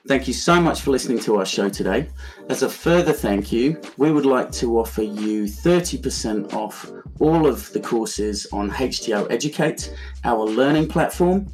Thank 0.07 0.27
you 0.27 0.33
so 0.33 0.59
much 0.59 0.81
for 0.81 0.91
listening 0.91 1.19
to 1.21 1.37
our 1.37 1.45
show 1.45 1.69
today. 1.69 2.09
As 2.49 2.63
a 2.63 2.69
further 2.71 3.13
thank 3.13 3.53
you, 3.53 3.79
we 3.99 4.11
would 4.11 4.25
like 4.25 4.51
to 4.53 4.79
offer 4.79 5.03
you 5.03 5.45
30% 5.45 6.55
off 6.55 6.91
all 7.21 7.47
of 7.47 7.71
the 7.75 7.81
courses 7.81 8.47
on 8.51 8.71
HTO 8.71 9.31
Educate, 9.31 9.95
our 10.25 10.47
learning 10.47 10.89
platform 10.89 11.47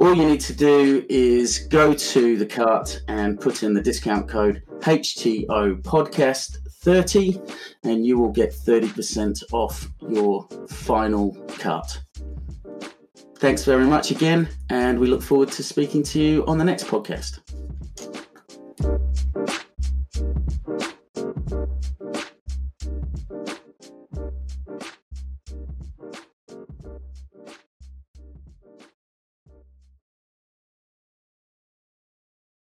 all 0.00 0.14
you 0.14 0.26
need 0.26 0.40
to 0.40 0.52
do 0.52 1.04
is 1.08 1.66
go 1.68 1.94
to 1.94 2.36
the 2.36 2.46
cart 2.46 3.00
and 3.08 3.40
put 3.40 3.62
in 3.62 3.74
the 3.74 3.82
discount 3.82 4.28
code 4.28 4.62
HTO 4.80 5.82
podcast 5.82 6.58
30 6.70 7.40
and 7.84 8.06
you 8.06 8.18
will 8.18 8.30
get 8.30 8.50
30% 8.52 9.42
off 9.52 9.88
your 10.08 10.48
final 10.68 11.34
cart. 11.58 12.00
Thanks 13.38 13.64
very 13.64 13.86
much 13.86 14.10
again, 14.10 14.48
and 14.68 14.98
we 14.98 15.06
look 15.06 15.22
forward 15.22 15.52
to 15.52 15.62
speaking 15.62 16.02
to 16.04 16.20
you 16.20 16.44
on 16.46 16.58
the 16.58 16.64
next 16.64 16.86
podcast. 16.86 17.40